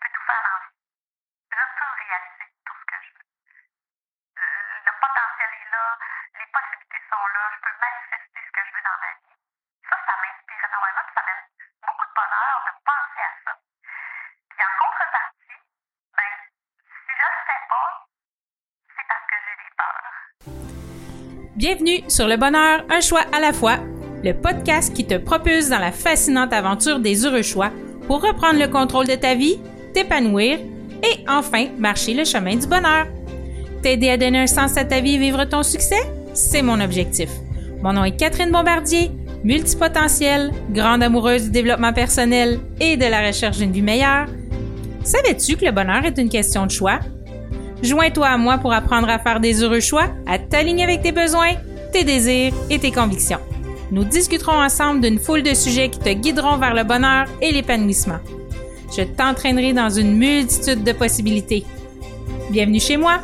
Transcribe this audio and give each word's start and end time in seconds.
peux 0.00 0.08
tout 0.16 0.24
faire 0.24 0.42
dans 0.48 0.60
vie. 0.64 0.80
Je 1.52 1.64
peux 1.76 1.92
réaliser 2.00 2.48
tout 2.64 2.76
ce 2.80 2.86
que 2.88 2.98
je 3.04 3.10
veux. 3.20 3.28
Euh, 4.40 4.74
le 4.88 4.92
potentiel 4.96 5.50
est 5.60 5.68
là, 5.68 5.84
les 6.40 6.48
possibilités 6.48 7.02
sont 7.12 7.24
là, 7.36 7.42
je 7.52 7.58
peux 7.60 7.74
manifester 7.76 8.40
ce 8.40 8.52
que 8.56 8.62
je 8.64 8.70
veux 8.72 8.84
dans 8.88 8.98
ma 9.00 9.10
vie. 9.20 9.36
Ça, 9.84 9.96
ça 10.00 10.14
m'inspire 10.16 10.62
énormément, 10.64 11.06
ça 11.12 11.20
m'aide 11.20 11.44
beaucoup 11.84 12.06
de 12.08 12.14
bonheur 12.16 12.56
de 12.64 12.72
penser 12.80 13.20
à 13.28 13.32
ça. 13.44 13.52
Puis 14.48 14.62
en 14.64 14.72
contrepartie, 14.80 15.58
ben, 16.16 16.32
si 16.80 17.12
je 17.12 17.26
ne 17.28 17.34
le 17.36 17.42
fais 17.44 17.62
pas, 17.68 17.88
c'est 18.96 19.06
parce 19.10 19.26
que 19.28 19.36
j'ai 19.44 19.56
des 19.60 19.72
peurs. 19.76 20.08
Bienvenue 21.60 22.00
sur 22.08 22.24
Le 22.24 22.40
Bonheur, 22.40 22.88
un 22.88 23.04
choix 23.04 23.28
à 23.36 23.40
la 23.40 23.52
fois, 23.52 23.76
le 24.24 24.32
podcast 24.32 24.96
qui 24.96 25.04
te 25.04 25.20
propulse 25.20 25.68
dans 25.68 25.78
la 25.78 25.92
fascinante 25.92 26.54
aventure 26.54 27.00
des 27.00 27.26
heureux 27.26 27.42
choix 27.42 27.68
pour 28.06 28.22
reprendre 28.22 28.58
le 28.58 28.66
contrôle 28.66 29.06
de 29.06 29.14
ta 29.14 29.34
vie, 29.34 29.60
t'épanouir 29.92 30.58
et 31.02 31.24
enfin 31.28 31.66
marcher 31.78 32.14
le 32.14 32.24
chemin 32.24 32.56
du 32.56 32.66
bonheur. 32.66 33.06
T'aider 33.82 34.10
à 34.10 34.16
donner 34.16 34.40
un 34.40 34.46
sens 34.46 34.76
à 34.76 34.84
ta 34.84 35.00
vie 35.00 35.14
et 35.14 35.18
vivre 35.18 35.44
ton 35.44 35.62
succès, 35.62 36.02
c'est 36.34 36.62
mon 36.62 36.80
objectif. 36.80 37.30
Mon 37.82 37.94
nom 37.94 38.04
est 38.04 38.16
Catherine 38.16 38.50
Bombardier, 38.50 39.10
multipotentielle, 39.42 40.52
grande 40.70 41.02
amoureuse 41.02 41.44
du 41.44 41.50
développement 41.50 41.92
personnel 41.92 42.58
et 42.78 42.96
de 42.96 43.06
la 43.06 43.26
recherche 43.26 43.58
d'une 43.58 43.72
vie 43.72 43.82
meilleure. 43.82 44.26
Savais-tu 45.02 45.56
que 45.56 45.64
le 45.64 45.72
bonheur 45.72 46.04
est 46.04 46.18
une 46.18 46.28
question 46.28 46.66
de 46.66 46.70
choix? 46.70 47.00
Joins-toi 47.82 48.26
à 48.26 48.36
moi 48.36 48.58
pour 48.58 48.74
apprendre 48.74 49.08
à 49.08 49.18
faire 49.18 49.40
des 49.40 49.62
heureux 49.62 49.80
choix, 49.80 50.08
à 50.26 50.38
t'aligner 50.38 50.84
avec 50.84 51.00
tes 51.00 51.12
besoins, 51.12 51.54
tes 51.92 52.04
désirs 52.04 52.52
et 52.68 52.78
tes 52.78 52.90
convictions. 52.92 53.40
Nous 53.90 54.04
discuterons 54.04 54.62
ensemble 54.62 55.00
d'une 55.00 55.18
foule 55.18 55.42
de 55.42 55.54
sujets 55.54 55.88
qui 55.88 55.98
te 55.98 56.10
guideront 56.10 56.58
vers 56.58 56.74
le 56.74 56.84
bonheur 56.84 57.26
et 57.40 57.50
l'épanouissement. 57.50 58.20
Je 58.96 59.02
t'entraînerai 59.02 59.72
dans 59.72 59.90
une 59.90 60.16
multitude 60.16 60.82
de 60.82 60.92
possibilités. 60.92 61.64
Bienvenue 62.50 62.80
chez 62.80 62.96
moi! 62.96 63.20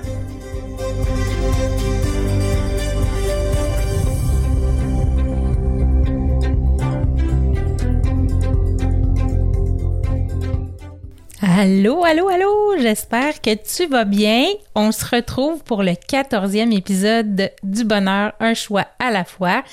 Allô, 11.59 12.05
allô, 12.05 12.29
allô, 12.29 12.77
j'espère 12.79 13.41
que 13.41 13.55
tu 13.55 13.87
vas 13.87 14.05
bien. 14.05 14.47
On 14.75 14.93
se 14.93 15.05
retrouve 15.05 15.65
pour 15.65 15.83
le 15.83 15.95
quatorzième 15.95 16.71
épisode 16.71 17.51
du 17.63 17.85
bonheur, 17.85 18.35
un 18.41 18.55
choix 18.55 18.87
à 18.99 19.11
la 19.11 19.25
fois. 19.25 19.65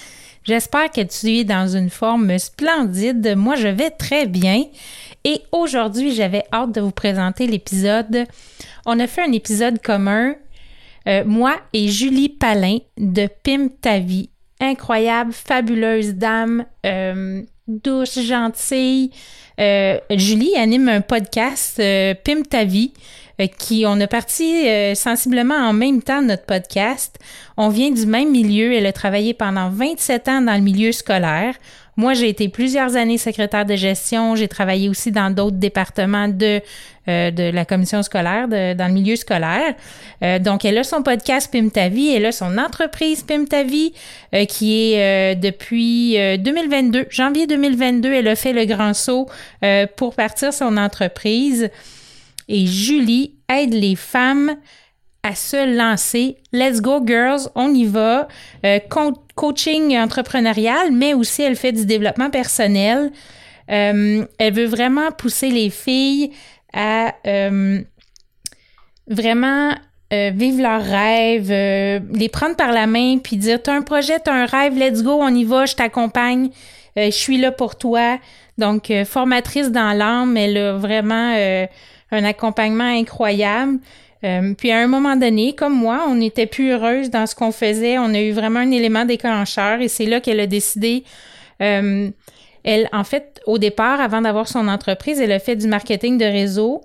J'espère 0.44 0.92
que 0.92 1.02
tu 1.02 1.38
es 1.38 1.44
dans 1.46 1.74
une 1.74 1.90
forme 1.90 2.38
splendide. 2.38 3.36
Moi, 3.38 3.56
je 3.56 3.70
vais 3.70 3.92
très 3.92 4.26
bien. 4.26 4.66
Et 5.24 5.42
aujourd'hui, 5.54 6.14
j'avais 6.14 6.44
hâte 6.52 6.74
de 6.74 6.82
vous 6.82 6.92
présenter 6.92 7.48
l'épisode. 7.48 8.26
On 8.86 9.00
a 9.00 9.08
fait 9.08 9.22
un 9.22 9.32
épisode 9.32 9.82
commun, 9.82 10.36
euh, 11.08 11.24
moi 11.26 11.56
et 11.72 11.88
Julie 11.88 12.28
Palin 12.28 12.80
de 12.98 13.30
Pim 13.44 13.70
ta 13.82 14.00
vie. 14.00 14.30
Incroyable, 14.60 15.32
fabuleuse 15.32 16.16
dame, 16.16 16.66
euh, 16.86 17.42
douce, 17.68 18.20
gentille. 18.20 19.12
Euh, 19.62 19.98
Julie 20.10 20.56
anime 20.58 20.90
un 20.90 21.02
podcast, 21.02 21.78
Pim 21.78 22.42
ta 22.50 22.66
vie, 22.66 22.92
euh, 22.98 23.23
qui 23.58 23.86
on 23.88 24.00
a 24.00 24.08
parti 24.08 24.67
euh, 24.67 24.95
sensiblement 24.95 25.56
en 25.56 25.73
même 25.73 26.02
temps 26.02 26.22
de 26.22 26.28
notre 26.28 26.45
podcast. 26.45 27.17
On 27.58 27.70
vient 27.70 27.92
du 27.92 28.06
même 28.06 28.31
milieu. 28.31 28.73
Elle 28.73 28.86
a 28.86 28.94
travaillé 28.94 29.34
pendant 29.34 29.70
27 29.70 30.28
ans 30.28 30.42
dans 30.42 30.56
le 30.56 30.62
milieu 30.62 30.92
scolaire. 30.92 31.56
Moi, 31.95 32.16
j'ai 32.16 32.30
été 32.30 32.50
plusieurs 32.50 32.95
années 32.95 33.20
secrétaire 33.20 33.66
de 33.66 33.75
gestion. 33.75 34.36
J'ai 34.36 34.48
travaillé 34.48 34.90
aussi 34.90 35.12
dans 35.12 35.30
d'autres 35.30 35.58
départements 35.58 36.28
de, 36.28 36.59
euh, 37.08 37.52
la 37.52 37.66
commission 37.66 38.02
scolaire, 38.02 38.48
dans 38.48 38.88
le 38.88 38.94
milieu 38.94 39.16
scolaire. 39.16 39.75
Euh, 40.23 40.40
donc, 40.40 40.66
elle 40.66 40.78
a 40.80 40.84
son 40.84 41.03
podcast 41.03 41.52
Pim 41.52 41.70
ta 41.70 41.90
vie. 41.90 42.09
Elle 42.09 42.25
a 42.25 42.31
son 42.31 42.58
entreprise 42.58 43.22
Pim 43.22 43.45
ta 43.45 43.64
vie, 43.64 43.94
euh, 44.34 44.46
qui 44.46 44.94
est 44.94 45.35
depuis 45.35 46.18
2022, 46.40 47.06
janvier 47.09 47.46
2022. 47.46 48.12
Elle 48.12 48.28
a 48.28 48.35
fait 48.35 48.53
le 48.53 48.66
grand 48.66 48.94
saut 48.96 49.28
pour 49.96 50.16
partir 50.16 50.52
son 50.52 50.78
entreprise. 50.78 51.69
Et 52.48 52.66
Julie 52.66 53.36
aide 53.50 53.74
les 53.74 53.96
femmes 53.96 54.56
à 55.24 55.36
se 55.36 55.78
lancer. 55.78 56.38
Let's 56.52 56.81
go, 56.81 57.02
girls, 57.06 57.50
on 57.56 57.74
y 57.74 57.86
va. 57.86 58.28
Euh, 58.66 58.80
co- 58.90 59.14
coaching 59.36 59.98
entrepreneurial, 59.98 60.92
mais 60.92 61.14
aussi 61.14 61.42
elle 61.42 61.56
fait 61.56 61.72
du 61.72 61.86
développement 61.86 62.30
personnel. 62.30 63.12
Euh, 63.72 64.26
elle 64.38 64.53
veut 64.53 64.66
vraiment 64.66 65.12
pousser 65.12 65.50
les 65.50 65.70
filles 65.70 66.32
à 66.74 67.16
euh, 67.26 67.82
vraiment 69.08 69.74
vivre 70.12 70.62
leurs 70.62 70.84
rêves, 70.84 71.50
les 71.50 72.30
prendre 72.30 72.56
par 72.56 72.72
la 72.72 72.86
main, 72.86 73.18
puis 73.18 73.36
dire 73.36 73.59
T'as 73.64 73.74
un 73.74 73.82
projet, 73.82 74.20
t'as 74.20 74.34
un 74.34 74.46
rêve, 74.46 74.78
let's 74.78 75.02
go, 75.02 75.18
on 75.20 75.34
y 75.34 75.44
va, 75.44 75.66
je 75.66 75.74
t'accompagne, 75.74 76.52
je 76.96 77.09
suis 77.09 77.40
là 77.40 77.52
pour 77.52 77.80
toi. 77.80 78.20
Donc, 78.59 78.94
formatrice 79.06 79.72
dans 79.72 79.92
l'âme, 79.98 80.38
elle 80.38 80.56
a 80.58 80.74
vraiment 80.74 81.36
un 82.13 82.24
accompagnement 82.24 82.84
incroyable. 82.84 83.79
Euh, 84.24 84.53
puis 84.57 84.72
à 84.72 84.79
un 84.79 84.88
moment 84.88 85.16
donné, 85.16 85.53
comme 85.53 85.74
moi, 85.74 86.06
on 86.07 86.16
n'était 86.16 86.46
plus 86.46 86.72
heureuse 86.72 87.09
dans 87.09 87.28
ce 87.28 87.35
qu'on 87.35 87.51
faisait. 87.51 87.97
On 87.97 88.13
a 88.13 88.22
eu 88.22 88.31
vraiment 88.31 88.59
un 88.59 88.72
élément 88.72 89.06
déclencheur 89.06 89.81
et 89.81 89.88
c'est 89.88 90.06
là 90.06 90.22
qu'elle 90.22 90.40
a 90.40 90.47
décidé. 90.47 91.03
euh, 91.62 92.09
elle, 92.66 92.88
en 92.94 93.03
fait, 93.03 93.41
au 93.46 93.57
départ, 93.57 94.00
avant 94.00 94.22
d'avoir 94.22 94.47
son 94.47 94.69
entreprise, 94.69 95.19
elle 95.19 95.34
a 95.34 95.40
fait 95.40 95.57
du 95.57 95.68
marketing 95.68 96.18
de 96.18 96.23
réseau 96.23 96.81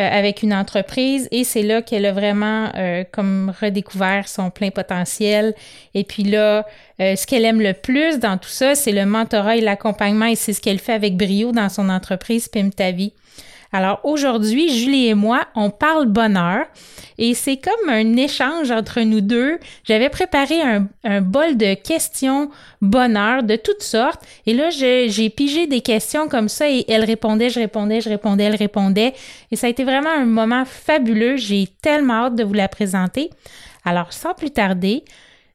euh, 0.00 0.08
avec 0.10 0.42
une 0.42 0.52
entreprise 0.52 1.28
et 1.30 1.44
c'est 1.44 1.62
là 1.62 1.82
qu'elle 1.82 2.04
a 2.04 2.10
vraiment 2.10 2.72
comme 3.12 3.52
redécouvert 3.60 4.26
son 4.26 4.50
plein 4.50 4.70
potentiel. 4.70 5.54
Et 5.94 6.02
puis 6.02 6.24
là, 6.24 6.66
ce 6.98 7.24
qu'elle 7.26 7.44
aime 7.44 7.60
le 7.60 7.74
plus 7.74 8.18
dans 8.18 8.38
tout 8.38 8.48
ça, 8.48 8.74
c'est 8.74 8.90
le 8.90 9.06
mentorat 9.06 9.56
et 9.56 9.60
l'accompagnement 9.60 10.26
et 10.26 10.34
c'est 10.34 10.52
ce 10.52 10.60
qu'elle 10.60 10.80
fait 10.80 10.94
avec 10.94 11.16
brio 11.16 11.52
dans 11.52 11.68
son 11.68 11.88
entreprise 11.90 12.48
Pim 12.48 12.70
ta 12.70 12.90
vie. 12.90 13.12
Alors 13.72 14.00
aujourd'hui, 14.02 14.68
Julie 14.68 15.06
et 15.06 15.14
moi, 15.14 15.46
on 15.54 15.70
parle 15.70 16.06
bonheur 16.06 16.66
et 17.18 17.34
c'est 17.34 17.56
comme 17.56 17.88
un 17.88 18.16
échange 18.16 18.72
entre 18.72 19.00
nous 19.02 19.20
deux. 19.20 19.60
J'avais 19.84 20.08
préparé 20.08 20.56
un, 21.04 21.20
bol 21.20 21.56
de 21.56 21.74
questions 21.74 22.50
bonheur 22.80 23.44
de 23.44 23.54
toutes 23.54 23.82
sortes 23.82 24.22
et 24.46 24.54
là, 24.54 24.70
j'ai 24.70 25.30
pigé 25.30 25.68
des 25.68 25.82
questions 25.82 26.28
comme 26.28 26.48
ça 26.48 26.68
et 26.68 26.84
elle 26.88 27.04
répondait, 27.04 27.48
je 27.48 27.60
répondais, 27.60 28.00
je 28.00 28.08
répondais, 28.08 28.44
elle 28.44 28.56
répondait 28.56 29.14
et 29.52 29.56
ça 29.56 29.68
a 29.68 29.70
été 29.70 29.84
vraiment 29.84 30.10
un 30.10 30.26
moment 30.26 30.64
fabuleux. 30.64 31.36
J'ai 31.36 31.68
tellement 31.80 32.24
hâte 32.24 32.34
de 32.34 32.42
vous 32.42 32.54
la 32.54 32.68
présenter. 32.68 33.30
Alors 33.84 34.12
sans 34.12 34.34
plus 34.34 34.50
tarder, 34.50 35.04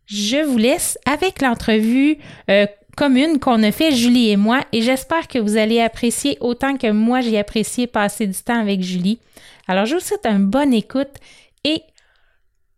je 0.06 0.38
vous 0.38 0.58
laisse 0.58 0.98
avec 1.06 1.42
l'entrevue 1.42 2.18
euh, 2.50 2.66
commune 2.96 3.40
qu'on 3.40 3.62
a 3.64 3.72
fait 3.72 3.92
Julie 3.92 4.32
et 4.32 4.38
moi 4.38 4.62
et 4.72 4.82
j'espère 4.82 5.28
que 5.28 5.40
vous 5.40 5.58
allez 5.58 5.82
apprécier 5.82 6.38
autant 6.42 6.78
que 6.78 6.92
moi 6.92 7.22
j'ai 7.22 7.38
apprécié 7.38 7.88
passer 7.88 8.28
du 8.28 8.42
temps 8.42 8.60
avec 8.60 8.82
Julie. 8.82 9.20
Alors 9.68 9.86
je 9.86 9.96
vous 9.96 10.02
souhaite 10.02 10.26
une 10.26 10.46
bonne 10.46 10.74
écoute 10.74 11.16
et 11.64 11.82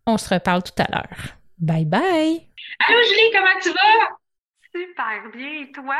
on 0.06 0.18
se 0.18 0.32
reparle 0.34 0.62
tout 0.62 0.82
à 0.82 0.86
l'heure. 0.90 1.36
Bye 1.58 1.84
bye! 1.84 2.48
Allô 2.86 2.98
Julie, 3.08 3.30
comment 3.32 3.60
tu 3.60 3.70
vas? 3.70 4.16
Super 4.74 5.30
bien, 5.32 5.62
et 5.62 5.72
toi? 5.72 5.96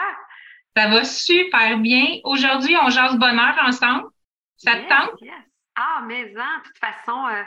Ça 0.77 0.89
va 0.89 1.05
super 1.05 1.79
bien. 1.79 2.21
Aujourd'hui, 2.25 2.77
on 2.81 2.91
jase 2.91 3.17
bonheur 3.17 3.56
ensemble. 3.67 4.09
Ça 4.56 4.73
te 4.73 4.89
tente? 4.89 5.21
yes. 5.21 5.33
Ah, 5.77 6.03
mais 6.06 6.25
en, 6.37 6.59
de 6.59 6.65
toute 6.65 6.79
façon, 6.79 7.27
euh, 7.29 7.43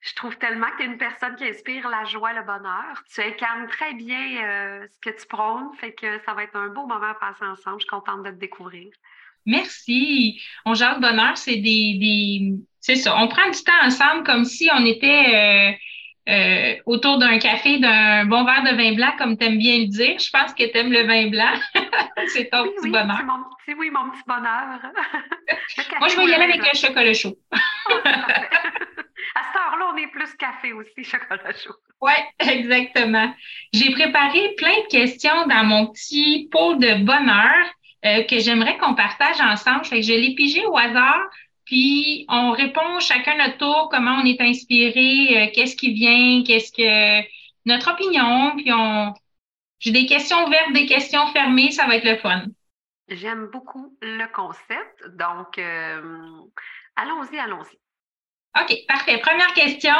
je 0.00 0.14
trouve 0.14 0.36
tellement 0.38 0.66
que 0.70 0.76
tu 0.78 0.82
es 0.84 0.86
une 0.86 0.98
personne 0.98 1.34
qui 1.36 1.44
inspire 1.44 1.88
la 1.88 2.04
joie, 2.04 2.32
le 2.32 2.42
bonheur. 2.42 3.02
Tu 3.12 3.20
incarnes 3.20 3.66
très 3.68 3.94
bien 3.94 4.44
euh, 4.44 4.86
ce 4.88 4.98
que 5.10 5.18
tu 5.20 5.26
prônes, 5.26 5.74
fait 5.80 5.92
que 5.92 6.20
ça 6.24 6.34
va 6.34 6.44
être 6.44 6.56
un 6.56 6.68
beau 6.68 6.86
moment 6.86 7.10
à 7.10 7.14
passer 7.14 7.44
ensemble. 7.44 7.78
Je 7.80 7.84
suis 7.84 7.88
contente 7.88 8.22
de 8.22 8.30
te 8.30 8.36
découvrir. 8.36 8.88
Merci. 9.46 10.40
On 10.64 10.74
jase 10.74 11.00
bonheur, 11.00 11.36
c'est 11.36 11.56
des, 11.56 11.96
des, 11.98 12.52
c'est 12.80 12.96
ça. 12.96 13.16
On 13.18 13.28
prend 13.28 13.50
du 13.50 13.62
temps 13.62 13.72
ensemble 13.82 14.24
comme 14.24 14.44
si 14.44 14.68
on 14.72 14.84
était 14.84 15.76
euh, 16.28 16.32
euh, 16.32 16.76
autour 16.86 17.18
d'un 17.18 17.38
café, 17.38 17.78
d'un 17.78 18.26
bon 18.26 18.44
verre 18.44 18.62
de 18.64 18.76
vin 18.76 18.94
blanc, 18.94 19.12
comme 19.16 19.36
t'aimes 19.38 19.58
bien 19.58 19.78
le 19.78 19.86
dire. 19.86 20.18
Je 20.18 20.30
pense 20.30 20.52
que 20.54 20.64
t'aimes 20.70 20.92
le 20.92 21.06
vin 21.06 21.28
blanc. 21.30 21.54
c'est 22.28 22.50
ton 22.50 22.62
Oui, 22.62 22.70
petit 22.76 22.88
oui, 22.88 22.90
bonheur. 22.90 23.16
c'est 23.16 23.24
mon 23.24 23.38
petit, 23.64 23.74
oui, 23.78 23.90
mon 23.90 24.10
petit 24.10 24.22
bonheur. 24.26 24.80
Le 25.76 25.98
Moi, 25.98 26.08
je 26.08 26.16
vais 26.16 26.24
y 26.24 26.26
le 26.26 26.34
aller 26.34 26.44
avec 26.52 26.60
un 26.60 26.76
chocolat 26.78 27.14
chaud. 27.14 27.36
À 29.34 29.42
cette 29.44 29.60
heure-là, 29.60 29.90
on 29.92 29.96
est 29.96 30.08
plus 30.08 30.34
café 30.36 30.72
aussi, 30.72 31.04
chocolat 31.04 31.52
chaud. 31.52 31.74
Oui, 32.00 32.12
exactement. 32.38 33.34
J'ai 33.72 33.90
préparé 33.92 34.54
plein 34.56 34.80
de 34.82 34.88
questions 34.88 35.46
dans 35.46 35.64
mon 35.64 35.86
petit 35.88 36.48
pot 36.50 36.74
de 36.74 37.04
bonheur 37.04 37.66
euh, 38.04 38.22
que 38.24 38.38
j'aimerais 38.38 38.78
qu'on 38.78 38.94
partage 38.94 39.40
ensemble. 39.40 39.84
Fait 39.84 40.00
que 40.00 40.06
je 40.06 40.12
l'ai 40.12 40.34
pigé 40.34 40.64
au 40.66 40.76
hasard, 40.76 41.28
puis 41.64 42.24
on 42.28 42.52
répond 42.52 43.00
chacun 43.00 43.36
notre 43.36 43.58
tour, 43.58 43.88
comment 43.90 44.20
on 44.22 44.24
est 44.24 44.40
inspiré, 44.40 45.36
euh, 45.36 45.50
qu'est-ce 45.52 45.76
qui 45.76 45.92
vient, 45.92 46.42
qu'est-ce 46.44 46.72
que 46.72 47.26
notre 47.66 47.92
opinion, 47.92 48.56
puis 48.56 48.72
on 48.72 49.12
j'ai 49.80 49.92
des 49.92 50.06
questions 50.06 50.44
ouvertes, 50.44 50.72
des 50.72 50.86
questions 50.86 51.26
fermées, 51.28 51.70
ça 51.70 51.86
va 51.86 51.96
être 51.96 52.04
le 52.04 52.16
fun. 52.16 52.42
J'aime 53.08 53.46
beaucoup 53.46 53.96
le 54.02 54.26
concept. 54.32 55.06
Donc, 55.16 55.58
euh, 55.58 56.42
allons-y, 56.96 57.38
allons-y. 57.38 57.78
OK, 58.56 58.74
parfait. 58.86 59.18
Première 59.18 59.52
question. 59.54 59.94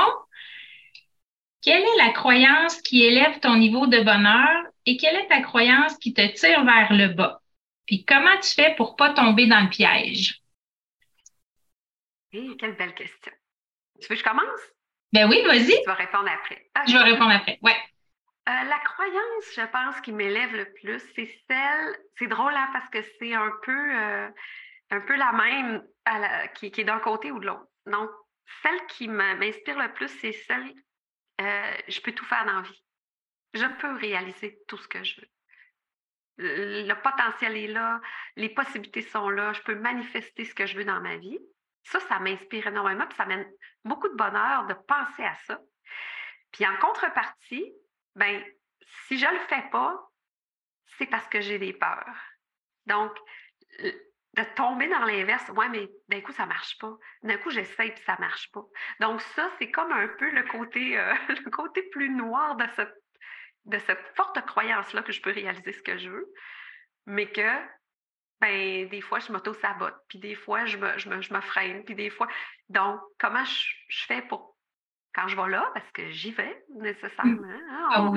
Quelle 1.62 1.82
est 1.82 1.96
la 1.96 2.12
croyance 2.12 2.80
qui 2.82 3.04
élève 3.04 3.40
ton 3.40 3.56
niveau 3.56 3.86
de 3.86 4.00
bonheur 4.00 4.64
et 4.86 4.96
quelle 4.96 5.16
est 5.16 5.26
ta 5.26 5.40
croyance 5.40 5.96
qui 5.98 6.14
te 6.14 6.26
tire 6.34 6.64
vers 6.64 6.92
le 6.92 7.08
bas? 7.08 7.40
Puis 7.86 8.04
comment 8.04 8.38
tu 8.40 8.54
fais 8.54 8.74
pour 8.76 8.96
pas 8.96 9.12
tomber 9.12 9.46
dans 9.46 9.60
le 9.60 9.68
piège? 9.68 10.40
Hey, 12.32 12.56
quelle 12.58 12.76
belle 12.76 12.94
question. 12.94 13.32
Tu 14.00 14.08
veux 14.08 14.14
que 14.14 14.20
je 14.20 14.24
commence? 14.24 14.60
Ben 15.12 15.28
oui, 15.28 15.42
vas-y. 15.44 15.80
Tu 15.80 15.86
vas 15.86 15.94
répondre 15.94 16.28
après. 16.30 16.70
Je 16.86 16.92
vais 16.92 17.02
répondre 17.02 17.30
après, 17.30 17.58
ouais. 17.62 17.76
Euh, 18.48 18.64
la 18.64 18.78
croyance, 18.78 19.44
je 19.54 19.66
pense, 19.66 20.00
qui 20.00 20.12
m'élève 20.12 20.54
le 20.54 20.72
plus, 20.72 21.02
c'est 21.14 21.30
celle, 21.48 21.98
c'est 22.18 22.28
drôle 22.28 22.54
hein, 22.54 22.68
parce 22.72 22.88
que 22.88 23.02
c'est 23.18 23.34
un 23.34 23.52
peu, 23.62 23.96
euh, 23.96 24.28
un 24.90 25.00
peu 25.00 25.16
la 25.16 25.32
même 25.32 25.82
qui, 26.54 26.66
est 26.66 26.84
d'un 26.84 27.00
côté 27.00 27.30
ou 27.30 27.38
de 27.40 27.46
l'autre. 27.46 27.66
Donc, 27.86 28.08
celle 28.62 28.86
qui 28.86 29.08
m'inspire 29.08 29.78
le 29.78 29.92
plus, 29.92 30.08
c'est 30.20 30.32
celle, 30.32 30.72
euh, 31.40 31.76
je 31.86 32.00
peux 32.00 32.12
tout 32.12 32.24
faire 32.24 32.44
dans 32.44 32.60
la 32.60 32.62
vie. 32.62 32.84
Je 33.54 33.66
peux 33.80 33.94
réaliser 33.94 34.58
tout 34.66 34.76
ce 34.76 34.88
que 34.88 35.02
je 35.04 35.20
veux. 35.20 35.28
Le 36.40 36.94
potentiel 36.94 37.56
est 37.56 37.68
là, 37.68 38.00
les 38.36 38.48
possibilités 38.48 39.02
sont 39.02 39.28
là, 39.28 39.52
je 39.52 39.62
peux 39.62 39.74
manifester 39.74 40.44
ce 40.44 40.54
que 40.54 40.66
je 40.66 40.76
veux 40.76 40.84
dans 40.84 41.00
ma 41.00 41.16
vie. 41.16 41.38
Ça, 41.82 41.98
ça 42.00 42.20
m'inspire 42.20 42.66
énormément, 42.66 43.06
puis 43.06 43.16
ça 43.16 43.26
mène 43.26 43.50
beaucoup 43.84 44.08
de 44.08 44.14
bonheur 44.14 44.66
de 44.66 44.74
penser 44.74 45.24
à 45.24 45.34
ça. 45.46 45.60
Puis 46.52 46.66
en 46.66 46.76
contrepartie, 46.76 47.72
ben 48.14 48.44
si 49.06 49.18
je 49.18 49.26
ne 49.26 49.32
le 49.32 49.46
fais 49.48 49.68
pas, 49.70 50.10
c'est 50.98 51.06
parce 51.06 51.26
que 51.28 51.40
j'ai 51.40 51.58
des 51.58 51.72
peurs. 51.72 52.16
Donc, 52.86 53.12
de 54.36 54.42
tomber 54.54 54.88
dans 54.88 55.04
l'inverse, 55.04 55.48
ouais, 55.50 55.68
mais 55.68 55.88
d'un 56.08 56.20
coup, 56.20 56.32
ça 56.32 56.44
ne 56.44 56.48
marche 56.48 56.78
pas. 56.78 56.96
D'un 57.22 57.38
coup, 57.38 57.50
j'essaie 57.50 57.88
et 57.88 57.96
ça 58.04 58.14
ne 58.14 58.20
marche 58.20 58.50
pas. 58.52 58.64
Donc, 59.00 59.20
ça, 59.20 59.50
c'est 59.58 59.70
comme 59.70 59.90
un 59.90 60.08
peu 60.08 60.30
le 60.30 60.42
côté, 60.44 60.98
euh, 60.98 61.14
le 61.28 61.50
côté 61.50 61.82
plus 61.90 62.10
noir 62.10 62.56
de, 62.56 62.64
ce, 62.76 62.82
de 63.64 63.78
cette 63.78 64.04
forte 64.14 64.40
croyance-là 64.46 65.02
que 65.02 65.12
je 65.12 65.22
peux 65.22 65.32
réaliser 65.32 65.72
ce 65.72 65.82
que 65.82 65.98
je 65.98 66.10
veux, 66.10 66.32
mais 67.06 67.30
que 67.30 67.48
ben, 68.40 68.88
des 68.88 69.00
fois, 69.00 69.18
je 69.18 69.32
m'auto-sabote, 69.32 69.96
puis 70.08 70.18
des 70.20 70.36
fois, 70.36 70.64
je 70.64 70.76
me, 70.76 70.96
je, 70.96 71.08
me, 71.08 71.20
je 71.20 71.34
me, 71.34 71.40
freine, 71.40 71.84
puis 71.84 71.96
des 71.96 72.10
fois. 72.10 72.28
Donc, 72.68 73.00
comment 73.18 73.44
je, 73.44 73.72
je 73.88 74.04
fais 74.06 74.22
pour 74.22 74.56
quand 75.14 75.26
je 75.26 75.36
vais 75.36 75.48
là, 75.48 75.68
parce 75.74 75.90
que 75.90 76.08
j'y 76.10 76.30
vais 76.30 76.64
nécessairement. 76.76 77.48
Hein, 77.48 77.88
ah 77.90 78.12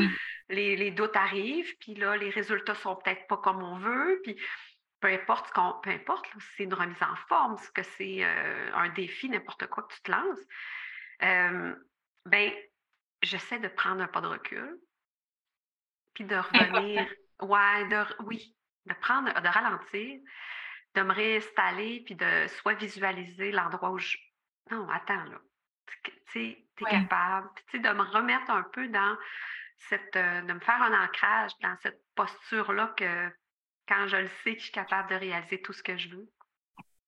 les, 0.50 0.76
les, 0.76 0.92
doutes 0.92 1.16
arrivent, 1.16 1.76
puis 1.80 1.96
là, 1.96 2.18
les 2.18 2.30
résultats 2.30 2.76
sont 2.76 2.96
peut-être 2.98 3.26
pas 3.28 3.38
comme 3.38 3.64
on 3.64 3.78
veut, 3.80 4.20
puis 4.24 4.38
peu 5.02 5.08
importe 5.10 5.48
ce 5.48 5.54
qu'on, 5.54 5.74
peu 5.82 5.90
importe, 5.90 6.26
si 6.28 6.48
c'est 6.56 6.64
une 6.64 6.74
remise 6.74 7.02
en 7.02 7.16
forme, 7.28 7.58
ce 7.58 7.70
que 7.72 7.84
c'est 7.84 8.24
euh, 8.24 8.72
un 8.74 8.90
défi, 8.90 9.30
n'importe 9.30 9.68
quoi 9.68 9.84
que 9.84 9.94
tu 9.96 10.02
te 10.02 10.12
lances, 10.12 10.40
euh, 11.24 11.76
ben, 12.26 12.54
j'essaie 13.22 13.60
de 13.60 13.68
prendre 13.68 14.02
un 14.02 14.08
pas 14.08 14.22
de 14.22 14.28
recul, 14.28 14.80
puis 16.14 16.24
de 16.24 16.36
revenir. 16.36 17.08
Ouais, 17.42 17.88
de, 17.88 18.24
oui, 18.26 18.56
de 18.86 18.94
prendre, 18.94 19.34
de 19.34 19.48
ralentir, 19.48 20.20
de 20.94 21.02
me 21.02 21.12
réinstaller, 21.12 22.04
puis 22.06 22.14
de 22.16 22.48
soit 22.48 22.76
visualiser 22.76 23.52
l'endroit 23.52 23.90
où 23.90 23.98
je. 23.98 24.16
Non, 24.70 24.88
attends, 24.90 25.24
là. 25.24 25.42
Tu 26.32 26.40
es 26.40 26.66
capable. 26.88 27.50
Puis, 27.68 27.80
de 27.80 27.90
me 27.90 28.04
remettre 28.04 28.52
un 28.52 28.64
peu 28.64 28.88
dans 28.88 29.18
cette. 29.78 30.16
Euh, 30.16 30.42
de 30.42 30.54
me 30.54 30.60
faire 30.60 30.82
un 30.82 31.04
ancrage 31.04 31.52
dans 31.62 31.76
cette 31.78 32.00
posture-là 32.14 32.94
que 32.96 33.32
quand 33.92 34.08
je 34.08 34.18
le 34.18 34.30
sais 34.44 34.54
que 34.54 34.60
je 34.60 34.64
suis 34.66 34.72
capable 34.72 35.10
de 35.10 35.16
réaliser 35.16 35.62
tout 35.62 35.74
ce 35.74 35.84
que 35.84 35.98
je 35.98 36.10
veux. 36.10 36.30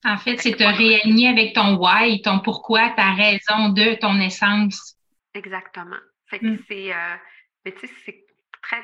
En 0.03 0.18
fait, 0.18 0.38
c'est 0.38 0.56
te 0.56 0.63
réaligner 0.63 1.30
avec 1.30 1.53
ton 1.56 1.77
why, 1.77 2.21
ton 2.21 2.39
pourquoi, 2.39 2.89
ta 2.89 3.13
raison 3.13 3.69
de 3.69 3.95
ton 3.95 4.19
essence. 4.19 4.97
Exactement. 5.33 6.01
Fait 6.27 6.39
que 6.39 6.45
mm. 6.47 6.59
c'est. 6.68 6.94
Euh, 6.94 7.15
mais 7.63 7.71
tu 7.71 7.88
sais, 7.88 7.94
c'est 8.06 8.25
très 8.62 8.83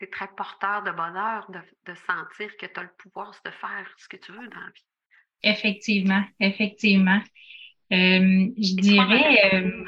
c'est 0.00 0.10
très 0.10 0.28
porteur 0.34 0.82
de 0.82 0.90
bonheur 0.92 1.46
de, 1.50 1.94
sentir 1.94 2.56
que 2.56 2.66
tu 2.66 2.80
as 2.80 2.82
le 2.82 2.88
pouvoir 2.96 3.32
de 3.44 3.50
faire 3.50 3.86
ce 3.98 4.08
que 4.08 4.16
tu 4.16 4.32
veux 4.32 4.48
dans 4.48 4.60
la 4.60 4.70
vie. 4.74 4.84
Effectivement, 5.42 6.24
effectivement. 6.40 7.20
Euh, 7.92 8.48
je 8.56 8.80
dirais, 8.80 9.52
euh, 9.52 9.84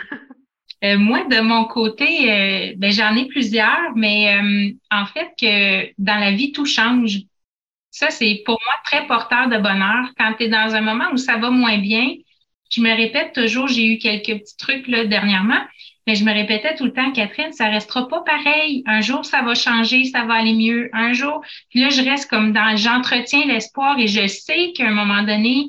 euh, 0.84 0.98
moi, 0.98 1.24
de 1.24 1.40
mon 1.40 1.64
côté, 1.64 2.74
ben, 2.76 2.92
j'en 2.92 3.16
ai 3.16 3.26
plusieurs, 3.28 3.94
mais 3.96 4.74
en 4.90 5.06
fait, 5.06 5.30
que 5.40 5.92
dans 5.98 6.18
la 6.18 6.32
vie, 6.32 6.52
tout 6.52 6.66
change. 6.66 7.18
Ça, 7.92 8.10
c'est 8.10 8.42
pour 8.46 8.58
moi 8.64 8.74
très 8.84 9.06
porteur 9.06 9.48
de 9.48 9.58
bonheur. 9.58 10.06
Quand 10.18 10.32
tu 10.38 10.44
es 10.44 10.48
dans 10.48 10.74
un 10.74 10.80
moment 10.80 11.10
où 11.12 11.18
ça 11.18 11.36
va 11.36 11.50
moins 11.50 11.76
bien, 11.76 12.14
je 12.70 12.80
me 12.80 12.90
répète 12.96 13.34
toujours, 13.34 13.68
j'ai 13.68 13.86
eu 13.86 13.98
quelques 13.98 14.40
petits 14.40 14.56
trucs 14.56 14.88
là, 14.88 15.04
dernièrement, 15.04 15.60
mais 16.06 16.14
je 16.14 16.24
me 16.24 16.32
répétais 16.32 16.74
tout 16.74 16.86
le 16.86 16.94
temps, 16.94 17.12
Catherine, 17.12 17.52
ça 17.52 17.68
restera 17.68 18.08
pas 18.08 18.22
pareil. 18.22 18.82
Un 18.86 19.02
jour, 19.02 19.26
ça 19.26 19.42
va 19.42 19.54
changer, 19.54 20.06
ça 20.06 20.24
va 20.24 20.34
aller 20.34 20.54
mieux. 20.54 20.88
Un 20.94 21.12
jour, 21.12 21.42
puis 21.68 21.80
là, 21.80 21.90
je 21.90 22.02
reste 22.02 22.30
comme 22.30 22.54
dans, 22.54 22.76
j'entretiens 22.76 23.44
l'espoir 23.44 23.98
et 23.98 24.08
je 24.08 24.26
sais 24.26 24.72
qu'à 24.72 24.88
un 24.88 24.92
moment 24.92 25.22
donné, 25.22 25.66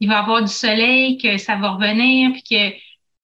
il 0.00 0.08
va 0.08 0.14
y 0.14 0.18
avoir 0.18 0.40
du 0.42 0.52
soleil, 0.52 1.18
que 1.18 1.36
ça 1.36 1.56
va 1.56 1.72
revenir, 1.72 2.32
puis 2.32 2.42
que, 2.42 2.76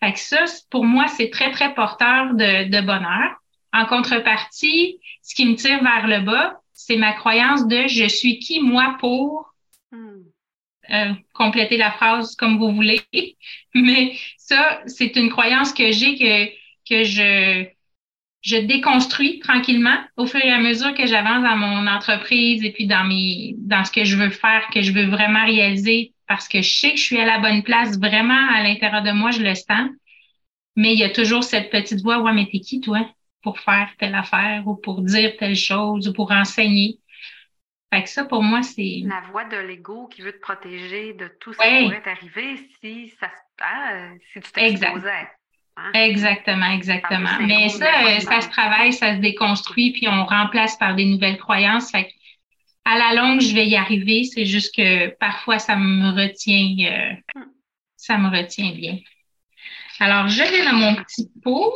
fait 0.05 0.13
que 0.13 0.19
ça, 0.19 0.45
pour 0.71 0.85
moi, 0.85 1.09
c'est 1.09 1.31
très, 1.31 1.51
très 1.53 1.73
porteur 1.73 2.35
de, 2.35 2.69
de 2.69 2.81
bonheur. 2.83 3.35
En 3.73 3.87
contrepartie, 3.87 5.01
ce 5.23 5.35
qui 5.35 5.47
me 5.47 5.55
tire 5.55 5.83
vers 5.83 6.07
le 6.07 6.21
bas, 6.21 6.61
c'est 6.77 6.97
ma 6.97 7.15
croyance 7.15 7.67
de 7.67 7.89
je 7.89 8.07
suis 8.07 8.39
qui, 8.39 8.61
moi, 8.61 8.97
pour 9.01 9.55
euh, 10.91 11.13
compléter 11.33 11.77
la 11.79 11.91
phrase 11.91 12.37
comme 12.37 12.59
vous 12.59 12.73
voulez. 12.73 13.01
Mais 13.75 14.17
ça, 14.37 14.83
c'est 14.87 15.17
une 15.17 15.31
croyance 15.31 15.73
que 15.73 15.91
j'ai 15.91 16.17
que, 16.17 16.47
que 16.89 17.03
je, 17.05 17.67
je 18.43 18.57
déconstruis 18.59 19.41
tranquillement 19.41 19.99
au 20.17 20.27
fur 20.27 20.41
et 20.45 20.53
à 20.53 20.61
mesure 20.61 20.95
que 20.95 21.07
j'avance 21.07 21.43
dans 21.43 21.57
mon 21.57 21.87
entreprise 21.89 22.63
et 22.63 22.73
puis 22.73 22.87
dans 22.87 23.05
mes 23.05 23.55
dans 23.59 23.85
ce 23.85 23.91
que 23.91 24.05
je 24.05 24.17
veux 24.17 24.31
faire, 24.31 24.69
que 24.73 24.83
je 24.83 24.93
veux 24.93 25.07
vraiment 25.07 25.45
réaliser 25.45 26.15
parce 26.29 26.47
que 26.47 26.63
je 26.63 26.71
sais 26.71 26.91
que 26.93 26.99
je 26.99 27.05
suis 27.05 27.19
à 27.19 27.25
la 27.25 27.39
bonne 27.41 27.63
place 27.63 27.99
vraiment 27.99 28.49
à 28.55 28.63
l'intérieur 28.63 29.03
de 29.03 29.13
moi, 29.13 29.31
je 29.31 29.43
le 29.43 29.55
sens. 29.55 29.91
Mais 30.77 30.93
il 30.93 30.99
y 30.99 31.05
a 31.05 31.11
toujours 31.11 31.43
cette 31.43 31.71
petite 31.71 32.03
voix, 32.03 32.21
ouais, 32.21 32.35
mais 32.35 32.47
t'es 32.53 32.61
qui 32.61 32.81
toi 32.81 33.09
pour 33.43 33.59
faire 33.61 33.91
telle 33.99 34.15
affaire 34.15 34.67
ou 34.67 34.77
pour 34.77 35.03
dire 35.03 35.37
telle 35.39 35.57
chose 35.57 36.09
ou 36.09 36.13
pour 36.13 36.31
enseigner? 36.33 36.99
Fait 37.93 38.03
que 38.03 38.09
ça, 38.09 38.25
pour 38.25 38.43
moi, 38.43 38.63
c'est. 38.63 39.03
La 39.05 39.23
voix 39.31 39.45
de 39.45 39.57
l'ego 39.57 40.09
qui 40.09 40.23
veut 40.23 40.33
te 40.33 40.41
protéger 40.41 41.13
de 41.15 41.29
tout 41.41 41.53
ce 41.53 41.59
qui 41.59 41.85
pourrait 41.85 42.03
t'arriver 42.03 42.57
si, 42.81 43.09
ça, 43.21 43.31
ah, 43.61 44.11
si 44.33 44.41
tu 44.41 44.53
t'exposais. 44.53 45.29
Hein? 45.77 45.93
Exactement, 45.93 46.71
exactement. 46.73 47.39
Mais 47.43 47.69
ça, 47.69 48.07
euh, 48.07 48.21
ça 48.21 48.41
se 48.41 48.49
travaille, 48.49 48.93
ça 48.93 49.15
se 49.15 49.21
déconstruit, 49.21 49.93
puis 49.93 50.09
on 50.09 50.25
remplace 50.25 50.77
par 50.79 50.95
des 50.95 51.05
nouvelles 51.05 51.39
croyances. 51.39 51.91
Fait 51.91 52.11
à 52.85 52.97
la 52.97 53.15
longue, 53.15 53.41
je 53.41 53.55
vais 53.55 53.67
y 53.67 53.77
arriver. 53.77 54.25
C'est 54.25 54.47
juste 54.47 54.75
que 54.75 55.09
parfois, 55.17 55.59
ça 55.59 55.77
me 55.77 56.11
retient, 56.11 56.77
euh, 56.81 57.13
hmm. 57.35 57.51
ça 57.97 58.17
me 58.17 58.31
retient 58.31 58.73
bien. 58.73 58.99
Alors, 60.01 60.29
je 60.29 60.43
vais 60.43 60.65
dans 60.65 60.75
mon 60.75 60.95
petit 60.95 61.31
pot. 61.43 61.73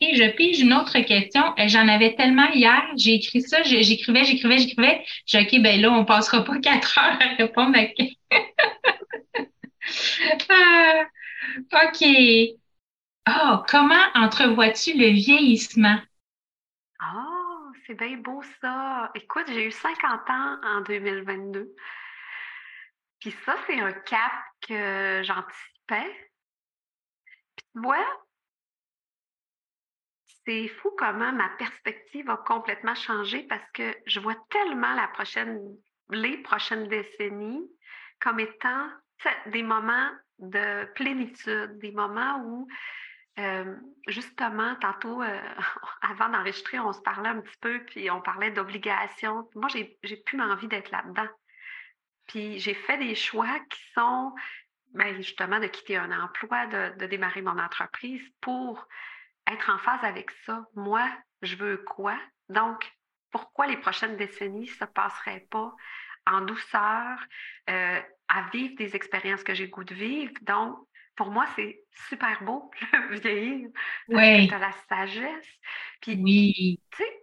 Et 0.00 0.14
je 0.14 0.30
pige 0.36 0.60
une 0.60 0.74
autre 0.74 0.98
question. 1.00 1.42
Euh, 1.58 1.68
j'en 1.68 1.88
avais 1.88 2.14
tellement 2.16 2.50
hier. 2.52 2.82
J'ai 2.96 3.14
écrit 3.14 3.40
ça, 3.40 3.62
j'écrivais, 3.62 4.24
j'écrivais, 4.24 4.58
j'écrivais. 4.58 5.02
J'ai 5.24 5.40
OK, 5.40 5.58
ben 5.62 5.80
là, 5.80 5.90
on 5.90 6.04
passera 6.04 6.44
pas 6.44 6.58
quatre 6.60 6.98
heures 6.98 7.18
à 7.20 7.34
répondre 7.36 7.78
à 7.78 7.80
ah, 10.50 11.04
OK. 11.72 12.04
Oh, 13.28 13.62
comment 13.68 14.04
entrevois-tu 14.14 14.96
le 14.98 15.08
vieillissement? 15.08 15.98
Oh, 17.02 17.72
c'est 17.86 17.94
bien 17.94 18.18
beau 18.18 18.42
ça. 18.60 19.10
Écoute, 19.14 19.46
j'ai 19.48 19.66
eu 19.66 19.72
50 19.72 20.30
ans 20.30 20.58
en 20.62 20.80
2022. 20.82 21.74
Puis 23.20 23.34
ça, 23.44 23.56
c'est 23.66 23.80
un 23.80 23.92
cap 23.92 24.32
que 24.60 25.22
j'anticipais. 25.24 26.30
Puis 27.56 27.66
tu 27.72 27.80
vois, 27.80 28.06
c'est 30.46 30.68
fou 30.68 30.90
comment 30.96 31.32
ma 31.32 31.48
perspective 31.58 32.30
a 32.30 32.36
complètement 32.36 32.94
changé 32.94 33.42
parce 33.48 33.68
que 33.74 33.94
je 34.06 34.20
vois 34.20 34.36
tellement 34.50 34.94
la 34.94 35.08
prochaine, 35.08 35.60
les 36.10 36.38
prochaines 36.38 36.88
décennies 36.88 37.68
comme 38.20 38.40
étant 38.40 38.88
des 39.46 39.62
moments 39.62 40.10
de 40.38 40.84
plénitude, 40.94 41.78
des 41.78 41.92
moments 41.92 42.42
où, 42.44 42.68
euh, 43.38 43.76
justement, 44.06 44.76
tantôt, 44.76 45.22
euh, 45.22 45.40
avant 46.02 46.28
d'enregistrer, 46.28 46.78
on 46.78 46.92
se 46.92 47.00
parlait 47.00 47.30
un 47.30 47.40
petit 47.40 47.58
peu, 47.60 47.84
puis 47.86 48.10
on 48.10 48.20
parlait 48.20 48.50
d'obligations. 48.50 49.48
Moi, 49.54 49.68
j'ai 49.68 50.16
plus 50.16 50.40
envie 50.40 50.68
d'être 50.68 50.90
là-dedans. 50.90 51.28
Puis 52.28 52.58
j'ai 52.58 52.74
fait 52.74 52.98
des 52.98 53.14
choix 53.14 53.58
qui 53.70 53.80
sont, 53.94 54.32
ben, 54.94 55.14
justement, 55.16 55.58
de 55.60 55.66
quitter 55.66 55.96
un 55.96 56.12
emploi, 56.12 56.66
de, 56.66 56.98
de 56.98 57.06
démarrer 57.06 57.42
mon 57.42 57.58
entreprise 57.58 58.22
pour 58.40 58.86
être 59.50 59.70
en 59.70 59.78
phase 59.78 60.02
avec 60.02 60.30
ça. 60.44 60.64
Moi, 60.74 61.08
je 61.42 61.56
veux 61.56 61.78
quoi? 61.78 62.18
Donc, 62.48 62.90
pourquoi 63.30 63.66
les 63.66 63.76
prochaines 63.76 64.16
décennies 64.16 64.66
ne 64.66 64.66
se 64.66 64.84
passeraient 64.84 65.46
pas 65.50 65.74
en 66.26 66.40
douceur, 66.40 67.18
euh, 67.70 68.00
à 68.28 68.42
vivre 68.52 68.74
des 68.76 68.96
expériences 68.96 69.44
que 69.44 69.54
j'ai 69.54 69.66
le 69.66 69.70
goût 69.70 69.84
de 69.84 69.94
vivre? 69.94 70.32
Donc, 70.42 70.76
pour 71.16 71.30
moi, 71.30 71.46
c'est 71.56 71.82
super 72.08 72.42
beau, 72.42 72.70
le 73.10 73.18
vieillir. 73.18 73.68
Oui. 74.08 74.48
Tu 74.48 74.54
as 74.54 74.58
la 74.58 74.72
sagesse. 74.88 75.48
Puis, 76.00 76.20
oui. 76.22 76.80
tu 76.90 77.02
sais, 77.02 77.20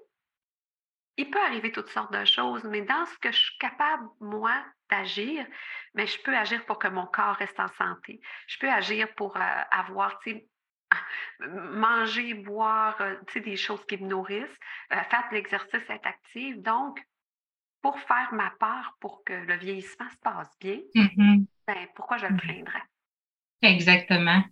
il 1.18 1.30
peut 1.30 1.42
arriver 1.42 1.72
toutes 1.72 1.90
sortes 1.90 2.14
de 2.14 2.26
choses, 2.26 2.64
mais 2.64 2.82
dans 2.82 3.06
ce 3.06 3.18
que 3.20 3.32
je 3.32 3.38
suis 3.38 3.58
capable, 3.60 4.04
moi, 4.20 4.64
d'agir, 4.90 5.46
mais 5.94 6.08
je 6.08 6.20
peux 6.22 6.36
agir 6.36 6.66
pour 6.66 6.80
que 6.80 6.88
mon 6.88 7.06
corps 7.06 7.36
reste 7.36 7.60
en 7.60 7.68
santé. 7.70 8.20
Je 8.48 8.58
peux 8.58 8.70
agir 8.70 9.14
pour 9.16 9.38
euh, 9.38 9.62
avoir, 9.72 10.20
tu 10.20 10.32
sais, 10.32 10.48
manger, 11.40 12.34
boire, 12.34 12.96
euh, 13.02 13.16
tu 13.28 13.34
sais, 13.34 13.40
des 13.42 13.58
choses 13.58 13.86
qui 13.86 13.98
me 13.98 14.08
nourrissent, 14.08 14.60
euh, 14.92 14.98
faire 15.10 15.26
de 15.30 15.36
l'exercice, 15.36 15.82
être 15.90 16.08
active. 16.08 16.62
Donc, 16.62 17.00
pour 17.82 18.00
faire 18.00 18.30
ma 18.34 18.52
part 18.60 18.96
pour 19.00 19.24
que 19.24 19.34
le 19.34 19.58
vieillissement 19.58 20.10
se 20.10 20.18
passe 20.24 20.50
bien, 20.60 20.80
mm-hmm. 20.96 21.46
ben, 21.68 21.88
pourquoi 21.96 22.18
je 22.18 22.28
le 22.28 22.38
plaindrais? 22.38 22.84
Exactement. 23.62 24.44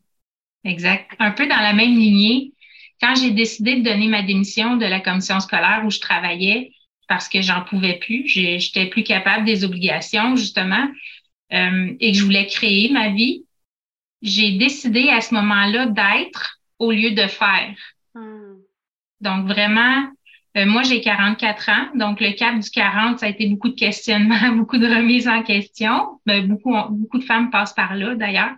Exact. 0.64 1.16
Un 1.20 1.32
peu 1.32 1.48
dans 1.48 1.60
la 1.60 1.74
même 1.74 1.96
lignée, 1.96 2.54
quand 3.02 3.16
j'ai 3.16 3.32
décidé 3.32 3.78
de 3.78 3.84
donner 3.84 4.08
ma 4.08 4.22
démission 4.22 4.78
de 4.78 4.86
la 4.86 5.00
commission 5.00 5.40
scolaire 5.40 5.82
où 5.86 5.90
je 5.90 6.00
travaillais 6.00 6.72
parce 7.08 7.28
que 7.28 7.42
j'en 7.42 7.64
pouvais 7.64 8.00
plus, 8.00 8.26
j'étais 8.28 8.86
plus 8.86 9.04
capable 9.04 9.44
des 9.44 9.66
obligations, 9.66 10.38
justement, 10.38 10.88
euh, 11.52 11.94
et 12.00 12.14
que 12.14 12.18
je 12.18 12.24
voulais 12.24 12.48
créer 12.48 12.90
ma 12.90 13.10
vie, 13.10 13.46
j'ai 14.22 14.58
décidé 14.58 15.10
à 15.10 15.22
ce 15.22 15.34
moment-là 15.36 15.88
d'être 15.88 16.60
au 16.80 16.92
lieu 16.92 17.12
de 17.12 17.28
faire. 17.28 17.76
Hmm. 18.14 18.58
Donc, 19.20 19.48
vraiment, 19.48 20.08
euh, 20.58 20.66
moi, 20.66 20.84
j'ai 20.84 21.02
44 21.02 21.70
ans, 21.70 21.88
donc 21.96 22.20
le 22.20 22.32
cap 22.34 22.60
du 22.60 22.70
40, 22.70 23.20
ça 23.20 23.28
a 23.28 23.30
été 23.30 23.48
beaucoup 23.48 23.70
de 23.70 23.76
questionnements, 23.76 24.52
beaucoup 24.56 24.78
de 24.78 24.88
remises 24.88 25.28
en 25.28 25.44
question. 25.44 26.20
Ben, 26.26 26.48
beaucoup, 26.48 26.74
beaucoup 26.90 27.20
de 27.20 27.24
femmes 27.24 27.50
passent 27.50 27.74
par 27.74 27.96
là, 27.96 28.16
d'ailleurs. 28.16 28.54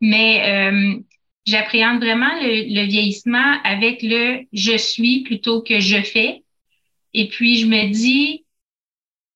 Mais 0.00 0.70
euh, 0.70 0.98
j'appréhende 1.46 1.98
vraiment 1.98 2.30
le, 2.40 2.86
vieillissement 2.86 3.56
avec 3.64 4.02
le 4.02 4.42
je 4.52 4.76
suis 4.76 5.22
plutôt 5.22 5.62
que 5.62 5.80
je 5.80 6.00
fais. 6.02 6.42
Et 7.14 7.28
puis 7.28 7.58
je 7.58 7.66
me 7.66 7.90
dis, 7.92 8.44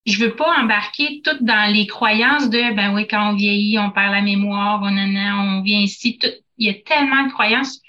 je 0.06 0.18
veux 0.24 0.36
pas 0.36 0.58
embarquer 0.60 1.20
tout 1.24 1.36
dans 1.40 1.72
les 1.72 1.86
croyances 1.86 2.48
de 2.48 2.74
ben 2.74 2.94
oui, 2.94 3.06
quand 3.08 3.30
on 3.30 3.34
vieillit, 3.34 3.78
on 3.78 3.90
perd 3.90 4.12
la 4.12 4.22
mémoire, 4.22 4.80
on, 4.82 4.96
on 4.96 5.62
vient 5.62 5.80
ici. 5.80 6.18
Tout, 6.18 6.28
il 6.58 6.66
y 6.68 6.70
a 6.70 6.74
tellement 6.74 7.24
de 7.24 7.32
croyances. 7.32 7.80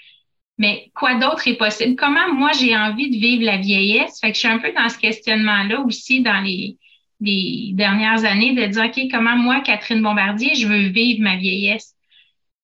Mais 0.58 0.90
quoi 0.94 1.14
d'autre 1.14 1.46
est 1.46 1.56
possible? 1.56 1.94
Comment 1.94 2.34
moi 2.34 2.50
j'ai 2.52 2.76
envie 2.76 3.10
de 3.10 3.16
vivre 3.16 3.44
la 3.44 3.58
vieillesse? 3.58 4.18
Fait 4.20 4.30
que 4.30 4.34
je 4.34 4.40
suis 4.40 4.48
un 4.48 4.58
peu 4.58 4.72
dans 4.72 4.88
ce 4.88 4.98
questionnement-là 4.98 5.80
aussi 5.80 6.20
dans 6.20 6.40
les, 6.40 6.76
les 7.20 7.70
dernières 7.74 8.24
années 8.24 8.54
de 8.54 8.66
dire, 8.66 8.84
OK, 8.86 9.00
comment 9.12 9.36
moi, 9.36 9.60
Catherine 9.60 10.02
Bombardier, 10.02 10.56
je 10.56 10.66
veux 10.66 10.88
vivre 10.88 11.22
ma 11.22 11.36
vieillesse? 11.36 11.94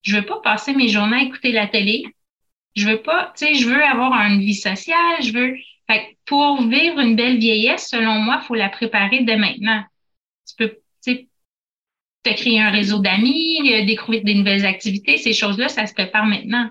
Je 0.03 0.17
veux 0.17 0.27
pas 0.27 0.41
passer 0.43 0.75
mes 0.75 0.89
journées 0.89 1.19
à 1.19 1.23
écouter 1.23 1.53
la 1.53 1.69
télé. 1.69 2.05
Je 2.75 2.89
veux 2.89 3.01
pas, 3.01 3.33
tu 3.37 3.47
sais, 3.47 3.55
je 3.55 3.69
veux 3.69 3.83
avoir 3.83 4.13
une 4.27 4.41
vie 4.41 4.55
sociale. 4.55 5.23
Je 5.23 5.33
veux. 5.33 5.55
Fait 5.87 6.17
pour 6.26 6.62
vivre 6.62 6.99
une 7.00 7.17
belle 7.17 7.38
vieillesse, 7.38 7.88
selon 7.88 8.14
moi, 8.14 8.38
il 8.43 8.47
faut 8.47 8.55
la 8.55 8.69
préparer 8.69 9.23
dès 9.25 9.37
maintenant. 9.37 9.85
Tu 10.47 10.55
peux, 10.57 10.79
te 12.25 12.35
créer 12.35 12.61
un 12.61 12.71
réseau 12.71 13.00
d'amis, 13.00 13.61
euh, 13.71 13.85
découvrir 13.85 14.25
des 14.25 14.35
nouvelles 14.35 14.64
activités. 14.64 15.19
Ces 15.19 15.35
choses-là, 15.35 15.69
ça 15.69 15.87
se 15.87 15.93
prépare 15.93 16.25
maintenant. 16.25 16.71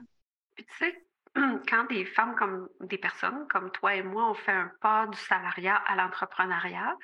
Puis 0.55 0.65
tu 0.65 0.73
sais, 0.77 1.05
quand 1.69 1.85
des 1.89 2.05
femmes 2.05 2.35
comme 2.35 2.67
des 2.81 2.97
personnes 2.97 3.47
comme 3.49 3.71
toi 3.71 3.95
et 3.95 4.03
moi, 4.03 4.31
on 4.31 4.33
fait 4.33 4.51
un 4.51 4.71
pas 4.81 5.07
du 5.07 5.17
salariat 5.17 5.75
à 5.75 5.95
l'entrepreneuriat, 5.95 6.95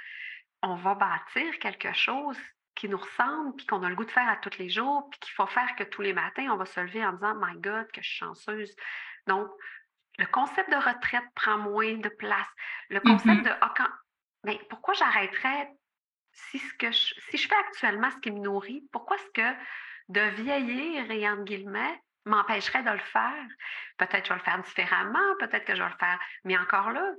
on 0.64 0.76
va 0.76 0.96
bâtir 0.96 1.60
quelque 1.60 1.94
chose 1.94 2.38
qui 2.76 2.90
nous 2.90 2.98
ressemble, 2.98 3.56
puis 3.56 3.66
qu'on 3.66 3.84
a 3.84 3.90
le 3.90 3.96
goût 3.96 4.06
de 4.06 4.12
faire 4.12 4.28
à 4.28 4.38
tous 4.38 4.58
les 4.58 4.70
jours, 4.70 5.08
puis 5.12 5.20
qu'il 5.20 5.34
faut 5.34 5.48
faire 5.48 5.76
que 5.78 5.84
tous 5.84 6.02
les 6.02 6.14
matins, 6.14 6.48
on 6.52 6.56
va 6.56 6.66
se 6.66 6.80
lever 6.80 7.06
en 7.06 7.14
disant 7.14 7.36
My 7.36 7.60
God, 7.60 7.88
que 7.92 8.02
je 8.02 8.08
suis 8.08 8.20
chanceuse. 8.20 8.74
Donc, 9.28 9.48
le 10.20 10.26
concept 10.28 10.70
de 10.70 10.76
retraite 10.76 11.24
prend 11.34 11.58
moins 11.58 11.96
de 11.96 12.10
place. 12.10 12.48
Le 12.90 13.00
concept 13.00 13.42
mm-hmm. 13.42 13.44
de 13.44 13.52
ah, 13.62 13.74
quand, 13.76 13.90
mais 14.44 14.58
ben, 14.58 14.66
pourquoi 14.70 14.94
j'arrêterais 14.94 15.72
si 16.32 16.60
ce 16.60 16.74
que 16.76 16.92
je, 16.92 17.14
si 17.30 17.38
je 17.38 17.48
fais 17.48 17.56
actuellement 17.56 18.12
ce 18.12 18.18
qui 18.18 18.32
me 18.32 18.40
nourrit, 18.40 18.88
pourquoi 18.92 19.16
est-ce 19.18 19.32
que 19.34 19.58
de 20.10 20.22
vieillir 20.42 21.10
et 21.10 21.28
entre 21.30 21.44
guillemets 21.44 22.02
m'empêcherait 22.26 22.84
de 22.84 22.92
le 22.92 23.00
faire? 23.00 23.48
Peut-être 23.98 24.22
que 24.22 24.28
je 24.28 24.34
vais 24.34 24.40
le 24.40 24.46
faire 24.46 24.62
différemment, 24.62 25.36
peut-être 25.40 25.66
que 25.66 25.76
je 25.76 25.82
vais 25.82 25.90
le 25.90 25.98
faire, 25.98 26.20
mais 26.44 26.58
encore 26.58 26.92
là, 26.92 27.12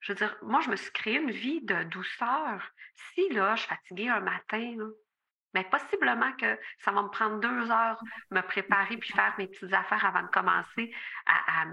je 0.00 0.12
veux 0.12 0.18
dire, 0.18 0.36
moi, 0.42 0.60
je 0.60 0.70
me 0.70 0.76
suis 0.76 0.92
créé 0.92 1.16
une 1.16 1.30
vie 1.30 1.62
de 1.62 1.82
douceur. 1.84 2.70
Si 2.94 3.28
là, 3.30 3.54
je 3.54 3.62
suis 3.62 3.70
fatiguée 3.70 4.08
un 4.10 4.20
matin, 4.20 4.76
mais 5.54 5.64
possiblement 5.64 6.32
que 6.32 6.58
ça 6.78 6.92
va 6.92 7.02
me 7.02 7.08
prendre 7.08 7.40
deux 7.40 7.70
heures 7.70 8.02
me 8.30 8.42
préparer 8.42 8.96
puis 8.98 9.12
faire 9.12 9.34
mes 9.38 9.46
petites 9.46 9.72
affaires 9.72 10.04
avant 10.04 10.22
de 10.22 10.28
commencer 10.28 10.94
à, 11.26 11.64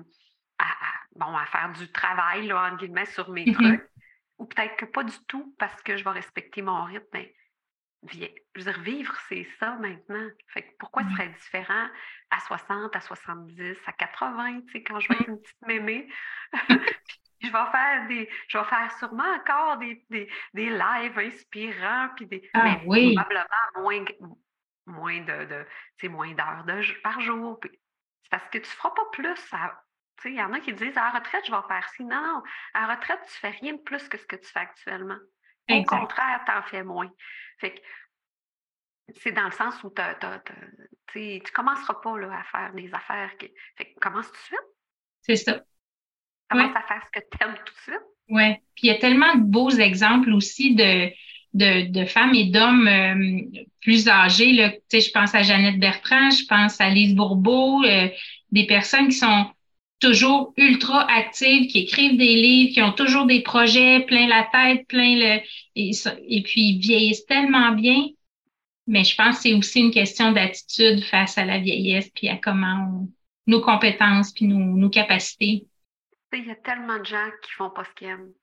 bon, 1.15 1.35
à 1.35 1.45
faire 1.45 1.71
du 1.71 1.91
travail, 1.91 2.47
là, 2.47 2.71
en 2.71 2.75
guillemets, 2.75 3.05
sur 3.05 3.29
mes 3.29 3.45
mm-hmm. 3.45 3.53
trucs. 3.53 3.89
Ou 4.39 4.45
peut-être 4.45 4.75
que 4.75 4.85
pas 4.85 5.03
du 5.03 5.17
tout 5.27 5.55
parce 5.59 5.81
que 5.83 5.97
je 5.97 6.03
vais 6.03 6.09
respecter 6.09 6.61
mon 6.61 6.83
rythme. 6.83 7.05
Mais 7.13 7.35
je 8.09 8.17
veux 8.55 8.71
dire, 8.71 8.81
vivre, 8.81 9.15
c'est 9.29 9.47
ça 9.59 9.75
maintenant. 9.75 10.27
Fait 10.47 10.63
que 10.63 10.71
pourquoi 10.79 11.03
ce 11.03 11.11
serait 11.11 11.29
différent 11.29 11.87
à 12.31 12.39
60, 12.39 12.95
à 12.95 13.01
70, 13.01 13.77
à 13.85 13.91
80, 13.91 14.61
tu 14.61 14.71
sais, 14.71 14.83
quand 14.83 14.99
je 14.99 15.09
vais 15.09 15.15
être 15.15 15.27
une 15.27 15.41
petite 15.41 15.67
mémé? 15.67 16.09
je 17.41 17.47
vais 17.47 17.71
faire 17.71 18.07
des, 18.07 18.29
je 18.47 18.57
vais 18.57 18.63
faire 18.63 18.91
sûrement 18.97 19.31
encore 19.35 19.77
des, 19.77 20.03
des, 20.09 20.29
des 20.53 20.69
lives 20.69 21.19
inspirants, 21.19 22.09
puis 22.15 22.25
des, 22.25 22.49
ah, 22.53 22.63
mais 22.63 22.81
oui. 22.85 23.15
probablement 23.15 23.81
moins, 23.81 24.05
moins 24.87 25.21
de, 25.21 25.65
de 26.01 26.07
moins 26.07 26.33
d'heures 26.33 26.65
par 27.03 27.21
jour. 27.21 27.59
C'est 27.63 28.29
parce 28.31 28.45
que 28.45 28.57
tu 28.57 28.63
ne 28.63 28.65
feras 28.65 28.91
pas 28.91 29.05
plus. 29.11 29.53
Il 30.25 30.35
y 30.35 30.41
en 30.41 30.53
a 30.53 30.59
qui 30.59 30.73
disent 30.73 30.97
à 30.97 31.11
la 31.11 31.19
retraite, 31.19 31.43
je 31.45 31.51
vais 31.51 31.67
faire 31.67 31.89
ci. 31.89 32.03
Non, 32.03 32.21
non, 32.21 32.43
à 32.73 32.87
la 32.87 32.95
retraite, 32.95 33.19
tu 33.25 33.45
ne 33.45 33.51
fais 33.51 33.57
rien 33.59 33.73
de 33.73 33.79
plus 33.79 34.07
que 34.07 34.17
ce 34.17 34.25
que 34.25 34.35
tu 34.35 34.47
fais 34.47 34.59
actuellement. 34.59 35.17
Au 35.69 35.83
contraire, 35.83 36.41
tu 36.45 36.51
en 36.51 36.61
fais 36.63 36.83
moins. 36.83 37.09
Fait 37.59 37.75
que 37.75 37.79
c'est 39.15 39.31
dans 39.31 39.45
le 39.45 39.51
sens 39.51 39.81
où 39.83 39.89
tu 39.89 41.19
ne 41.19 41.51
commenceras 41.51 41.95
pas 41.95 42.17
là, 42.17 42.39
à 42.39 42.43
faire 42.43 42.73
des 42.73 42.93
affaires. 42.93 43.37
Qui... 43.37 43.51
Fait 43.77 43.85
que 43.85 43.99
commence 43.99 44.27
tout 44.27 44.33
de 44.33 44.37
suite. 44.37 44.59
C'est 45.21 45.35
ça. 45.37 45.61
Commence 46.49 46.75
à 46.75 46.81
faire 46.81 47.03
ce 47.05 47.19
que 47.19 47.25
tu 47.31 47.43
aimes 47.43 47.55
tout 47.65 47.73
de 47.73 47.79
suite. 47.79 48.01
Oui. 48.29 48.55
Puis 48.75 48.83
il 48.83 48.87
y 48.87 48.91
a 48.91 48.99
tellement 48.99 49.35
de 49.35 49.43
beaux 49.43 49.69
exemples 49.69 50.31
aussi 50.31 50.75
de, 50.75 51.09
de, 51.53 51.91
de 51.91 52.05
femmes 52.05 52.33
et 52.33 52.45
d'hommes 52.45 52.87
euh, 52.87 53.61
plus 53.81 54.07
âgés. 54.07 54.53
Là. 54.53 54.71
Je 54.91 55.11
pense 55.11 55.35
à 55.35 55.43
Jeannette 55.43 55.79
Bertrand, 55.79 56.29
je 56.31 56.45
pense 56.45 56.79
à 56.81 56.89
Lise 56.89 57.15
Bourbeau, 57.15 57.83
euh, 57.83 58.09
des 58.51 58.65
personnes 58.65 59.07
qui 59.07 59.15
sont 59.15 59.51
toujours 60.01 60.53
ultra 60.57 61.09
actives, 61.09 61.67
qui 61.67 61.79
écrivent 61.79 62.17
des 62.17 62.35
livres, 62.35 62.73
qui 62.73 62.81
ont 62.81 62.91
toujours 62.91 63.25
des 63.25 63.41
projets, 63.41 64.01
plein 64.01 64.27
la 64.27 64.49
tête, 64.51 64.87
plein 64.87 65.15
le... 65.15 65.41
Et, 65.75 65.91
et 66.27 66.43
puis 66.43 66.79
vieillissent 66.79 67.25
tellement 67.25 67.71
bien. 67.71 68.07
Mais 68.87 69.05
je 69.05 69.15
pense 69.15 69.37
que 69.37 69.41
c'est 69.43 69.53
aussi 69.53 69.79
une 69.79 69.91
question 69.91 70.33
d'attitude 70.33 71.03
face 71.05 71.37
à 71.37 71.45
la 71.45 71.59
vieillesse, 71.59 72.09
puis 72.09 72.27
à 72.27 72.37
comment 72.37 73.07
nos 73.47 73.61
compétences, 73.61 74.33
puis 74.33 74.45
nos, 74.45 74.75
nos 74.75 74.89
capacités. 74.89 75.65
Il 76.33 76.45
y 76.45 76.51
a 76.51 76.55
tellement 76.55 76.99
de 76.99 77.05
gens 77.05 77.29
qui 77.43 77.51
font 77.51 77.69
pas 77.69 77.83
ce 77.83 77.91
qu'ils 77.91 78.07
aiment. 78.07 78.33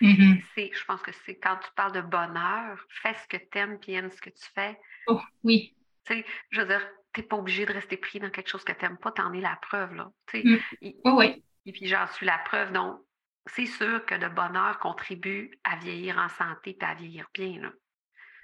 Mm-hmm. 0.00 0.42
Je 0.56 0.84
pense 0.86 1.02
que 1.02 1.10
c'est 1.26 1.36
quand 1.36 1.56
tu 1.56 1.70
parles 1.76 1.92
de 1.92 2.00
bonheur, 2.00 2.78
fais 3.02 3.14
ce 3.14 3.28
que 3.28 3.36
tu 3.36 3.58
aimes 3.58 3.78
puis 3.78 3.92
aime 3.92 4.10
ce 4.10 4.20
que 4.20 4.30
tu 4.30 4.46
fais. 4.54 4.78
Oh, 5.08 5.20
oui. 5.42 5.74
je 6.08 6.60
veux 6.60 6.66
dire, 6.66 6.86
tu 7.12 7.20
n'es 7.20 7.26
pas 7.26 7.36
obligé 7.36 7.66
de 7.66 7.72
rester 7.72 7.96
pris 7.96 8.20
dans 8.20 8.30
quelque 8.30 8.48
chose 8.48 8.64
que 8.64 8.72
tu 8.72 8.84
n'aimes 8.84 8.98
pas, 8.98 9.12
tu 9.12 9.22
en 9.22 9.32
es 9.32 9.40
la 9.40 9.58
preuve. 9.62 9.94
Là. 9.94 10.10
Mm. 10.32 10.56
Oh, 11.04 11.14
oui. 11.18 11.42
Et 11.66 11.72
puis 11.72 11.86
j'en 11.86 12.06
suis 12.06 12.26
la 12.26 12.38
preuve. 12.38 12.72
Donc, 12.72 12.98
c'est 13.46 13.66
sûr 13.66 14.04
que 14.06 14.14
le 14.14 14.28
bonheur 14.28 14.78
contribue 14.78 15.50
à 15.64 15.76
vieillir 15.76 16.18
en 16.18 16.28
santé 16.28 16.76
et 16.80 16.84
à 16.84 16.94
vieillir 16.94 17.26
bien. 17.34 17.60
Là. 17.60 17.70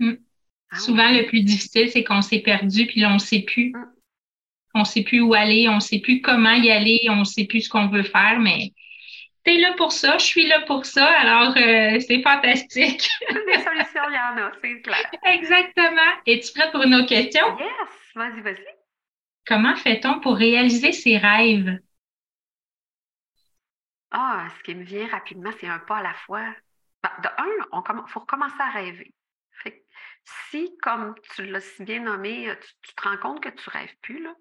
Mm. 0.00 0.14
Ah 0.70 0.76
Souvent, 0.78 1.11
le 1.11 1.26
plus 1.26 1.42
difficile, 1.42 1.90
c'est 1.90 2.02
qu'on 2.02 2.23
s'est 2.23 2.40
perdu 2.40 2.87
puis 2.87 3.00
là, 3.00 3.11
on 3.11 3.14
ne 3.14 3.18
sait 3.18 3.42
plus. 3.42 3.70
Mm. 3.70 3.92
On 4.75 4.80
ne 4.80 4.85
sait 4.85 5.04
plus 5.04 5.20
où 5.20 5.32
aller, 5.32 5.68
on 5.68 5.76
ne 5.76 5.80
sait 5.80 6.00
plus 6.00 6.20
comment 6.20 6.52
y 6.52 6.70
aller, 6.70 7.00
on 7.08 7.16
ne 7.16 7.25
sait 7.25 7.46
plus 7.46 7.62
ce 7.62 7.68
qu'on 7.70 7.88
veut 7.88 8.02
faire, 8.02 8.38
mais 8.40 8.73
t'es 9.42 9.56
là 9.56 9.73
pour 9.78 9.92
ça, 9.92 10.18
je 10.18 10.25
suis 10.25 10.46
là 10.46 10.61
pour 10.66 10.85
ça, 10.85 11.06
alors 11.06 11.56
euh, 11.56 11.99
c'est 12.00 12.20
fantastique. 12.20 13.08
Des 13.30 13.62
solutions, 13.62 14.02
il 14.11 14.14
y 14.14 14.18
en 14.18 14.44
a, 14.44 14.52
c'est 14.61 14.82
clair. 14.82 15.11
Exactement. 15.25 16.12
Es-tu 16.26 16.52
prête 16.52 16.73
pour 16.73 16.82
une 16.82 16.94
autre 16.94 17.08
question? 17.08 17.56
Yes, 17.58 18.06
vas-y, 18.16 18.40
vas-y. 18.40 18.66
Comment 19.46 19.76
fait-on 19.76 20.20
pour 20.20 20.37
réaliser 20.37 20.92
ses 20.92 21.18
rêves? 21.18 21.78
Ah, 24.11 24.49
ce 24.56 24.62
qui 24.64 24.75
me 24.75 24.82
vient 24.82 25.06
rapidement, 25.08 25.50
c'est 25.61 25.68
un 25.68 25.78
pas 25.78 25.99
à 25.99 26.02
la 26.02 26.14
fois. 26.14 26.54
Ben, 27.02 27.11
de 27.23 27.28
un, 27.28 28.02
il 28.06 28.11
faut 28.11 28.20
recommencer 28.20 28.61
à 28.61 28.70
rêver. 28.70 29.14
si, 30.25 30.76
comme 30.82 31.14
tu 31.35 31.46
l'as 31.46 31.61
si 31.61 31.85
bien 31.85 32.00
nommé, 32.00 32.52
tu, 32.82 32.94
te 32.94 33.02
rends 33.02 33.18
compte 33.18 33.42
que 33.42 33.49
tu 33.49 33.68
ne 33.68 33.73
rêves 33.73 33.96
plus, 34.02 34.23
là, 34.23 34.35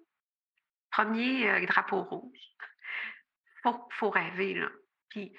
premier 0.90 1.48
euh, 1.48 1.66
drapeau 1.66 2.02
rouge. 2.02 2.38
Il 2.38 3.60
faut, 3.62 3.88
faut 3.90 4.10
rêver. 4.10 4.54
Là. 4.54 4.68
Puis, 5.10 5.32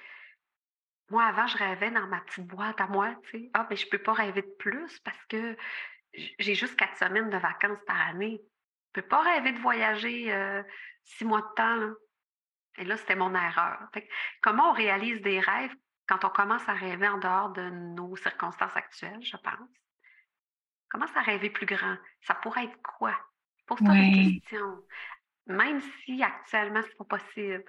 moi, 1.10 1.24
avant, 1.24 1.46
je 1.46 1.56
rêvais 1.56 1.90
dans 1.90 2.06
ma 2.06 2.20
petite 2.20 2.46
boîte 2.46 2.80
à 2.80 2.86
moi, 2.86 3.14
tu 3.24 3.30
sais. 3.30 3.50
Ah, 3.54 3.66
mais 3.68 3.76
je 3.76 3.86
ne 3.86 3.90
peux 3.90 4.02
pas 4.02 4.12
rêver 4.12 4.42
de 4.42 4.54
plus 4.58 4.98
parce 5.00 5.24
que 5.26 5.56
j'ai 6.12 6.54
juste 6.54 6.76
quatre 6.76 6.96
semaines 6.96 7.30
de 7.30 7.36
vacances 7.36 7.82
par 7.86 8.00
année. 8.08 8.40
Je 8.94 9.00
ne 9.00 9.02
peux 9.02 9.08
pas 9.08 9.22
rêver 9.22 9.52
de 9.52 9.58
voyager 9.58 10.32
euh, 10.32 10.62
six 11.04 11.24
mois 11.24 11.42
de 11.42 11.54
temps. 11.54 11.94
Et 12.78 12.84
là, 12.84 12.96
c'était 12.96 13.16
mon 13.16 13.34
erreur. 13.34 13.78
comment 14.40 14.70
on 14.70 14.72
réalise 14.72 15.20
des 15.20 15.40
rêves 15.40 15.74
quand 16.06 16.24
on 16.24 16.30
commence 16.30 16.66
à 16.68 16.72
rêver 16.72 17.08
en 17.08 17.18
dehors 17.18 17.50
de 17.50 17.68
nos 17.70 18.16
circonstances 18.16 18.76
actuelles, 18.76 19.22
je 19.22 19.36
pense? 19.36 19.68
Commence 20.88 21.14
à 21.16 21.20
rêver 21.20 21.50
plus 21.50 21.66
grand? 21.66 21.96
Ça 22.22 22.34
pourrait 22.34 22.64
être 22.64 22.82
quoi? 22.82 23.14
Pose-toi 23.66 23.92
des 23.92 24.40
questions. 24.40 24.86
Même 25.46 25.80
si 25.80 26.22
actuellement, 26.22 26.80
ce 26.82 26.88
n'est 26.88 26.94
pas 26.94 27.18
possible, 27.18 27.64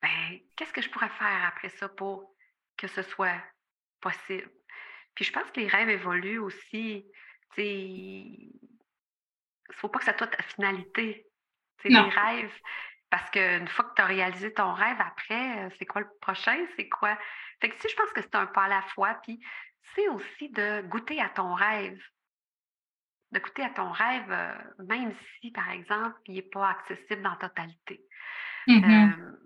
ben, 0.00 0.38
qu'est-ce 0.56 0.72
que 0.72 0.80
je 0.80 0.88
pourrais 0.88 1.10
faire 1.10 1.44
après 1.46 1.68
ça 1.68 1.88
pour 1.88 2.34
que 2.78 2.86
ce 2.86 3.02
soit 3.02 3.42
possible? 4.00 4.50
Puis 5.14 5.26
je 5.26 5.32
pense 5.32 5.50
que 5.50 5.60
les 5.60 5.68
rêves 5.68 5.90
évoluent 5.90 6.38
aussi. 6.38 7.06
Il 7.56 8.52
ne 9.68 9.74
faut 9.74 9.88
pas 9.88 9.98
que 9.98 10.04
ça 10.04 10.16
soit 10.16 10.26
ta 10.28 10.42
finalité. 10.42 11.26
Les 11.84 11.98
rêves, 11.98 12.52
parce 13.08 13.30
qu'une 13.30 13.66
fois 13.68 13.86
que 13.86 13.94
tu 13.94 14.02
as 14.02 14.06
réalisé 14.06 14.52
ton 14.52 14.72
rêve, 14.74 15.00
après, 15.00 15.64
euh, 15.64 15.70
c'est 15.78 15.86
quoi 15.86 16.02
le 16.02 16.08
prochain? 16.20 16.66
C'est 16.76 16.88
quoi? 16.88 17.18
Fait 17.60 17.70
que 17.70 17.80
si 17.80 17.88
je 17.88 17.96
pense 17.96 18.12
que 18.12 18.20
c'est 18.20 18.34
un 18.34 18.46
pas 18.46 18.64
à 18.64 18.68
la 18.68 18.82
fois, 18.82 19.14
puis 19.22 19.40
c'est 19.94 20.08
aussi 20.08 20.50
de 20.50 20.82
goûter 20.82 21.20
à 21.20 21.30
ton 21.30 21.54
rêve. 21.54 22.00
De 23.32 23.38
goûter 23.38 23.64
à 23.64 23.70
ton 23.70 23.90
rêve, 23.90 24.30
euh, 24.30 24.84
même 24.84 25.14
si, 25.40 25.50
par 25.50 25.70
exemple, 25.70 26.20
il 26.26 26.34
n'est 26.34 26.42
pas 26.42 26.68
accessible 26.70 27.22
dans 27.22 27.30
la 27.30 27.36
totalité. 27.36 28.04
Mmh 28.66 28.84
euh, 28.84 29.36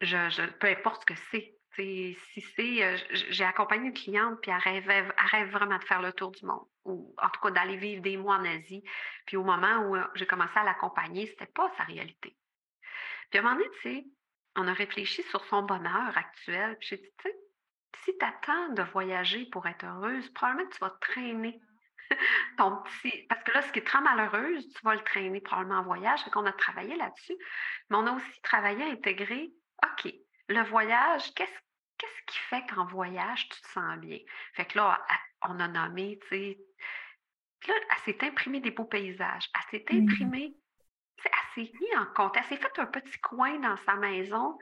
je, 0.00 0.50
peu 0.58 0.68
importe 0.68 1.02
ce 1.02 1.06
que 1.14 1.20
c'est. 1.30 1.57
Si 1.78 2.16
c'est, 2.56 2.96
j'ai 3.30 3.44
accompagné 3.44 3.86
une 3.88 3.94
cliente, 3.94 4.40
puis 4.40 4.50
elle 4.50 4.82
rêve 4.82 5.50
vraiment 5.50 5.78
de 5.78 5.84
faire 5.84 6.02
le 6.02 6.12
tour 6.12 6.32
du 6.32 6.44
monde, 6.44 6.66
ou 6.84 7.14
en 7.22 7.28
tout 7.28 7.40
cas 7.40 7.50
d'aller 7.52 7.76
vivre 7.76 8.02
des 8.02 8.16
mois 8.16 8.36
en 8.36 8.44
Asie. 8.44 8.82
Puis 9.26 9.36
au 9.36 9.44
moment 9.44 9.86
où 9.86 9.96
j'ai 10.14 10.26
commencé 10.26 10.56
à 10.56 10.64
l'accompagner, 10.64 11.26
ce 11.26 11.32
n'était 11.32 11.46
pas 11.46 11.70
sa 11.76 11.84
réalité. 11.84 12.36
Puis 13.30 13.38
à 13.38 13.42
un 13.42 13.44
moment 13.44 13.56
donné, 13.56 13.70
tu 13.76 13.82
sais, 13.82 14.06
on 14.56 14.66
a 14.66 14.72
réfléchi 14.72 15.22
sur 15.24 15.44
son 15.46 15.62
bonheur 15.62 16.16
actuel. 16.16 16.76
Puis 16.78 16.88
j'ai 16.90 16.96
dit, 16.96 17.12
tu 17.18 17.28
sais, 17.28 17.36
si 18.04 18.18
tu 18.18 18.24
attends 18.24 18.70
de 18.70 18.82
voyager 18.82 19.46
pour 19.46 19.66
être 19.66 19.84
heureuse, 19.84 20.28
probablement 20.30 20.68
que 20.68 20.74
tu 20.74 20.80
vas 20.80 20.96
traîner 21.00 21.60
ton 22.58 22.76
petit. 22.82 23.26
Parce 23.28 23.42
que 23.44 23.52
là, 23.52 23.62
ce 23.62 23.72
qui 23.72 23.78
est 23.78 23.86
très 23.86 24.00
malheureuse, 24.00 24.68
tu 24.74 24.84
vas 24.84 24.94
le 24.94 25.04
traîner 25.04 25.40
probablement 25.40 25.80
en 25.80 25.84
voyage. 25.84 26.22
Fait 26.24 26.30
qu'on 26.30 26.46
a 26.46 26.52
travaillé 26.52 26.96
là-dessus. 26.96 27.36
Mais 27.90 27.96
on 27.96 28.06
a 28.06 28.12
aussi 28.12 28.40
travaillé 28.42 28.82
à 28.82 28.88
intégrer, 28.88 29.52
OK, 29.84 30.12
le 30.48 30.62
voyage, 30.64 31.32
qu'est-ce 31.34 31.67
qu'est-ce 31.98 32.32
qui 32.32 32.38
fait 32.48 32.64
qu'en 32.68 32.86
voyage, 32.86 33.48
tu 33.48 33.60
te 33.60 33.68
sens 33.68 33.98
bien? 33.98 34.18
Fait 34.54 34.64
que 34.64 34.78
là, 34.78 35.04
on 35.42 35.58
a 35.60 35.68
nommé, 35.68 36.18
tu 36.22 36.28
sais, 36.28 36.58
là, 37.68 37.74
elle 37.90 37.98
s'est 38.04 38.24
imprimée 38.26 38.60
des 38.60 38.70
beaux 38.70 38.84
paysages. 38.84 39.50
Elle 39.54 39.80
s'est 39.80 39.94
mmh. 39.94 40.02
imprimée, 40.02 40.54
elle 41.24 41.30
s'est 41.54 41.72
mis 41.80 41.96
en 41.96 42.06
compte. 42.14 42.36
Elle 42.36 42.44
s'est 42.44 42.56
fait 42.56 42.78
un 42.78 42.86
petit 42.86 43.18
coin 43.20 43.58
dans 43.58 43.76
sa 43.78 43.96
maison 43.96 44.58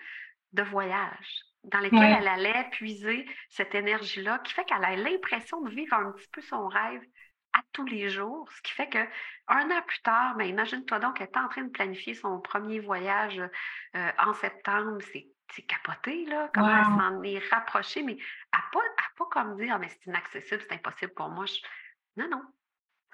de 0.52 0.62
voyage 0.62 1.46
dans 1.64 1.80
lequel 1.80 2.16
elle 2.20 2.28
allait 2.28 2.68
puiser 2.70 3.26
cette 3.48 3.74
énergie-là, 3.74 4.38
qui 4.40 4.52
fait 4.52 4.64
qu'elle 4.64 4.84
a 4.84 4.94
l'impression 4.96 5.60
de 5.62 5.70
vivre 5.70 5.94
un 5.94 6.12
petit 6.12 6.28
peu 6.28 6.40
son 6.40 6.68
rêve 6.68 7.02
à 7.52 7.60
tous 7.72 7.84
les 7.86 8.08
jours, 8.08 8.48
ce 8.52 8.62
qui 8.62 8.72
fait 8.72 8.88
que 8.88 9.04
un 9.48 9.70
an 9.70 9.82
plus 9.86 10.00
tard, 10.02 10.36
mais 10.36 10.44
ben, 10.44 10.50
imagine-toi 10.50 10.98
donc, 11.00 11.20
elle 11.20 11.26
est 11.26 11.36
en 11.36 11.48
train 11.48 11.62
de 11.62 11.70
planifier 11.70 12.14
son 12.14 12.40
premier 12.40 12.80
voyage 12.80 13.40
euh, 13.96 14.12
en 14.18 14.32
septembre, 14.34 14.98
c'est 15.12 15.26
c'est 15.54 15.62
capoté, 15.62 16.24
là, 16.26 16.50
comment 16.52 16.76
elle 16.76 16.84
s'en 16.84 17.22
est 17.22 17.38
rapprochée, 17.50 18.02
mais 18.02 18.16
n'a 18.52 18.64
pas, 18.72 18.80
pas 19.16 19.26
comme 19.30 19.56
dire, 19.56 19.74
ah, 19.74 19.78
mais 19.78 19.88
c'est 19.88 20.06
inaccessible, 20.06 20.62
c'est 20.62 20.74
impossible 20.74 21.12
pour 21.14 21.28
moi. 21.28 21.44
Non, 22.16 22.28
non. 22.28 22.42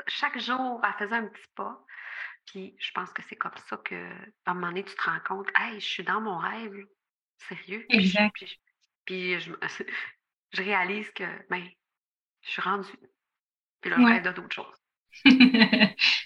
Chaque 0.06 0.38
jour, 0.38 0.80
elle 0.84 0.92
faisait 0.94 1.16
un 1.16 1.26
petit 1.26 1.48
pas. 1.54 1.84
Puis 2.46 2.74
je 2.78 2.90
pense 2.92 3.12
que 3.12 3.22
c'est 3.22 3.36
comme 3.36 3.56
ça 3.68 3.76
que, 3.78 3.94
à 4.46 4.50
un 4.50 4.54
moment 4.54 4.68
donné, 4.68 4.84
tu 4.84 4.94
te 4.94 5.02
rends 5.02 5.20
compte, 5.20 5.48
hey, 5.58 5.80
je 5.80 5.86
suis 5.86 6.02
dans 6.02 6.20
mon 6.20 6.38
rêve, 6.38 6.86
sérieux. 7.48 7.86
Exact. 7.88 8.44
Puis, 9.04 9.38
je, 9.40 9.52
je, 10.52 10.62
réalise 10.62 11.10
que, 11.12 11.24
ben, 11.48 11.68
je 12.40 12.50
suis 12.50 12.62
rendue. 12.62 12.88
Puis 13.80 13.90
là, 13.90 13.96
je 13.98 14.04
rêve 14.04 14.22
d'autres 14.22 14.54
choses. 14.54 14.81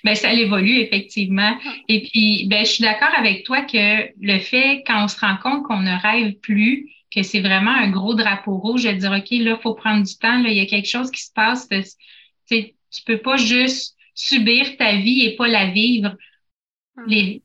ben, 0.05 0.14
ça 0.14 0.33
évolue 0.33 0.79
effectivement. 0.79 1.59
Ah. 1.64 1.75
Et 1.88 2.03
puis, 2.03 2.46
ben, 2.49 2.64
je 2.64 2.70
suis 2.70 2.83
d'accord 2.83 3.14
avec 3.16 3.44
toi 3.44 3.62
que 3.62 4.11
le 4.20 4.38
fait, 4.38 4.83
quand 4.87 5.05
on 5.05 5.09
se 5.09 5.18
rend 5.20 5.37
compte 5.37 5.64
qu'on 5.64 5.81
ne 5.81 6.01
rêve 6.03 6.35
plus, 6.40 6.90
que 7.14 7.22
c'est 7.22 7.40
vraiment 7.40 7.72
un 7.72 7.90
gros 7.90 8.14
drapeau 8.14 8.59
rouge, 8.59 8.85
de 8.85 8.92
dire, 8.92 9.12
OK, 9.12 9.31
là, 9.31 9.57
il 9.59 9.62
faut 9.62 9.75
prendre 9.75 10.05
du 10.05 10.16
temps, 10.16 10.42
là, 10.42 10.51
il 10.51 10.57
y 10.57 10.61
a 10.61 10.66
quelque 10.66 10.88
chose 10.88 11.11
qui 11.11 11.22
se 11.22 11.33
passe. 11.33 11.68
Tu 12.49 12.72
tu 12.92 13.03
peux 13.05 13.18
pas 13.18 13.37
juste 13.37 13.96
subir 14.14 14.77
ta 14.79 14.96
vie 14.96 15.22
et 15.22 15.37
pas 15.37 15.49
la 15.49 15.66
vivre. 15.70 16.16
Ah. 16.96 17.03
Les, 17.07 17.42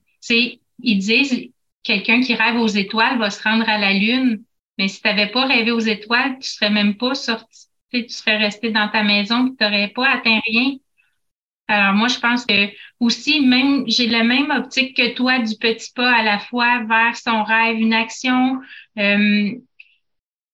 ils 0.84 0.98
disent, 1.00 1.52
quelqu'un 1.84 2.22
qui 2.22 2.36
rêve 2.36 2.58
aux 2.58 2.68
étoiles 2.68 3.18
va 3.18 3.30
se 3.30 3.42
rendre 3.44 3.68
à 3.68 3.78
la 3.78 3.94
lune. 3.94 4.44
Mais 4.78 4.88
si 4.88 5.02
tu 5.02 5.08
n'avais 5.08 5.28
pas 5.28 5.46
rêvé 5.46 5.72
aux 5.72 5.80
étoiles, 5.80 6.38
tu 6.40 6.50
serais 6.50 6.70
même 6.70 6.96
pas 6.96 7.14
sorti. 7.16 7.68
Tu 7.92 8.08
serais 8.10 8.38
resté 8.38 8.72
dans 8.72 8.88
ta 8.88 9.04
maison 9.04 9.50
tu 9.50 9.64
n'aurais 9.64 9.90
pas 9.90 10.08
atteint 10.10 10.40
rien. 10.48 10.78
Alors 11.72 11.94
moi, 11.94 12.10
je 12.10 12.20
pense 12.20 12.46
que 12.46 12.68
aussi, 13.00 13.40
même 13.40 13.86
j'ai 13.88 14.08
la 14.08 14.26
même 14.26 14.52
optique 14.52 14.94
que 14.94 15.14
toi 15.14 15.40
du 15.40 15.56
petit 15.56 15.90
pas 15.96 16.12
à 16.14 16.22
la 16.22 16.38
fois 16.38 16.84
vers 16.84 17.16
son 17.16 17.44
rêve, 17.44 17.78
une 17.78 17.94
action, 17.94 18.60
euh, 19.00 19.52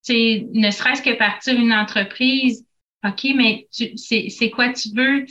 ne 0.10 0.72
serait-ce 0.72 1.02
que 1.02 1.18
partir 1.18 1.60
une 1.60 1.74
entreprise. 1.74 2.68
OK, 3.04 3.32
mais 3.36 3.68
c'est 3.72 4.52
quoi 4.52 4.72
tu 4.74 4.90
veux? 4.96 5.26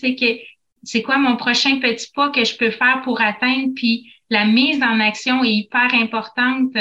C'est 0.83 1.03
quoi 1.03 1.19
mon 1.19 1.37
prochain 1.37 1.79
petit 1.79 2.11
pas 2.13 2.31
que 2.31 2.45
je 2.45 2.57
peux 2.57 2.73
faire 2.73 3.03
pour 3.05 3.21
atteindre? 3.21 3.73
Puis 3.77 4.13
la 4.29 4.45
mise 4.45 4.83
en 4.83 4.99
action 4.99 5.45
est 5.45 5.55
hyper 5.55 5.95
importante, 5.95 6.73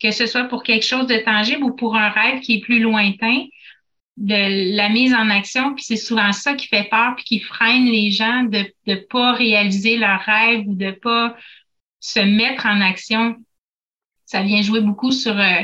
que 0.00 0.12
ce 0.12 0.26
soit 0.26 0.44
pour 0.44 0.62
quelque 0.62 0.86
chose 0.86 1.08
de 1.08 1.16
tangible 1.16 1.64
ou 1.64 1.74
pour 1.74 1.96
un 1.96 2.10
rêve 2.10 2.40
qui 2.42 2.58
est 2.58 2.60
plus 2.60 2.78
lointain 2.78 3.46
de 4.16 4.76
la 4.76 4.88
mise 4.88 5.14
en 5.14 5.30
action, 5.30 5.74
puis 5.74 5.84
c'est 5.84 5.96
souvent 5.96 6.32
ça 6.32 6.54
qui 6.54 6.68
fait 6.68 6.88
peur, 6.90 7.14
puis 7.16 7.24
qui 7.24 7.40
freine 7.40 7.86
les 7.86 8.10
gens 8.10 8.42
de 8.44 8.64
ne 8.86 8.94
pas 8.96 9.32
réaliser 9.32 9.96
leurs 9.96 10.20
rêves 10.20 10.66
ou 10.66 10.74
de 10.74 10.90
pas 10.90 11.36
se 12.00 12.20
mettre 12.20 12.66
en 12.66 12.80
action. 12.80 13.36
Ça 14.26 14.42
vient 14.42 14.62
jouer 14.62 14.80
beaucoup 14.80 15.12
sur, 15.12 15.38
euh, 15.38 15.62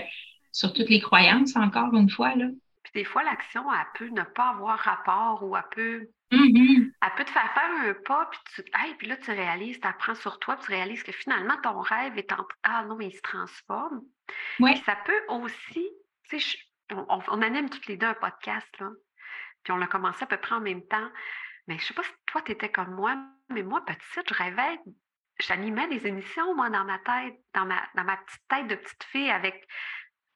sur 0.52 0.72
toutes 0.72 0.88
les 0.88 1.00
croyances, 1.00 1.56
encore 1.56 1.94
une 1.94 2.10
fois. 2.10 2.34
Là. 2.36 2.46
Puis 2.84 3.02
des 3.02 3.04
fois, 3.04 3.22
l'action, 3.22 3.64
elle 3.70 3.86
peut 3.98 4.12
ne 4.14 4.22
pas 4.22 4.50
avoir 4.50 4.78
rapport 4.78 5.42
ou 5.42 5.54
elle 5.54 5.62
peut, 5.70 6.08
mm-hmm. 6.32 6.90
elle 7.02 7.14
peut 7.16 7.24
te 7.24 7.30
faire 7.30 7.52
faire 7.52 7.90
un 7.90 7.94
pas, 8.06 8.30
puis, 8.30 8.40
tu, 8.54 8.62
hey, 8.74 8.94
puis 8.94 9.08
là, 9.08 9.16
tu 9.18 9.30
réalises, 9.30 9.78
tu 9.78 9.86
apprends 9.86 10.14
sur 10.14 10.38
toi, 10.38 10.56
tu 10.56 10.72
réalises 10.72 11.02
que 11.02 11.12
finalement, 11.12 11.56
ton 11.62 11.80
rêve 11.80 12.16
est 12.16 12.32
en... 12.32 12.46
Ah 12.62 12.84
non, 12.88 12.96
mais 12.96 13.08
il 13.08 13.14
se 13.14 13.20
transforme. 13.20 14.00
Ouais. 14.60 14.76
ça 14.86 14.96
peut 15.04 15.34
aussi, 15.34 15.88
tu 16.28 16.40
sais, 16.40 16.58
on, 16.90 17.42
anime 17.42 17.70
toutes 17.70 17.86
les 17.86 17.96
deux 17.96 18.06
un 18.06 18.14
podcast, 18.14 18.68
là. 18.78 18.90
Puis 19.62 19.72
on 19.72 19.76
l'a 19.76 19.86
commencé 19.86 20.22
à 20.22 20.26
peu 20.26 20.36
près 20.36 20.54
en 20.54 20.60
même 20.60 20.86
temps. 20.86 21.10
Mais 21.66 21.78
je 21.78 21.84
sais 21.84 21.94
pas 21.94 22.02
si 22.02 22.10
toi, 22.26 22.42
tu 22.42 22.52
étais 22.52 22.70
comme 22.70 22.94
moi, 22.94 23.16
mais 23.50 23.62
moi, 23.62 23.84
petite, 23.84 24.28
je 24.28 24.34
rêvais, 24.34 24.78
j'animais 25.40 25.86
des 25.88 26.06
émissions, 26.06 26.54
moi, 26.54 26.70
dans 26.70 26.84
ma 26.84 26.98
tête, 26.98 27.38
dans 27.54 27.66
ma, 27.66 27.82
dans 27.94 28.04
ma 28.04 28.16
petite 28.16 28.48
tête 28.48 28.66
de 28.68 28.74
petite 28.74 29.04
fille 29.04 29.30
avec, 29.30 29.66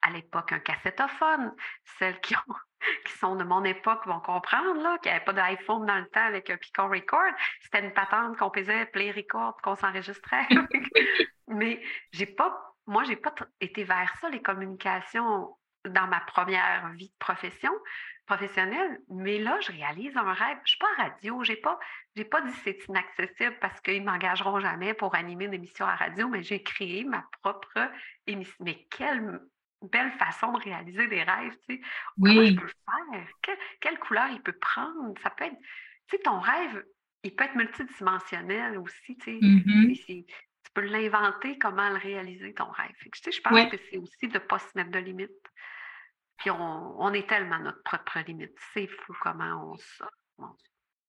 à 0.03 0.11
l'époque, 0.11 0.53
un 0.53 0.59
cassettophone. 0.59 1.55
Celles 1.99 2.21
qui, 2.21 2.35
qui 3.07 3.13
sont 3.13 3.37
de 3.37 3.45
mon 3.45 3.65
époque 3.65 4.07
vont 4.07 4.21
comprendre, 4.21 4.83
là, 4.83 4.99
qu'il 4.99 5.11
n'y 5.11 5.17
avait 5.17 5.25
pas 5.25 5.33
d'iPhone 5.33 5.87
dans 5.87 5.99
le 5.99 6.09
temps 6.09 6.25
avec 6.25 6.51
un 6.51 6.57
Picon 6.57 6.89
Record. 6.89 7.33
C'était 7.63 7.85
une 7.85 7.95
patente 7.95 8.37
qu'on 8.37 8.53
faisait 8.53 8.87
Play 8.87 9.11
Record, 9.11 9.57
qu'on 9.63 9.77
s'enregistrait. 9.77 10.47
mais 11.49 11.83
j'ai 12.13 12.27
pas, 12.27 12.75
moi, 12.87 13.05
pas 13.23 13.35
été 13.61 13.85
vers 13.85 14.15
ça, 14.21 14.29
les 14.29 14.43
communications 14.43 15.57
dans 15.89 16.07
ma 16.07 16.21
première 16.21 16.91
vie 16.93 17.09
de 17.09 17.19
profession, 17.19 17.73
professionnelle, 18.27 19.01
mais 19.09 19.39
là, 19.39 19.59
je 19.61 19.73
réalise 19.73 20.17
un 20.17 20.33
rêve. 20.33 20.57
Je 20.59 20.63
ne 20.63 20.67
suis 20.67 20.79
pas 20.79 20.87
à 20.97 21.03
radio, 21.09 21.43
je 21.45 21.53
n'ai 21.53 21.57
pas, 21.59 21.79
pas 22.31 22.41
dit 22.43 22.53
c'est 22.65 22.79
inaccessible 22.89 23.57
parce 23.61 23.81
qu'ils 23.81 24.01
ne 24.01 24.11
m'engageront 24.11 24.61
jamais 24.61 24.95
pour 24.95 25.15
animer 25.15 25.47
une 25.47 25.55
émission 25.55 25.87
à 25.87 25.97
radio, 25.97 26.29
mais 26.29 26.43
j'ai 26.43 26.63
créé 26.63 27.05
ma 27.05 27.27
propre 27.43 27.91
émission. 28.27 28.57
Mais 28.61 28.87
quelle 28.91 29.41
belle 29.83 30.13
façon 30.13 30.53
de 30.53 30.63
réaliser 30.63 31.09
des 31.09 31.23
rêves, 31.23 31.57
tu 31.69 31.77
sais. 31.77 31.81
Comment 32.21 32.45
je 32.45 32.55
peux 32.55 32.67
le 32.67 32.69
faire? 32.69 33.57
quelle 33.81 33.99
couleur 33.99 34.29
il 34.31 34.41
peut 34.41 34.57
prendre? 34.59 35.15
Ça 35.23 35.31
peut 35.31 35.45
être, 35.45 35.59
tu 36.09 36.17
sais, 36.17 36.23
ton 36.23 36.39
rêve, 36.39 36.85
il 37.25 37.35
peut 37.35 37.45
être 37.45 37.57
multidimensionnel 37.57 38.79
aussi, 38.79 39.17
tu 39.19 39.41
sais. 39.41 39.41
Tu 39.97 40.35
peux 40.75 40.83
l'inventer, 40.83 41.59
comment 41.59 41.89
le 41.91 41.99
réaliser, 41.99 42.55
ton 42.55 42.71
rêve. 42.71 42.95
tu 43.01 43.11
sais, 43.23 43.33
je 43.33 43.41
pense 43.41 43.71
que 43.71 43.77
c'est 43.91 43.99
aussi 43.99 44.29
de 44.29 44.35
ne 44.35 44.39
pas 44.39 44.59
se 44.59 44.69
mettre 44.75 44.91
de 44.91 44.99
limites. 44.99 45.31
Puis 46.39 46.51
on, 46.51 47.13
est 47.13 47.29
tellement 47.29 47.59
notre 47.59 47.83
propre 47.83 48.19
limite. 48.27 48.57
C'est 48.75 48.89
fou 48.89 49.15
comment 49.21 49.73
on 49.73 49.77
sort. 49.77 50.57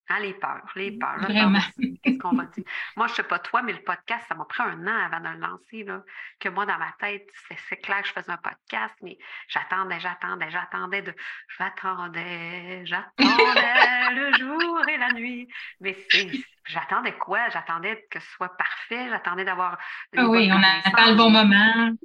Hein, 0.09 0.19
les 0.19 0.33
peurs, 0.33 0.69
les 0.75 0.91
peurs. 0.91 1.17
Vraiment. 1.19 1.59
Qu'est-ce 2.03 2.17
qu'on 2.17 2.35
va 2.35 2.43
dire? 2.45 2.65
Moi, 2.97 3.07
je 3.07 3.13
ne 3.13 3.15
sais 3.15 3.23
pas 3.23 3.39
toi, 3.39 3.61
mais 3.61 3.71
le 3.71 3.81
podcast, 3.83 4.25
ça 4.27 4.35
m'a 4.35 4.43
pris 4.43 4.61
un 4.61 4.85
an 4.85 5.05
avant 5.05 5.21
de 5.21 5.29
le 5.29 5.39
lancer. 5.39 5.83
Là, 5.83 6.03
que 6.39 6.49
moi, 6.49 6.65
dans 6.65 6.77
ma 6.77 6.91
tête, 6.99 7.25
c'est 7.69 7.77
clair 7.77 8.01
que 8.01 8.09
je 8.09 8.13
faisais 8.13 8.31
un 8.31 8.37
podcast, 8.37 8.93
mais 9.01 9.17
j'attendais, 9.47 9.99
j'attendais, 10.01 10.51
j'attendais 10.51 11.01
de. 11.03 11.15
J'attendais, 11.57 12.85
j'attendais 12.85 13.15
le 14.13 14.37
jour 14.37 14.87
et 14.89 14.97
la 14.97 15.13
nuit. 15.13 15.47
Mais 15.79 15.95
j'attendais 16.65 17.13
quoi? 17.13 17.47
J'attendais 17.49 18.05
que 18.11 18.19
ce 18.19 18.29
soit 18.31 18.57
parfait, 18.57 19.07
j'attendais 19.09 19.45
d'avoir. 19.45 19.77
Ah 20.17 20.27
oui, 20.27 20.51
on 20.51 20.61
attend 20.61 21.11
le 21.11 21.15
bon 21.15 21.29
moment. 21.29 21.95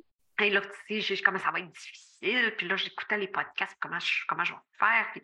Et 0.41 0.51
là, 0.51 0.61
tu 0.87 1.03
sais, 1.03 1.17
comment 1.19 1.39
ça 1.39 1.51
va 1.51 1.59
être 1.59 1.73
difficile. 1.73 2.55
Puis 2.57 2.69
là, 2.69 2.77
j'écoutais 2.77 3.19
les 3.19 3.27
podcasts, 3.27 3.77
comment 3.81 3.99
je, 3.99 4.25
comment 4.29 4.45
je 4.45 4.53
vais 4.53 4.59
faire. 4.79 5.07
Puis 5.13 5.23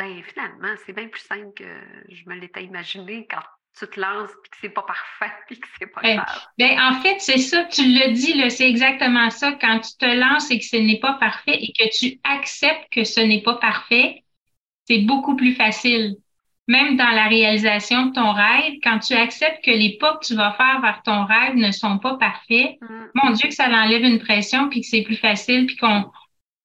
ben 0.00 0.22
finalement, 0.22 0.74
c'est 0.86 0.94
bien 0.94 1.08
plus 1.08 1.20
simple 1.20 1.52
que 1.54 1.64
je 2.08 2.22
me 2.26 2.34
l'étais 2.34 2.64
imaginé 2.64 3.26
quand 3.30 3.42
tu 3.78 3.86
te 3.86 4.00
lances 4.00 4.30
puis 4.42 4.50
que 4.50 4.56
c'est 4.62 4.70
pas 4.70 4.82
parfait 4.82 5.32
puis 5.46 5.60
que 5.60 5.68
c'est 5.78 5.86
pas 5.86 6.00
grave. 6.00 6.46
Ben, 6.58 6.80
en 6.80 7.00
fait, 7.02 7.16
c'est 7.18 7.38
ça, 7.38 7.64
tu 7.64 7.82
le 7.82 8.12
dis, 8.12 8.50
c'est 8.50 8.68
exactement 8.68 9.28
ça. 9.28 9.52
Quand 9.60 9.80
tu 9.80 9.96
te 9.98 10.06
lances 10.06 10.50
et 10.50 10.58
que 10.58 10.64
ce 10.64 10.76
n'est 10.76 11.00
pas 11.00 11.14
parfait 11.14 11.58
et 11.60 11.72
que 11.72 11.88
tu 11.96 12.18
acceptes 12.24 12.90
que 12.90 13.04
ce 13.04 13.20
n'est 13.20 13.42
pas 13.42 13.56
parfait, 13.56 14.24
c'est 14.86 15.00
beaucoup 15.00 15.36
plus 15.36 15.54
facile. 15.54 16.16
Même 16.66 16.96
dans 16.96 17.10
la 17.10 17.26
réalisation 17.26 18.06
de 18.06 18.12
ton 18.12 18.32
rêve, 18.32 18.74
quand 18.82 19.00
tu 19.00 19.12
acceptes 19.14 19.62
que 19.64 19.70
les 19.70 19.98
pas 19.98 20.16
que 20.16 20.24
tu 20.24 20.34
vas 20.34 20.52
faire 20.52 20.80
vers 20.80 21.02
ton 21.02 21.24
rêve 21.24 21.56
ne 21.56 21.72
sont 21.72 21.98
pas 21.98 22.16
parfaits, 22.16 22.78
mmh. 22.80 22.86
mon 23.14 23.32
Dieu, 23.32 23.48
que 23.48 23.54
ça 23.54 23.66
enlève 23.66 24.02
une 24.02 24.20
pression 24.20 24.70
puis 24.70 24.80
que 24.80 24.86
c'est 24.86 25.02
plus 25.02 25.16
facile 25.16 25.66
puis 25.66 25.76
qu'on 25.76 26.10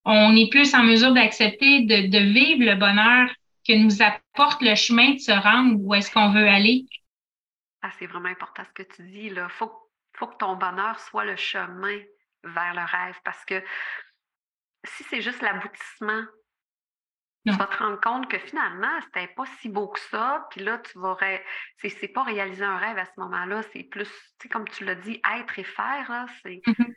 on 0.05 0.35
est 0.35 0.49
plus 0.49 0.73
en 0.75 0.83
mesure 0.83 1.13
d'accepter 1.13 1.81
de, 1.81 2.17
vivre 2.17 2.63
le 2.63 2.75
bonheur 2.75 3.29
que 3.67 3.73
nous 3.73 4.01
apporte 4.01 4.61
le 4.61 4.75
chemin 4.75 5.13
de 5.13 5.19
se 5.19 5.31
rendre 5.31 5.79
où 5.79 5.93
est-ce 5.95 6.11
qu'on 6.11 6.31
veut 6.31 6.47
aller. 6.47 6.85
Ah, 7.81 7.89
c'est 7.97 8.05
vraiment 8.05 8.29
important 8.29 8.63
ce 8.65 8.83
que 8.83 8.93
tu 8.93 9.03
dis. 9.03 9.25
Il 9.25 9.47
faut, 9.49 9.71
faut 10.13 10.27
que 10.27 10.37
ton 10.37 10.55
bonheur 10.55 10.99
soit 10.99 11.25
le 11.25 11.35
chemin 11.35 11.97
vers 12.43 12.73
le 12.75 12.81
rêve 12.81 13.19
parce 13.23 13.43
que 13.45 13.63
si 14.83 15.03
c'est 15.05 15.21
juste 15.21 15.41
l'aboutissement, 15.41 16.23
tu 17.47 17.53
vas 17.53 17.65
te 17.65 17.77
rendre 17.77 18.01
compte 18.01 18.27
que 18.27 18.39
finalement, 18.39 18.99
c'était 19.01 19.27
pas 19.27 19.45
si 19.59 19.69
beau 19.69 19.87
que 19.87 19.99
ça. 19.99 20.47
Puis 20.49 20.61
là, 20.61 20.79
tu 20.79 20.97
vas. 20.97 21.15
C'est 21.77 22.07
pas 22.07 22.23
réaliser 22.23 22.63
un 22.63 22.77
rêve 22.77 22.97
à 22.97 23.05
ce 23.05 23.11
moment-là. 23.17 23.61
C'est 23.71 23.83
plus, 23.83 24.07
tu 24.07 24.11
sais, 24.41 24.49
comme 24.49 24.67
tu 24.67 24.83
l'as 24.83 24.95
dit, 24.95 25.21
être 25.37 25.59
et 25.59 25.63
faire. 25.63 26.25
C'est. 26.41 26.61
Mm-hmm 26.65 26.95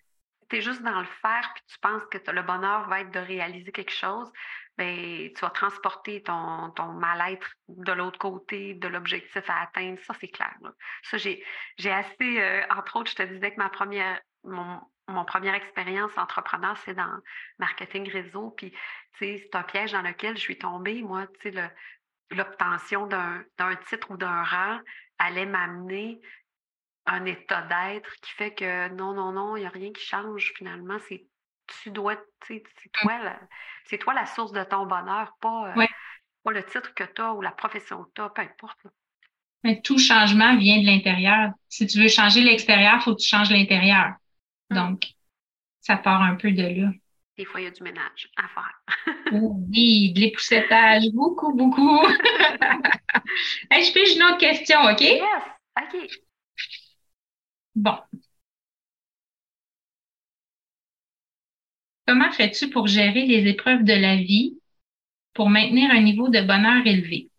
tu 0.49 0.57
es 0.57 0.61
juste 0.61 0.83
dans 0.83 1.01
le 1.01 1.07
faire, 1.21 1.53
puis 1.55 1.65
tu 1.67 1.79
penses 1.81 2.03
que 2.11 2.19
le 2.31 2.43
bonheur 2.43 2.89
va 2.89 3.01
être 3.01 3.11
de 3.11 3.19
réaliser 3.19 3.71
quelque 3.73 3.93
chose, 3.93 4.31
bien, 4.77 5.29
tu 5.35 5.41
vas 5.41 5.51
transporter 5.51 6.23
ton, 6.23 6.73
mal-être 6.95 7.51
de 7.69 7.93
l'autre 7.93 8.19
côté 8.19 8.75
de 8.75 8.89
l'objectif 8.89 9.43
à 9.49 9.63
atteindre. 9.63 9.99
Ça, 10.05 10.15
c'est 10.21 10.29
clair. 10.29 10.55
Ça, 11.03 11.19
j'ai, 11.19 11.45
j'ai 11.77 11.91
assez, 11.91 12.41
euh, 12.41 12.63
entre 12.71 12.97
autres, 12.97 13.11
je 13.11 13.17
te 13.17 13.23
disais 13.23 13.53
que 13.53 13.59
ma 13.59 13.69
première, 13.69 14.21
mon 14.45 15.25
première 15.25 15.55
expérience 15.55 16.17
entrepreneur, 16.17 16.77
c'est 16.85 16.95
dans 16.95 17.19
marketing 17.59 18.09
réseau. 18.11 18.51
Puis, 18.51 18.73
c'est 19.19 19.55
un 19.55 19.63
piège 19.63 19.93
dans 19.93 20.03
lequel 20.03 20.37
je 20.37 20.43
suis 20.43 20.59
tombée. 20.59 21.03
Moi, 21.03 21.27
tu 21.41 21.53
sais, 21.53 21.71
l'obtention 22.31 23.07
d'un, 23.07 23.43
d'un 23.57 23.75
titre 23.77 24.11
ou 24.11 24.17
d'un 24.17 24.43
rang 24.43 24.81
allait 25.19 25.47
m'amener 25.47 26.21
un 27.09 27.25
état 27.25 27.63
d'être 27.63 28.15
qui 28.21 28.31
fait 28.33 28.55
que 28.55 28.89
non, 28.91 29.15
non, 29.15 29.33
non, 29.33 29.57
il 29.57 29.61
n'y 29.61 29.67
a 29.67 29.71
rien 29.71 29.93
qui 29.93 30.05
change 30.05 30.53
finalement. 30.57 30.99
C'est 31.09 31.27
tu 31.83 31.91
dois, 31.91 32.17
c'est 32.47 32.63
mmh. 32.63 32.91
toi, 32.93 33.19
la, 33.23 33.41
c'est 33.85 33.99
toi 33.99 34.15
la 34.15 34.27
source 34.27 34.53
de 34.53 34.63
ton 34.65 34.87
bonheur, 34.87 35.33
pas, 35.41 35.75
euh, 35.77 35.87
pas 36.45 36.53
le 36.53 36.65
titre 36.65 36.95
que 36.95 37.05
tu 37.05 37.21
as 37.21 37.35
ou 37.35 37.43
la 37.43 37.51
profession 37.51 38.05
que 38.05 38.11
tu 38.15 38.23
as, 38.23 38.31
peu 38.31 38.43
importe. 38.43 38.79
Mais 39.65 39.81
tout 39.83 39.99
changement 39.99 40.57
vient 40.57 40.81
de 40.81 40.87
l'intérieur. 40.87 41.51
Si 41.69 41.87
tu 41.87 42.01
veux 42.01 42.09
changer 42.09 42.43
l'extérieur, 42.43 42.97
il 42.97 43.03
faut 43.03 43.15
que 43.15 43.21
tu 43.21 43.29
changes 43.29 43.51
l'intérieur. 43.51 44.15
Mmh. 44.71 44.77
Donc, 44.77 45.07
ça 45.81 45.97
part 45.97 46.23
un 46.23 46.37
peu 46.37 46.53
de 46.53 46.63
là. 46.63 46.91
Des 47.37 47.45
fois, 47.45 47.61
il 47.61 47.65
y 47.65 47.67
a 47.67 47.71
du 47.71 47.83
ménage 47.83 48.31
à 48.37 48.49
faire. 48.49 48.83
oui, 49.33 50.13
de 50.13 50.21
l'époussetage, 50.21 51.05
beaucoup, 51.13 51.55
beaucoup. 51.55 52.01
je 53.71 53.91
fais 53.93 54.15
une 54.15 54.23
autre 54.25 54.39
question, 54.39 54.81
OK? 54.83 55.01
Yes, 55.01 55.23
OK. 55.81 56.28
Bon. 57.79 57.97
Comment 62.09 62.33
fais-tu 62.33 62.71
pour 62.71 62.89
gérer 62.89 63.25
les 63.25 63.49
épreuves 63.49 63.85
de 63.85 63.93
la 63.93 64.17
vie 64.17 64.59
pour 65.33 65.49
maintenir 65.49 65.93
un 65.93 66.01
niveau 66.01 66.29
de 66.29 66.41
bonheur 66.41 66.85
élevé? 66.85 67.31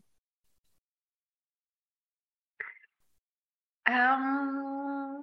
Euh, 3.89 5.21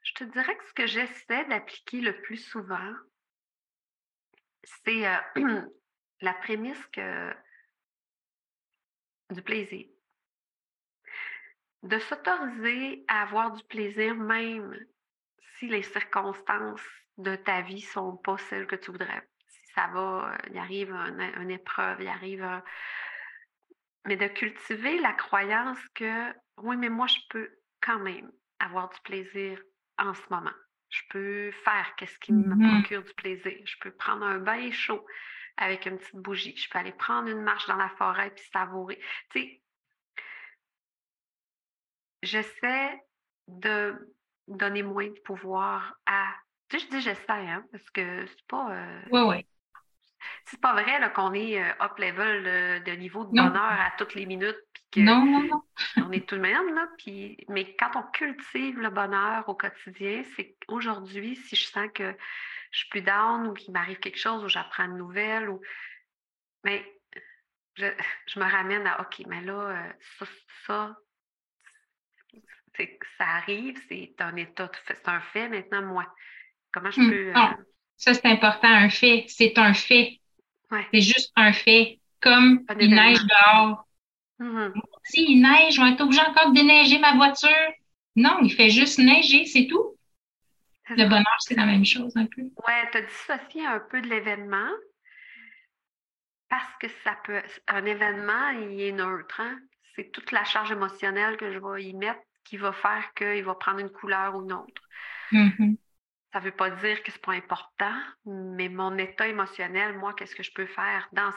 je 0.00 0.14
te 0.14 0.24
dirais 0.24 0.56
que 0.56 0.64
ce 0.66 0.74
que 0.74 0.86
j'essaie 0.88 1.44
d'appliquer 1.48 2.00
le 2.00 2.20
plus 2.22 2.38
souvent, 2.38 2.92
c'est 4.64 5.06
euh, 5.06 5.16
la 6.22 6.34
prémisse 6.34 6.90
du 9.30 9.42
plaisir 9.42 9.91
de 11.82 11.98
s'autoriser 11.98 13.04
à 13.08 13.22
avoir 13.22 13.52
du 13.52 13.62
plaisir 13.64 14.14
même 14.14 14.76
si 15.58 15.68
les 15.68 15.82
circonstances 15.82 16.82
de 17.18 17.36
ta 17.36 17.60
vie 17.60 17.80
sont 17.80 18.16
pas 18.16 18.38
celles 18.38 18.66
que 18.66 18.76
tu 18.76 18.90
voudrais. 18.90 19.28
Si 19.48 19.72
ça 19.74 19.88
va, 19.88 20.36
il 20.50 20.58
arrive 20.58 20.92
une 20.92 21.50
épreuve, 21.50 22.00
il 22.00 22.08
arrive 22.08 22.42
un... 22.42 22.62
Mais 24.06 24.16
de 24.16 24.26
cultiver 24.26 24.98
la 24.98 25.12
croyance 25.12 25.78
que 25.94 26.32
oui, 26.58 26.76
mais 26.76 26.88
moi, 26.88 27.06
je 27.06 27.18
peux 27.30 27.50
quand 27.80 28.00
même 28.00 28.30
avoir 28.58 28.88
du 28.90 29.00
plaisir 29.00 29.60
en 29.98 30.14
ce 30.14 30.22
moment. 30.30 30.52
Je 30.90 31.00
peux 31.10 31.50
faire 31.64 31.94
qu'est-ce 31.96 32.18
qui 32.18 32.32
me 32.32 32.54
mm-hmm. 32.54 32.80
procure 32.80 33.02
du 33.04 33.14
plaisir. 33.14 33.58
Je 33.64 33.76
peux 33.80 33.92
prendre 33.92 34.24
un 34.24 34.38
bain 34.38 34.70
chaud 34.70 35.04
avec 35.56 35.86
une 35.86 35.98
petite 35.98 36.16
bougie. 36.16 36.56
Je 36.56 36.68
peux 36.68 36.78
aller 36.78 36.92
prendre 36.92 37.28
une 37.28 37.42
marche 37.42 37.66
dans 37.66 37.76
la 37.76 37.88
forêt 37.90 38.30
puis 38.30 38.44
savourer. 38.52 38.98
Tu 39.30 39.40
sais, 39.40 39.61
j'essaie 42.22 43.02
de 43.48 44.14
donner 44.48 44.82
moins 44.82 45.08
de 45.08 45.20
pouvoir 45.24 45.96
à. 46.06 46.34
Tu 46.68 46.78
sais, 46.78 46.86
je 46.86 46.90
dis 46.90 47.00
j'essaie, 47.02 47.48
hein, 47.48 47.64
parce 47.70 47.88
que 47.90 48.26
c'est 48.26 48.46
pas. 48.48 48.72
Euh... 48.72 49.02
Oui, 49.10 49.20
oui. 49.22 49.46
C'est 50.44 50.60
pas 50.60 50.72
vrai 50.72 51.12
qu'on 51.14 51.34
est 51.34 51.60
euh, 51.60 51.84
up 51.84 51.98
level 51.98 52.84
de, 52.84 52.92
niveau 52.92 53.24
de 53.24 53.30
bonheur 53.30 53.56
à 53.56 53.92
toutes 53.98 54.14
les 54.14 54.24
minutes. 54.24 54.56
Que 54.92 55.00
non, 55.00 55.24
non, 55.24 55.40
non. 55.40 55.62
on 55.96 56.12
est 56.12 56.28
tout 56.28 56.36
de 56.36 56.40
même, 56.40 56.74
là. 56.74 56.86
Puis, 56.98 57.38
mais 57.48 57.74
quand 57.76 57.90
on 57.96 58.02
cultive 58.12 58.78
le 58.78 58.90
bonheur 58.90 59.48
au 59.48 59.54
quotidien, 59.54 60.22
c'est 60.36 60.56
aujourd'hui, 60.68 61.34
si 61.34 61.56
je 61.56 61.66
sens 61.66 61.88
que 61.92 62.14
je 62.70 62.78
suis 62.78 62.88
plus 62.88 63.02
down 63.02 63.48
ou 63.48 63.54
qu'il 63.54 63.72
m'arrive 63.72 63.98
quelque 63.98 64.18
chose 64.18 64.44
ou 64.44 64.48
j'apprends 64.48 64.84
une 64.84 64.96
nouvelle 64.96 65.48
ou. 65.48 65.60
Mais 66.62 66.84
je, 67.74 67.86
je, 68.26 68.38
me 68.38 68.44
ramène 68.44 68.86
à 68.86 69.00
OK, 69.00 69.22
mais 69.26 69.40
là, 69.40 69.54
euh, 69.54 69.92
ça, 70.18 70.26
ça 70.66 70.96
ça 73.18 73.24
arrive, 73.24 73.78
c'est 73.88 74.14
un 74.20 74.36
état, 74.36 74.70
c'est 74.86 75.08
un 75.08 75.20
fait. 75.20 75.48
Maintenant, 75.48 75.82
moi, 75.82 76.06
comment 76.72 76.90
je 76.90 77.00
mmh. 77.00 77.10
peux. 77.10 77.28
Euh, 77.28 77.64
ça, 77.96 78.14
c'est 78.14 78.26
important, 78.26 78.68
un 78.68 78.88
fait. 78.88 79.24
C'est 79.28 79.56
un 79.58 79.74
fait. 79.74 80.20
C'est 80.92 81.00
juste 81.00 81.32
un 81.36 81.52
fait. 81.52 82.00
Comme 82.20 82.64
il 82.80 82.94
neige 82.94 83.18
dehors. 83.24 83.86
Mmh 84.38 84.72
si 85.04 85.24
il 85.32 85.42
neige, 85.42 85.74
je 85.74 85.80
vais 85.80 85.92
être 85.92 86.00
obligé 86.00 86.20
encore 86.20 86.50
de 86.50 86.54
déneiger 86.54 86.98
ma 86.98 87.16
voiture. 87.16 87.50
Non, 88.14 88.38
il 88.40 88.52
fait 88.52 88.70
juste 88.70 88.98
neiger, 88.98 89.46
c'est 89.46 89.66
tout. 89.66 89.96
Le 90.90 91.08
bonheur, 91.08 91.36
c'est 91.40 91.56
la 91.56 91.66
même 91.66 91.84
chose 91.84 92.16
un 92.16 92.26
peu. 92.26 92.42
Oui, 92.42 92.74
tu 92.92 92.98
as 92.98 93.02
dissocié 93.02 93.66
un 93.66 93.80
peu 93.80 94.00
de 94.00 94.08
l'événement 94.08 94.70
parce 96.48 96.72
que 96.80 96.86
ça 97.02 97.16
peut. 97.24 97.40
Un 97.66 97.84
événement, 97.84 98.50
il 98.50 98.80
est 98.80 98.92
neutre. 98.92 99.40
Hein? 99.40 99.58
C'est 99.96 100.12
toute 100.12 100.30
la 100.32 100.44
charge 100.44 100.72
émotionnelle 100.72 101.36
que 101.36 101.52
je 101.52 101.58
vais 101.58 101.84
y 101.84 101.94
mettre 101.94 102.20
qui 102.44 102.56
va 102.56 102.72
faire 102.72 103.12
qu'il 103.14 103.44
va 103.44 103.54
prendre 103.54 103.80
une 103.80 103.90
couleur 103.90 104.34
ou 104.34 104.42
une 104.42 104.52
autre. 104.52 104.82
Mm-hmm. 105.32 105.76
Ça 106.32 106.40
ne 106.40 106.44
veut 106.44 106.52
pas 106.52 106.70
dire 106.70 107.02
que 107.02 107.10
ce 107.10 107.16
n'est 107.16 107.22
pas 107.22 107.32
important, 107.32 107.94
mais 108.24 108.68
mon 108.68 108.96
état 108.96 109.28
émotionnel, 109.28 109.98
moi, 109.98 110.14
qu'est-ce 110.14 110.34
que 110.34 110.42
je 110.42 110.52
peux 110.52 110.66
faire 110.66 111.08
dans 111.12 111.30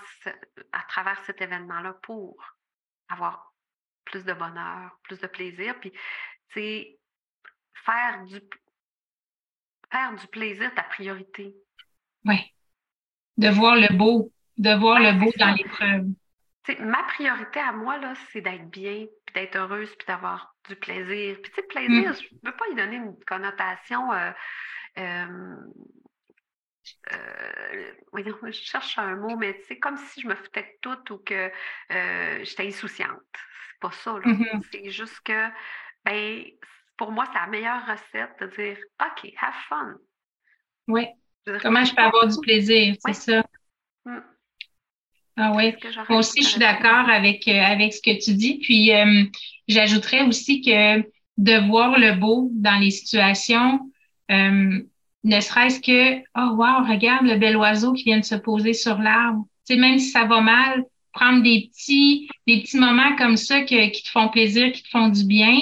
à 0.71 0.81
travers 0.87 1.21
cet 1.25 1.41
événement-là 1.41 1.93
pour 2.03 2.37
avoir 3.09 3.53
plus 4.05 4.23
de 4.23 4.33
bonheur, 4.33 4.97
plus 5.03 5.19
de 5.19 5.27
plaisir, 5.27 5.77
puis, 5.79 5.91
tu 5.91 5.99
sais, 6.53 6.99
faire 7.85 8.23
du, 8.25 8.39
faire 9.91 10.15
du 10.15 10.27
plaisir 10.27 10.73
ta 10.75 10.83
priorité. 10.83 11.53
Oui. 12.23 12.53
De 13.37 13.49
voir 13.49 13.75
le 13.75 13.93
beau, 13.97 14.31
de 14.57 14.73
voir 14.79 14.99
le 14.99 15.19
beau 15.19 15.31
dans 15.37 15.53
l'épreuve 15.53 16.07
ma 16.79 17.03
priorité 17.03 17.59
à 17.59 17.71
moi, 17.71 17.97
là, 17.97 18.13
c'est 18.31 18.41
d'être 18.41 18.69
bien, 18.69 19.05
puis 19.25 19.33
d'être 19.33 19.55
heureuse, 19.55 19.93
puis 19.95 20.07
d'avoir 20.07 20.55
du 20.67 20.75
plaisir. 20.75 21.37
Puis, 21.41 21.51
tu 21.51 21.61
sais, 21.61 21.67
plaisir, 21.67 22.11
mm. 22.11 22.15
je 22.15 22.35
ne 22.35 22.51
veux 22.51 22.57
pas 22.57 22.67
y 22.71 22.75
donner 22.75 22.95
une 22.95 23.15
connotation 23.25 24.11
euh, 24.11 24.31
euh, 24.97 25.55
euh, 27.13 27.91
je 28.15 28.51
cherche 28.51 28.97
un 28.97 29.15
mot, 29.15 29.35
mais 29.37 29.59
c'est 29.67 29.79
comme 29.79 29.97
si 29.97 30.21
je 30.21 30.27
me 30.27 30.35
foutais 30.35 30.61
de 30.61 30.77
tout 30.81 31.13
ou 31.13 31.17
que 31.17 31.51
euh, 31.91 32.43
j'étais 32.43 32.67
insouciante. 32.67 33.09
C'est 33.31 33.79
pas 33.79 33.91
ça, 33.91 34.13
là. 34.13 34.25
Mhm. 34.25 34.61
C'est 34.71 34.89
juste 34.89 35.19
que, 35.21 35.49
ben, 36.03 36.45
pour 36.97 37.11
moi, 37.11 37.25
c'est 37.27 37.39
la 37.39 37.47
meilleure 37.47 37.85
recette 37.85 38.39
de 38.39 38.47
dire, 38.55 38.77
OK, 39.01 39.31
have 39.41 39.53
fun. 39.67 39.95
Oui. 40.87 41.07
Comment 41.61 41.83
je 41.83 41.93
peux 41.93 42.01
avoir 42.01 42.27
du 42.27 42.39
plaisir, 42.41 42.95
c'est 43.05 43.13
ça. 43.13 43.45
Mm. 44.05 44.19
Ah 45.37 45.53
oui. 45.55 45.73
Moi 46.07 46.19
aussi, 46.19 46.43
je 46.43 46.49
suis 46.49 46.59
d'accord 46.59 47.09
avec, 47.09 47.47
euh, 47.47 47.59
avec 47.61 47.93
ce 47.93 48.01
que 48.01 48.23
tu 48.23 48.33
dis. 48.35 48.59
Puis, 48.59 48.93
euh, 48.93 49.23
j'ajouterais 49.67 50.21
aussi 50.23 50.61
que 50.61 50.99
de 51.37 51.67
voir 51.67 51.99
le 51.99 52.13
beau 52.13 52.49
dans 52.53 52.79
les 52.79 52.91
situations, 52.91 53.79
euh, 54.31 54.79
ne 55.23 55.39
serait-ce 55.41 55.81
que, 55.81 56.19
oh 56.37 56.55
wow, 56.55 56.87
regarde 56.87 57.25
le 57.25 57.37
bel 57.37 57.57
oiseau 57.57 57.93
qui 57.93 58.03
vient 58.03 58.19
de 58.19 58.25
se 58.25 58.35
poser 58.35 58.73
sur 58.73 58.97
l'arbre. 58.99 59.45
Tu 59.67 59.73
sais, 59.73 59.79
même 59.79 59.99
si 59.99 60.09
ça 60.11 60.25
va 60.25 60.39
mal, 60.41 60.83
prendre 61.11 61.41
des 61.43 61.69
petits, 61.71 62.29
des 62.47 62.61
petits 62.61 62.77
moments 62.77 63.15
comme 63.17 63.35
ça 63.37 63.61
que- 63.61 63.89
qui 63.89 64.03
te 64.03 64.09
font 64.09 64.29
plaisir, 64.29 64.71
qui 64.71 64.83
te 64.83 64.89
font 64.89 65.09
du 65.09 65.25
bien. 65.25 65.57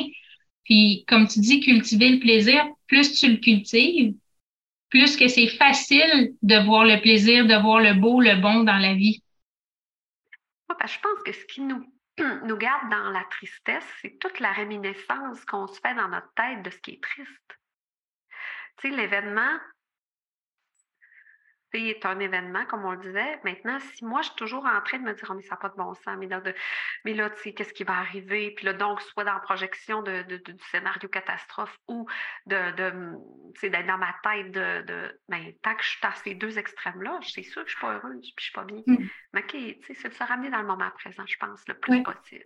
Puis, 0.65 1.03
comme 1.07 1.27
tu 1.27 1.39
dis, 1.39 1.59
cultiver 1.61 2.09
le 2.09 2.19
plaisir, 2.19 2.65
plus 2.87 3.13
tu 3.13 3.29
le 3.29 3.37
cultives, 3.37 4.13
plus 4.89 5.17
que 5.17 5.27
c'est 5.27 5.47
facile 5.47 6.33
de 6.43 6.57
voir 6.65 6.85
le 6.85 7.01
plaisir, 7.01 7.45
de 7.47 7.55
voir 7.55 7.79
le 7.79 7.93
beau, 7.95 8.21
le 8.21 8.35
bon 8.41 8.63
dans 8.63 8.77
la 8.77 8.93
vie. 8.93 9.21
Que 10.83 10.89
je 10.89 10.99
pense 10.99 11.23
que 11.23 11.31
ce 11.31 11.45
qui 11.45 11.61
nous, 11.61 11.81
nous 12.43 12.57
garde 12.57 12.89
dans 12.89 13.09
la 13.11 13.23
tristesse, 13.31 13.87
c'est 14.01 14.19
toute 14.19 14.41
la 14.41 14.51
réminiscence 14.51 15.45
qu'on 15.45 15.67
se 15.67 15.79
fait 15.79 15.95
dans 15.95 16.09
notre 16.09 16.33
tête 16.33 16.61
de 16.61 16.69
ce 16.69 16.77
qui 16.79 16.91
est 16.91 17.03
triste. 17.03 17.59
Tu 18.77 18.89
sais, 18.89 18.95
l'événement, 18.95 19.57
c'est 21.73 22.05
un 22.05 22.19
événement, 22.19 22.65
comme 22.65 22.85
on 22.85 22.91
le 22.91 22.97
disait. 22.99 23.39
Maintenant, 23.43 23.79
si 23.79 24.05
moi, 24.05 24.21
je 24.21 24.27
suis 24.27 24.35
toujours 24.35 24.65
en 24.65 24.79
train 24.81 24.99
de 24.99 25.03
me 25.03 25.13
dire, 25.13 25.27
oh, 25.29 25.33
mais 25.33 25.41
ça 25.41 25.55
n'a 25.55 25.57
pas 25.57 25.69
de 25.69 25.75
bon 25.75 25.93
sens, 25.95 26.15
mais 26.19 26.27
là, 26.27 26.39
de- 26.39 26.53
mais 27.05 27.13
là 27.13 27.29
tu 27.31 27.41
sais, 27.41 27.53
qu'est-ce 27.53 27.73
qui 27.73 27.83
va 27.83 27.93
arriver? 27.97 28.51
Puis 28.55 28.65
là, 28.65 28.73
donc, 28.73 29.01
soit 29.01 29.23
dans 29.23 29.33
la 29.33 29.39
projection 29.39 30.01
de, 30.03 30.21
du 30.23 30.41
scénario 30.71 31.09
catastrophe 31.09 31.77
ou 31.87 32.05
de, 32.45 32.71
de 32.75 32.93
tu 33.59 33.69
d'être 33.69 33.87
dans 33.87 33.97
ma 33.97 34.13
tête 34.23 34.51
de, 34.51 34.81
de 34.83 35.19
ben, 35.29 35.51
tant 35.61 35.73
que 35.75 35.83
je 35.83 35.89
suis 35.89 35.99
à 36.03 36.13
ces 36.15 36.35
deux 36.35 36.57
extrêmes-là, 36.59 37.19
c'est 37.23 37.43
sûr 37.43 37.63
que 37.63 37.69
je 37.69 37.75
ne 37.75 37.79
suis 37.79 37.81
pas 37.87 37.93
heureuse, 37.95 38.31
puis 38.35 38.35
je 38.37 38.41
ne 38.41 38.43
suis 38.43 38.53
pas 38.53 38.63
bien. 38.65 38.81
Mm. 38.85 39.07
Mais 39.33 39.41
OK, 39.41 39.49
tu 39.51 39.81
sais, 39.87 39.93
c'est 39.95 40.09
de 40.09 40.13
se 40.13 40.23
ramener 40.23 40.49
dans 40.49 40.61
le 40.61 40.67
moment 40.67 40.89
présent, 40.97 41.23
je 41.25 41.37
pense, 41.37 41.67
le 41.67 41.73
plus 41.73 41.93
Oui. 41.93 42.03
possible. 42.03 42.45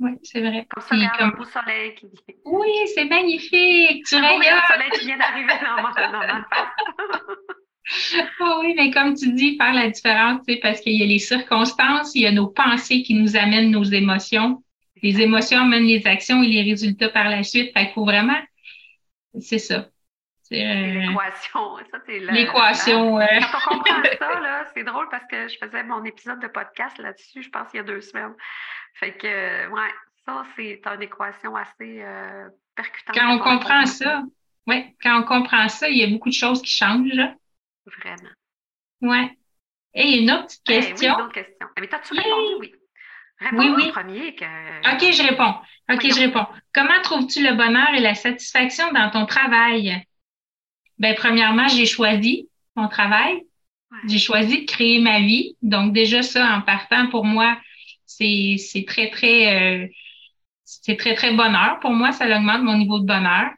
Oui, 0.00 0.18
c'est 0.22 0.40
vrai. 0.42 0.66
Comme 0.68 0.82
ça, 0.82 0.88
Puis 0.90 0.98
regarde 0.98 1.18
comme- 1.18 1.28
un 1.30 1.32
beau 1.38 1.44
soleil 1.44 1.94
qui 1.94 2.06
vient. 2.06 2.34
Oui, 2.44 2.68
c'est 2.94 3.06
magnifique. 3.06 4.04
Tu 4.04 4.16
Ah 4.16 4.20
rayonnes. 4.20 4.58
un 4.58 4.66
soleil 4.74 4.90
qui 4.90 5.06
vient 5.06 5.16
d'arriver 5.16 5.54
dans 5.64 5.76
dans 6.12 6.26
ma 6.26 6.44
face. 6.44 6.68
Ah 8.40 8.58
oui, 8.60 8.74
mais 8.76 8.90
comme 8.90 9.14
tu 9.14 9.32
dis, 9.32 9.56
faire 9.56 9.72
la 9.74 9.90
différence, 9.90 10.40
tu 10.46 10.54
sais, 10.54 10.60
parce 10.62 10.80
qu'il 10.80 10.92
y 10.94 11.02
a 11.02 11.06
les 11.06 11.18
circonstances, 11.18 12.14
il 12.14 12.22
y 12.22 12.26
a 12.26 12.32
nos 12.32 12.46
pensées 12.48 13.02
qui 13.02 13.14
nous 13.14 13.36
amènent 13.36 13.70
nos 13.70 13.82
émotions. 13.84 14.62
Les 15.02 15.20
émotions 15.20 15.58
amènent 15.60 15.84
les 15.86 16.06
actions 16.06 16.42
et 16.42 16.48
les 16.48 16.62
résultats 16.62 17.08
par 17.08 17.28
la 17.28 17.42
suite. 17.42 17.72
Fait 17.72 17.86
qu'il 17.86 17.94
faut 17.94 18.04
vraiment, 18.04 18.38
c'est 19.40 19.58
ça. 19.58 19.88
C'est 20.42 20.64
euh, 20.64 21.06
L'équation, 21.08 21.76
ça, 21.90 21.98
c'est 22.06 22.18
l'équation. 22.20 23.18
euh, 23.20 23.26
Quand 23.40 23.58
on 23.70 23.78
comprend 23.78 24.02
ça, 24.18 24.40
là, 24.40 24.64
c'est 24.74 24.84
drôle 24.84 25.08
parce 25.10 25.24
que 25.30 25.48
je 25.48 25.56
faisais 25.58 25.82
mon 25.82 26.04
épisode 26.04 26.40
de 26.40 26.48
podcast 26.48 26.98
là-dessus, 26.98 27.42
je 27.42 27.50
pense, 27.50 27.68
il 27.74 27.78
y 27.78 27.80
a 27.80 27.84
deux 27.84 28.00
semaines. 28.00 28.34
Fait 28.94 29.12
que, 29.16 29.68
ouais, 29.70 29.90
ça, 30.24 30.44
c'est 30.56 30.80
une 30.94 31.02
équation 31.02 31.56
assez 31.56 32.02
euh, 32.02 32.48
percutante. 32.76 33.16
quand 33.16 33.34
on 33.34 33.38
comprend 33.38 33.86
ça, 33.86 34.22
ouais, 34.66 34.94
quand 35.02 35.20
on 35.20 35.24
comprend 35.24 35.68
ça, 35.68 35.88
il 35.88 35.96
y 35.98 36.04
a 36.04 36.06
beaucoup 36.06 36.28
de 36.28 36.34
choses 36.34 36.62
qui 36.62 36.72
changent. 36.72 37.12
là. 37.14 37.34
Vraiment. 37.86 38.30
Ouais. 39.00 39.30
Et 39.94 40.18
une 40.18 40.30
autre 40.30 40.46
petite 40.46 40.62
Eh 40.70 40.74
oui, 40.78 40.86
question. 40.90 41.14
une 41.18 41.24
autre 41.24 41.32
question. 41.34 41.66
Eh, 41.76 41.80
Mais 41.80 41.88
t'as-tu 41.88 42.14
répondu? 42.14 42.54
Oui. 42.60 42.72
Réponds 43.40 43.58
Oui, 43.58 43.72
oui. 43.76 43.90
premier 43.90 44.34
que... 44.34 44.44
OK, 44.44 45.12
je 45.12 45.22
réponds. 45.22 45.50
OK, 45.90 46.00
Voyons. 46.00 46.14
je 46.16 46.20
réponds. 46.20 46.46
Comment 46.72 47.00
trouves-tu 47.02 47.42
le 47.42 47.54
bonheur 47.54 47.92
et 47.94 48.00
la 48.00 48.14
satisfaction 48.14 48.90
dans 48.92 49.10
ton 49.10 49.26
travail? 49.26 50.02
Ben, 50.98 51.14
premièrement, 51.16 51.66
j'ai 51.68 51.86
choisi 51.86 52.48
mon 52.76 52.88
travail. 52.88 53.34
Ouais. 53.90 53.98
J'ai 54.08 54.18
choisi 54.18 54.64
de 54.64 54.70
créer 54.70 55.00
ma 55.00 55.18
vie. 55.20 55.56
Donc, 55.60 55.92
déjà, 55.92 56.22
ça, 56.22 56.54
en 56.56 56.60
partant, 56.62 57.08
pour 57.08 57.24
moi, 57.24 57.58
c'est, 58.06 58.56
c'est 58.58 58.84
très, 58.84 59.10
très, 59.10 59.82
euh, 59.84 59.88
c'est 60.64 60.96
très, 60.96 61.14
très 61.14 61.34
bonheur. 61.34 61.80
Pour 61.80 61.90
moi, 61.90 62.12
ça 62.12 62.24
augmente 62.26 62.62
mon 62.62 62.78
niveau 62.78 63.00
de 63.00 63.06
bonheur. 63.06 63.50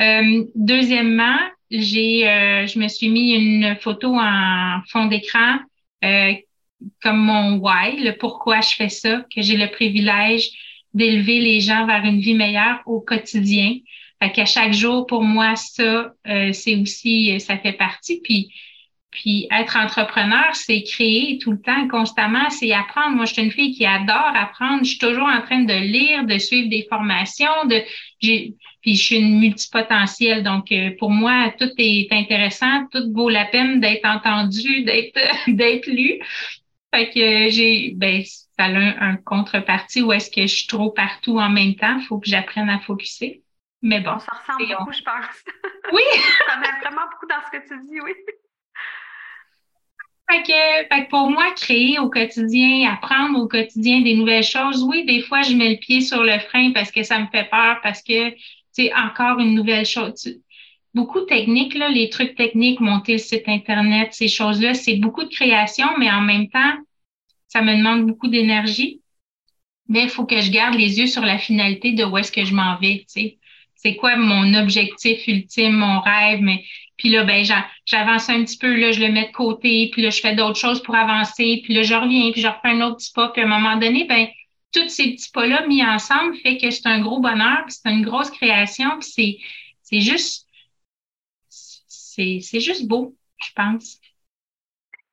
Euh, 0.00 0.44
deuxièmement, 0.54 1.36
j'ai, 1.72 2.28
euh, 2.28 2.66
je 2.66 2.78
me 2.78 2.86
suis 2.86 3.08
mis 3.08 3.32
une 3.32 3.76
photo 3.76 4.14
en 4.14 4.80
fond 4.88 5.06
d'écran, 5.06 5.58
euh, 6.04 6.34
comme 7.00 7.18
mon 7.18 7.56
why, 7.56 7.96
le 7.96 8.12
pourquoi 8.12 8.60
je 8.60 8.74
fais 8.74 8.90
ça, 8.90 9.24
que 9.34 9.40
j'ai 9.40 9.56
le 9.56 9.70
privilège 9.70 10.50
d'élever 10.92 11.40
les 11.40 11.60
gens 11.60 11.86
vers 11.86 12.04
une 12.04 12.20
vie 12.20 12.34
meilleure 12.34 12.80
au 12.84 13.00
quotidien. 13.00 13.76
Fait 14.22 14.30
qu'à 14.30 14.44
chaque 14.44 14.74
jour, 14.74 15.06
pour 15.06 15.22
moi, 15.22 15.56
ça, 15.56 16.12
euh, 16.28 16.52
c'est 16.52 16.76
aussi, 16.76 17.40
ça 17.40 17.56
fait 17.56 17.72
partie. 17.72 18.20
Puis, 18.22 18.52
puis 19.10 19.46
être 19.50 19.76
entrepreneur, 19.76 20.54
c'est 20.54 20.82
créer 20.82 21.38
tout 21.38 21.52
le 21.52 21.60
temps, 21.60 21.88
constamment, 21.88 22.50
c'est 22.50 22.72
apprendre. 22.72 23.16
Moi, 23.16 23.24
je 23.24 23.32
suis 23.32 23.42
une 23.42 23.50
fille 23.50 23.74
qui 23.74 23.86
adore 23.86 24.32
apprendre. 24.34 24.84
Je 24.84 24.90
suis 24.90 24.98
toujours 24.98 25.26
en 25.26 25.40
train 25.40 25.62
de 25.62 25.72
lire, 25.72 26.24
de 26.24 26.36
suivre 26.38 26.68
des 26.68 26.86
formations, 26.90 27.64
de, 27.64 27.82
j'ai, 28.20 28.54
puis 28.82 28.96
je 28.96 29.04
suis 29.04 29.16
une 29.16 29.40
multipotentielle. 29.40 30.42
Donc, 30.42 30.72
euh, 30.72 30.90
pour 30.98 31.10
moi, 31.10 31.52
tout 31.58 31.70
est 31.78 32.12
intéressant, 32.12 32.86
tout 32.92 33.12
vaut 33.14 33.30
la 33.30 33.46
peine 33.46 33.80
d'être 33.80 34.04
entendu, 34.06 34.84
d'être, 34.84 35.18
d'être 35.48 35.86
lu. 35.86 36.20
Fait 36.94 37.08
que 37.10 37.48
j'ai, 37.50 37.92
ben, 37.96 38.22
ça 38.24 38.64
a 38.64 38.68
un, 38.68 39.12
un 39.12 39.16
contrepartie 39.16 40.02
où 40.02 40.12
est-ce 40.12 40.30
que 40.30 40.42
je 40.42 40.54
suis 40.54 40.66
trop 40.66 40.90
partout 40.90 41.38
en 41.38 41.48
même 41.48 41.74
temps. 41.76 42.00
Faut 42.00 42.18
que 42.18 42.28
j'apprenne 42.28 42.68
à 42.68 42.80
focuser. 42.80 43.42
Mais 43.80 44.00
bon. 44.00 44.12
On 44.14 44.18
se 44.18 44.26
ressemble 44.30 44.64
on- 44.78 44.84
beaucoup, 44.84 44.92
je 44.92 45.02
pense. 45.02 45.44
Oui! 45.92 46.02
Ça 46.48 46.56
m'aide 46.58 46.80
vraiment 46.82 47.06
beaucoup 47.10 47.26
dans 47.26 47.40
ce 47.46 47.50
que 47.58 47.66
tu 47.68 47.74
dis, 47.88 48.00
oui. 48.00 48.12
Fait 50.30 50.42
que, 50.42 50.88
fait 50.94 51.04
que 51.04 51.10
pour 51.10 51.30
moi, 51.30 51.50
créer 51.56 51.98
au 51.98 52.08
quotidien, 52.08 52.90
apprendre 52.92 53.38
au 53.40 53.48
quotidien 53.48 54.00
des 54.00 54.14
nouvelles 54.14 54.44
choses, 54.44 54.82
oui, 54.84 55.04
des 55.04 55.20
fois, 55.22 55.42
je 55.42 55.54
mets 55.54 55.70
le 55.70 55.76
pied 55.78 56.00
sur 56.00 56.22
le 56.22 56.38
frein 56.38 56.72
parce 56.72 56.90
que 56.90 57.02
ça 57.02 57.18
me 57.18 57.26
fait 57.26 57.48
peur, 57.50 57.80
parce 57.82 58.02
que 58.02 58.30
c'est 58.72 58.92
encore 58.94 59.38
une 59.38 59.54
nouvelle 59.54 59.86
chose. 59.86 60.28
Beaucoup 60.94 61.20
de 61.20 61.26
techniques, 61.26 61.74
là, 61.74 61.88
les 61.88 62.10
trucs 62.10 62.34
techniques, 62.34 62.80
monter 62.80 63.12
le 63.12 63.18
site 63.18 63.44
Internet, 63.46 64.12
ces 64.12 64.28
choses-là, 64.28 64.74
c'est 64.74 64.96
beaucoup 64.96 65.24
de 65.24 65.34
création, 65.34 65.86
mais 65.98 66.10
en 66.10 66.20
même 66.20 66.48
temps, 66.48 66.74
ça 67.48 67.62
me 67.62 67.76
demande 67.76 68.06
beaucoup 68.06 68.28
d'énergie. 68.28 69.00
Mais 69.88 70.04
il 70.04 70.08
faut 70.08 70.26
que 70.26 70.40
je 70.40 70.50
garde 70.50 70.74
les 70.74 70.98
yeux 70.98 71.06
sur 71.06 71.22
la 71.22 71.38
finalité 71.38 71.92
de 71.92 72.04
où 72.04 72.16
est-ce 72.18 72.32
que 72.32 72.44
je 72.44 72.54
m'en 72.54 72.76
vais, 72.78 72.98
tu 73.00 73.04
sais. 73.08 73.38
C'est 73.74 73.96
quoi 73.96 74.16
mon 74.16 74.54
objectif 74.54 75.26
ultime, 75.26 75.72
mon 75.72 76.00
rêve, 76.00 76.40
mais 76.40 76.62
puis 76.96 77.08
là, 77.08 77.24
ben, 77.24 77.44
j'avance 77.84 78.28
un 78.30 78.44
petit 78.44 78.56
peu, 78.56 78.76
là, 78.76 78.92
je 78.92 79.00
le 79.00 79.10
mets 79.10 79.26
de 79.26 79.32
côté, 79.32 79.90
puis 79.92 80.02
là, 80.02 80.10
je 80.10 80.20
fais 80.20 80.36
d'autres 80.36 80.58
choses 80.58 80.82
pour 80.82 80.94
avancer, 80.94 81.60
puis 81.64 81.74
là, 81.74 81.82
je 81.82 81.94
reviens, 81.94 82.30
puis 82.30 82.40
je 82.40 82.46
refais 82.46 82.68
un 82.68 82.80
autre 82.82 82.98
petit 82.98 83.12
pas, 83.12 83.28
puis 83.30 83.42
à 83.42 83.44
un 83.44 83.48
moment 83.48 83.76
donné, 83.76 84.04
ben, 84.04 84.28
tous 84.72 84.88
ces 84.88 85.12
petits 85.14 85.30
pas-là 85.32 85.66
mis 85.66 85.84
ensemble 85.84 86.36
fait 86.38 86.58
que 86.58 86.70
c'est 86.70 86.86
un 86.86 87.00
gros 87.00 87.20
bonheur, 87.20 87.64
puis 87.66 87.74
c'est 87.82 87.90
une 87.92 88.04
grosse 88.04 88.30
création, 88.30 88.98
puis 89.00 89.10
c'est, 89.10 89.38
c'est 89.82 90.00
juste, 90.00 90.48
c'est, 91.48 92.40
c'est 92.40 92.60
juste 92.60 92.86
beau, 92.88 93.16
je 93.38 93.50
pense. 93.54 94.00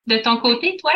De 0.08 0.18
ton 0.18 0.36
côté, 0.42 0.76
toi? 0.76 0.92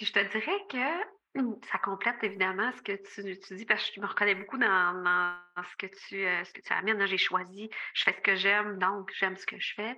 Je 0.00 0.12
te 0.12 0.18
dirais 0.30 0.60
que 0.70 1.38
hum, 1.40 1.58
ça 1.70 1.78
complète 1.78 2.22
évidemment 2.22 2.70
ce 2.72 2.82
que 2.82 2.92
tu, 2.92 3.38
tu 3.40 3.56
dis, 3.56 3.64
parce 3.66 3.86
que 3.88 3.94
je 3.96 4.00
me 4.00 4.06
reconnais 4.06 4.34
beaucoup 4.34 4.58
dans, 4.58 5.02
dans 5.02 5.64
ce 5.64 5.76
que 5.76 5.86
tu, 6.08 6.24
euh, 6.26 6.44
ce 6.44 6.52
que 6.52 6.60
tu 6.60 6.72
amènes. 6.72 7.06
J'ai 7.06 7.18
choisi, 7.18 7.70
je 7.94 8.04
fais 8.04 8.12
ce 8.14 8.20
que 8.20 8.36
j'aime, 8.36 8.78
donc 8.78 9.10
j'aime 9.18 9.36
ce 9.36 9.46
que 9.46 9.58
je 9.58 9.74
fais. 9.74 9.96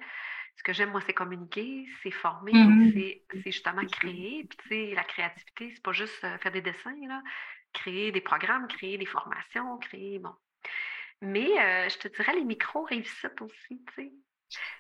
Ce 0.57 0.63
que 0.65 0.73
j'aime, 0.73 0.91
moi, 0.91 1.01
c'est 1.07 1.15
communiquer, 1.15 1.87
c'est 2.03 2.11
former, 2.11 2.69
Mhm. 2.69 2.93
c'est 2.93 3.25
c'est 3.45 3.53
justement 3.53 3.87
créer. 3.87 4.45
Puis, 4.49 4.59
tu 4.59 4.69
sais, 4.69 4.95
la 4.95 5.05
créativité, 5.05 5.73
c'est 5.75 5.83
pas 5.83 5.93
juste 5.93 6.23
euh, 6.25 6.39
faire 6.39 6.53
des 6.53 6.63
dessins, 6.63 6.97
là. 7.09 7.23
Créer 7.73 8.13
des 8.13 8.21
programmes, 8.21 8.67
créer 8.69 8.99
des 8.99 9.07
formations, 9.07 9.79
créer, 9.79 10.19
bon. 10.19 10.35
Mais 11.21 11.49
euh, 11.61 11.89
je 11.89 11.99
te 11.99 12.09
dirais, 12.09 12.35
les 12.35 12.45
micro-réussites 12.45 13.41
aussi, 13.43 13.83
tu 13.89 13.95
sais. 13.95 14.13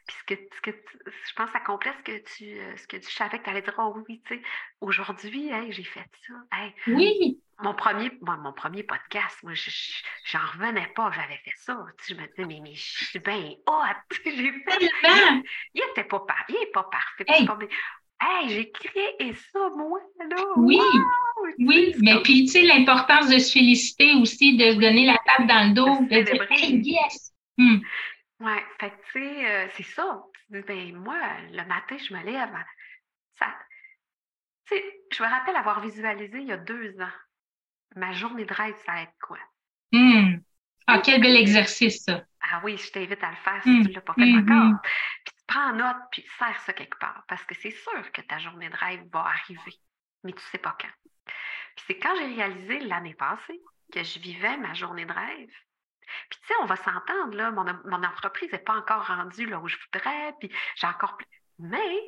Puis 0.07 0.17
ce 0.21 0.25
que, 0.35 0.35
ce 0.57 0.61
que 0.63 0.71
tu- 0.71 0.99
je 1.07 1.35
pense 1.35 1.47
que 1.49 1.53
ça 1.53 1.61
complète 1.61 1.95
ce 1.99 2.03
que 2.05 2.19
tu, 2.37 2.59
euh, 2.59 2.77
ce 2.77 2.87
que 2.87 2.97
tu 2.97 3.11
savais 3.11 3.39
que 3.39 3.45
tu 3.45 3.51
allais 3.51 3.61
dire, 3.61 3.75
oh 3.79 4.03
oui, 4.09 4.23
tu 4.25 4.35
sais, 4.37 4.43
aujourd'hui, 4.81 5.51
hey, 5.51 5.71
j'ai 5.73 5.85
fait 5.85 6.09
ça. 6.27 6.35
Hey, 6.57 6.75
Oui, 6.87 7.43
mon 7.59 7.75
premier, 7.75 8.11
mon 8.23 8.53
premier 8.55 8.83
podcast, 8.85 9.43
moi, 9.43 9.53
je- 9.53 9.69
je- 9.69 10.03
j'en 10.25 10.39
revenais 10.55 10.87
pas, 10.95 11.11
j'avais 11.11 11.37
fait 11.45 11.53
ça. 11.57 11.85
Tu 11.99 12.05
sais, 12.05 12.15
je 12.15 12.21
me 12.21 12.27
disais, 12.29 12.47
mais, 12.47 12.61
mais 12.63 12.75
je 12.75 13.05
suis 13.07 13.19
bien 13.19 13.53
hot, 13.67 14.15
j'ai 14.25 14.53
fait. 14.53 14.79
tellement. 15.03 15.43
Il 15.75 15.83
était 15.91 16.05
pas 16.05 16.21
parfait, 16.21 16.55
il 16.57 16.63
est 16.63 16.73
pas 16.73 16.85
parfait. 16.85 17.25
Hey. 17.29 17.45
pas. 17.47 17.59
Hey, 18.21 18.49
j'ai 18.49 18.71
créé 18.71 19.35
ça, 19.53 19.69
moi, 19.77 20.01
là. 20.19 20.37
Oui, 20.57 20.79
Wow! 20.79 21.05
Tu 21.57 21.65
oui, 21.67 21.95
mais 21.99 22.21
puis, 22.23 22.45
tu 22.45 22.53
sais, 22.53 22.63
l'importance 22.63 23.29
de 23.29 23.39
se 23.39 23.53
féliciter 23.53 24.15
aussi, 24.15 24.57
de 24.57 24.71
se 24.73 24.77
donner 24.77 25.07
la 25.07 25.17
tape 25.27 25.47
dans 25.49 25.69
le 25.69 25.75
dos, 25.75 26.07
De 26.07 26.23
dire, 26.23 26.47
hey, 26.51 26.81
yes! 26.85 27.33
Hmm. 27.57 27.79
Ouais, 28.41 28.65
fait 28.81 28.91
que 28.91 28.97
tu 29.13 29.21
sais, 29.21 29.47
euh, 29.47 29.69
c'est 29.77 29.83
ça. 29.83 30.23
dis, 30.51 30.61
ben 30.63 30.97
moi, 30.97 31.19
le 31.51 31.65
matin, 31.67 31.97
je 31.99 32.15
me 32.15 32.23
lève. 32.23 32.55
Ça, 33.39 33.47
tu 34.67 34.77
sais, 34.77 34.85
je 35.13 35.23
me 35.23 35.29
rappelle 35.29 35.57
avoir 35.57 35.81
visualisé 35.81 36.39
il 36.39 36.47
y 36.47 36.53
a 36.53 36.57
deux 36.57 37.01
ans. 37.01 37.17
Ma 37.97 38.13
journée 38.13 38.45
de 38.45 38.55
rêve, 38.55 38.77
ça 38.87 38.93
va 38.93 39.03
être 39.03 39.15
quoi? 39.21 39.39
Hum. 39.93 40.41
Ah, 40.87 41.01
quel 41.05 41.21
bel 41.21 41.37
exercice, 41.37 42.05
ça. 42.05 42.25
Ah 42.41 42.61
oui, 42.65 42.77
je 42.77 42.91
t'invite 42.91 43.23
à 43.23 43.31
le 43.31 43.37
faire 43.37 43.63
si 43.63 43.69
Hum, 43.71 43.83
tu 43.83 43.89
ne 43.89 43.95
l'as 43.95 44.01
pas 44.01 44.15
fait 44.15 44.23
hum, 44.23 44.39
encore. 44.39 44.81
Puis 45.25 45.35
tu 45.37 45.45
prends 45.47 45.71
en 45.71 45.75
note, 45.75 45.97
puis 46.13 46.25
serre 46.39 46.61
ça 46.61 46.73
quelque 46.73 46.99
part. 46.99 47.25
Parce 47.29 47.45
que 47.45 47.55
c'est 47.55 47.71
sûr 47.71 48.13
que 48.13 48.21
ta 48.23 48.39
journée 48.39 48.69
de 48.69 48.77
rêve 48.77 49.03
va 49.13 49.21
arriver, 49.21 49.75
mais 50.25 50.33
tu 50.33 50.39
ne 50.39 50.51
sais 50.51 50.59
pas 50.59 50.77
quand. 50.81 50.89
Puis 51.79 51.85
c'est 51.87 51.99
quand 52.01 52.17
j'ai 52.17 52.35
réalisé 52.35 52.81
l'année 52.81 53.15
passée 53.15 53.61
que 53.93 54.03
je 54.03 54.19
vivais 54.19 54.57
ma 54.57 54.75
journée 54.75 55.05
de 55.05 55.13
rêve. 55.13 55.55
Puis 56.29 56.41
tu 56.41 56.47
sais, 56.49 56.55
on 56.61 56.67
va 56.67 56.75
s'entendre, 56.75 57.37
là, 57.37 57.53
mon, 57.53 57.65
mon 57.85 58.03
entreprise 58.03 58.51
n'est 58.51 58.59
pas 58.59 58.75
encore 58.75 59.07
rendue 59.07 59.47
là 59.47 59.61
où 59.61 59.69
je 59.69 59.77
voudrais, 59.77 60.35
puis 60.41 60.51
j'ai 60.75 60.89
encore 60.89 61.17
plus. 61.17 61.27
Mais 61.61 62.03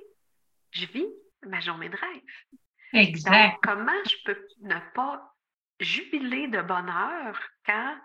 je 0.73 0.87
vis 0.87 1.07
ma 1.47 1.61
journée 1.61 1.89
de 1.89 1.97
rêve. 1.97 2.59
Exact. 2.95 3.53
Donc, 3.53 3.61
comment 3.63 4.05
je 4.07 4.17
peux 4.25 4.47
ne 4.63 4.79
pas 4.93 5.37
jubiler 5.79 6.49
de 6.49 6.63
bonheur 6.63 7.41
quand 7.65 7.97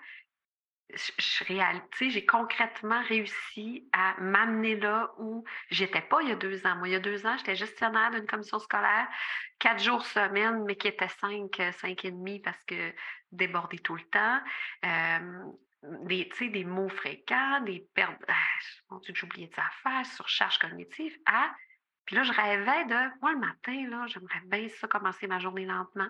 je, 0.93 2.09
j'ai 2.09 2.25
concrètement 2.25 3.01
réussi 3.03 3.89
à 3.91 4.15
m'amener 4.19 4.75
là 4.75 5.11
où 5.17 5.43
j'étais 5.69 6.01
pas 6.01 6.21
il 6.21 6.29
y 6.29 6.31
a 6.31 6.35
deux 6.35 6.65
ans. 6.65 6.75
Moi, 6.75 6.89
il 6.89 6.91
y 6.91 6.95
a 6.95 6.99
deux 6.99 7.25
ans, 7.25 7.35
j'étais 7.37 7.55
gestionnaire 7.55 8.11
d'une 8.11 8.27
commission 8.27 8.59
scolaire, 8.59 9.07
quatre 9.59 9.81
jours 9.81 10.05
semaine, 10.05 10.63
mais 10.65 10.75
qui 10.75 10.87
était 10.87 11.07
cinq, 11.07 11.59
euh, 11.59 11.71
cinq 11.73 12.05
et 12.05 12.11
demi 12.11 12.39
parce 12.39 12.63
que 12.65 12.93
débordé 13.31 13.79
tout 13.79 13.95
le 13.95 14.03
temps. 14.03 14.39
Des, 16.07 16.31
des 16.39 16.63
mots 16.63 16.89
fréquents, 16.89 17.61
des 17.61 17.87
pertes. 17.93 18.19
Ah, 18.27 18.33
mon 18.89 18.97
Dieu, 18.99 19.13
oublié 19.21 19.47
des 19.47 19.59
affaires, 19.59 20.03
surcharge 20.05 20.57
cognitive. 20.57 21.15
Ah, 21.27 21.53
puis 22.05 22.15
là, 22.15 22.23
je 22.23 22.31
rêvais 22.31 22.85
de, 22.85 23.19
moi, 23.21 23.33
le 23.33 23.39
matin, 23.39 24.07
j'aimerais 24.07 24.41
bien 24.45 24.67
ça, 24.69 24.87
commencer 24.87 25.27
ma 25.27 25.37
journée 25.37 25.65
lentement. 25.65 26.07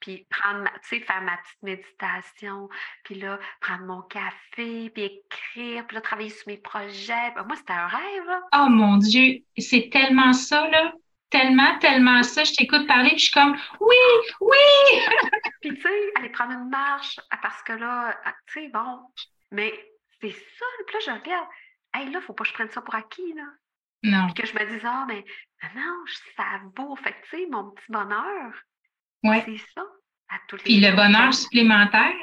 Puis 0.00 0.26
prendre, 0.30 0.62
ma- 0.62 0.78
tu 0.80 0.88
sais, 0.88 1.00
faire 1.00 1.20
ma 1.22 1.36
petite 1.36 1.62
méditation, 1.62 2.68
puis 3.04 3.16
là, 3.16 3.38
prendre 3.60 3.84
mon 3.84 4.02
café, 4.02 4.90
puis 4.90 5.02
écrire, 5.04 5.86
puis 5.86 5.94
là, 5.94 6.00
travailler 6.00 6.30
sur 6.30 6.48
mes 6.48 6.56
projets. 6.56 7.32
Ben, 7.34 7.44
moi, 7.44 7.56
c'était 7.56 7.74
un 7.74 7.86
rêve, 7.86 8.24
là. 8.26 8.40
Oh 8.54 8.68
mon 8.68 8.96
Dieu, 8.96 9.44
c'est 9.58 9.90
tellement 9.92 10.32
ça, 10.32 10.68
là. 10.68 10.92
Tellement, 11.28 11.78
tellement 11.78 12.22
ça. 12.22 12.42
Je 12.44 12.54
t'écoute 12.54 12.86
parler, 12.88 13.10
puis 13.10 13.18
je 13.18 13.24
suis 13.26 13.34
comme, 13.34 13.56
oui, 13.80 13.96
oui! 14.40 15.00
Puis, 15.60 15.74
tu 15.74 15.80
sais, 15.82 16.12
aller 16.16 16.30
prendre 16.30 16.52
une 16.52 16.70
marche, 16.70 17.20
ah, 17.30 17.38
parce 17.40 17.62
que 17.62 17.72
là, 17.74 18.18
ah, 18.24 18.34
tu 18.46 18.62
sais, 18.62 18.68
bon, 18.68 18.98
mais 19.52 19.72
c'est 20.20 20.32
ça. 20.32 20.66
Puis 20.86 20.94
là, 20.94 21.00
je 21.06 21.10
regarde, 21.20 21.48
hey, 21.94 22.10
là, 22.10 22.20
faut 22.20 22.32
pas 22.32 22.44
que 22.44 22.50
je 22.50 22.54
prenne 22.54 22.70
ça 22.70 22.80
pour 22.80 22.94
acquis, 22.94 23.32
là. 23.34 23.44
Non. 24.02 24.26
Puis 24.26 24.42
que 24.42 24.46
je 24.48 24.54
me 24.54 24.64
dise, 24.70 24.82
ah, 24.84 25.04
mais 25.06 25.24
non, 25.74 26.04
je 26.06 26.16
savoure. 26.36 26.98
Fait 26.98 27.12
que, 27.12 27.22
tu 27.28 27.36
sais, 27.36 27.46
mon 27.50 27.70
petit 27.70 27.92
bonheur, 27.92 28.54
Ouais. 29.22 29.42
c'est 29.44 29.58
ça, 29.74 29.82
à 30.28 30.36
tous 30.48 30.56
les 30.56 30.62
Puis 30.62 30.80
le 30.80 30.92
bonheur 30.94 31.34
supplémentaire, 31.34 32.14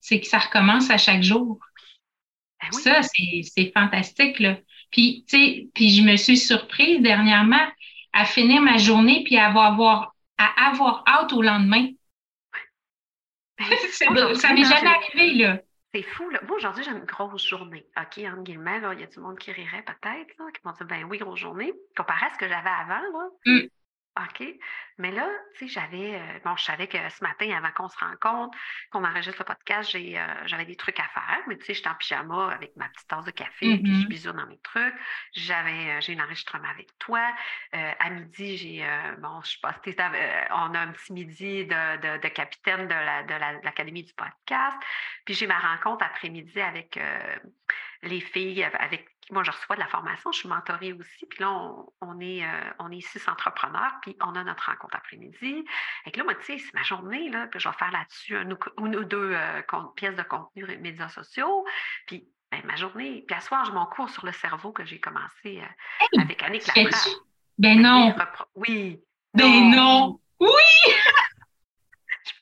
c'est 0.00 0.20
que 0.20 0.26
ça 0.26 0.38
recommence 0.38 0.90
à 0.90 0.98
chaque 0.98 1.22
jour. 1.22 1.58
Ben 2.60 2.68
oui. 2.72 2.82
Ça, 2.82 3.00
c'est, 3.02 3.72
fantastique, 3.72 4.38
là. 4.38 4.58
Puis, 4.90 5.24
tu 5.28 5.36
sais, 5.36 5.68
puis 5.74 5.90
je 5.90 6.02
me 6.02 6.16
suis 6.16 6.36
surprise 6.36 7.00
dernièrement 7.00 7.66
à 8.12 8.24
finir 8.24 8.60
ma 8.60 8.76
journée 8.76 9.24
puis 9.24 9.36
à 9.36 9.46
avoir, 9.46 10.14
à 10.38 10.68
avoir 10.68 11.02
hâte 11.06 11.32
au 11.32 11.42
lendemain. 11.42 11.88
Ben, 13.58 13.66
ça 13.92 14.10
m'est 14.10 14.20
là, 14.20 14.34
jamais 14.34 14.90
arrivé, 14.90 15.34
là. 15.34 15.60
C'est 15.94 16.02
fou, 16.02 16.28
là. 16.30 16.40
Moi, 16.46 16.56
aujourd'hui, 16.56 16.84
j'ai 16.84 16.90
une 16.90 17.04
grosse 17.04 17.46
journée. 17.46 17.84
OK, 17.98 18.24
entre 18.24 18.42
guillemets, 18.42 18.80
là, 18.80 18.94
il 18.94 19.00
y 19.00 19.02
a 19.02 19.06
du 19.06 19.20
monde 19.20 19.38
qui 19.38 19.52
rirait 19.52 19.82
peut-être, 19.82 20.38
là, 20.38 20.46
qui 20.54 20.60
vont 20.64 20.72
dire, 20.72 20.86
ben 20.86 21.04
oui, 21.04 21.18
grosse 21.18 21.40
journée, 21.40 21.72
comparé 21.96 22.26
à 22.26 22.30
ce 22.30 22.38
que 22.38 22.48
j'avais 22.48 22.70
avant, 22.70 23.00
là. 23.00 23.28
Mm. 23.44 23.68
OK. 24.20 24.44
Mais 24.98 25.10
là, 25.10 25.26
tu 25.56 25.66
sais, 25.66 25.80
j'avais, 25.80 26.16
euh, 26.16 26.38
bon, 26.44 26.54
je 26.56 26.64
savais 26.64 26.86
que 26.86 26.98
ce 27.08 27.24
matin, 27.24 27.50
avant 27.56 27.70
qu'on 27.72 27.88
se 27.88 27.96
rencontre, 27.98 28.56
qu'on 28.90 29.04
enregistre 29.04 29.40
le 29.40 29.46
podcast, 29.46 29.90
j'ai, 29.90 30.18
euh, 30.18 30.26
j'avais 30.46 30.66
des 30.66 30.76
trucs 30.76 31.00
à 31.00 31.04
faire, 31.08 31.40
mais 31.48 31.56
tu 31.56 31.64
sais, 31.64 31.72
j'étais 31.74 31.88
en 31.88 31.94
pyjama 31.94 32.52
avec 32.52 32.76
ma 32.76 32.90
petite 32.90 33.08
tasse 33.08 33.24
de 33.24 33.30
café, 33.30 33.78
puis 33.78 34.02
je 34.02 34.06
bisous 34.08 34.32
dans 34.32 34.46
mes 34.46 34.58
trucs. 34.60 34.94
J'avais, 35.32 35.92
euh, 35.96 36.00
j'ai 36.02 36.14
un 36.18 36.22
enregistrement 36.24 36.68
avec 36.68 36.88
toi. 36.98 37.26
À 37.72 38.10
midi, 38.10 38.58
j'ai, 38.58 38.86
bon, 39.18 39.40
je 39.42 39.52
sais 39.52 39.58
pas, 39.62 39.72
si 39.82 39.94
t'es- 39.94 40.02
euh, 40.02 40.44
on 40.50 40.74
a 40.74 40.80
un 40.80 40.92
petit 40.92 41.12
midi 41.14 41.64
de, 41.64 41.96
de, 41.96 42.20
de 42.22 42.28
capitaine 42.28 42.86
de, 42.86 42.94
la, 42.94 43.22
de, 43.22 43.34
la- 43.34 43.54
de 43.60 43.64
l'Académie 43.64 44.02
du 44.04 44.12
podcast. 44.12 44.76
Puis 45.24 45.34
j'ai 45.34 45.46
ma 45.46 45.58
rencontre 45.58 46.04
après-midi 46.04 46.60
avec 46.60 46.98
les 48.02 48.20
filles, 48.20 48.64
av- 48.64 48.76
avec 48.78 49.08
moi 49.32 49.42
je 49.42 49.50
reçois 49.50 49.76
de 49.76 49.80
la 49.80 49.88
formation, 49.88 50.30
je 50.32 50.38
suis 50.40 50.48
mentorée 50.48 50.92
aussi. 50.92 51.26
Puis 51.26 51.40
là, 51.40 51.50
on, 51.50 51.86
on 52.00 52.20
est, 52.20 52.44
euh, 52.44 52.70
on 52.78 52.90
est 52.90 53.00
six 53.00 53.26
entrepreneurs, 53.28 53.92
puis 54.02 54.16
on 54.22 54.34
a 54.34 54.44
notre 54.44 54.66
rencontre 54.66 54.96
après-midi. 54.96 55.64
Et 56.06 56.10
que 56.10 56.18
là, 56.18 56.24
moi, 56.24 56.34
tu 56.36 56.44
sais, 56.44 56.58
c'est 56.58 56.74
ma 56.74 56.82
journée, 56.82 57.30
là, 57.30 57.46
puis 57.48 57.58
je 57.58 57.68
vais 57.68 57.74
faire 57.74 57.90
là-dessus 57.90 58.36
une 58.36 58.96
ou 58.96 59.04
deux 59.04 59.32
euh, 59.34 59.62
pièces 59.96 60.16
de 60.16 60.22
contenu 60.22 60.70
et 60.70 60.76
médias 60.76 61.08
sociaux. 61.08 61.64
Puis 62.06 62.28
ben, 62.50 62.60
ma 62.64 62.76
journée, 62.76 63.24
puis 63.26 63.36
à 63.36 63.40
soir, 63.40 63.64
j'ai 63.64 63.72
mon 63.72 63.86
cours 63.86 64.10
sur 64.10 64.26
le 64.26 64.32
cerveau 64.32 64.72
que 64.72 64.84
j'ai 64.84 65.00
commencé 65.00 65.60
euh, 65.60 66.04
Hey, 66.12 66.20
avec 66.20 66.42
Annick? 66.42 66.66
Laprade. 66.66 66.94
Ben 67.58 67.76
Oui, 67.76 67.82
non, 67.82 68.14
Oui. 68.54 69.02
ben 69.34 69.70
non. 69.70 70.20
Oui! 70.40 70.48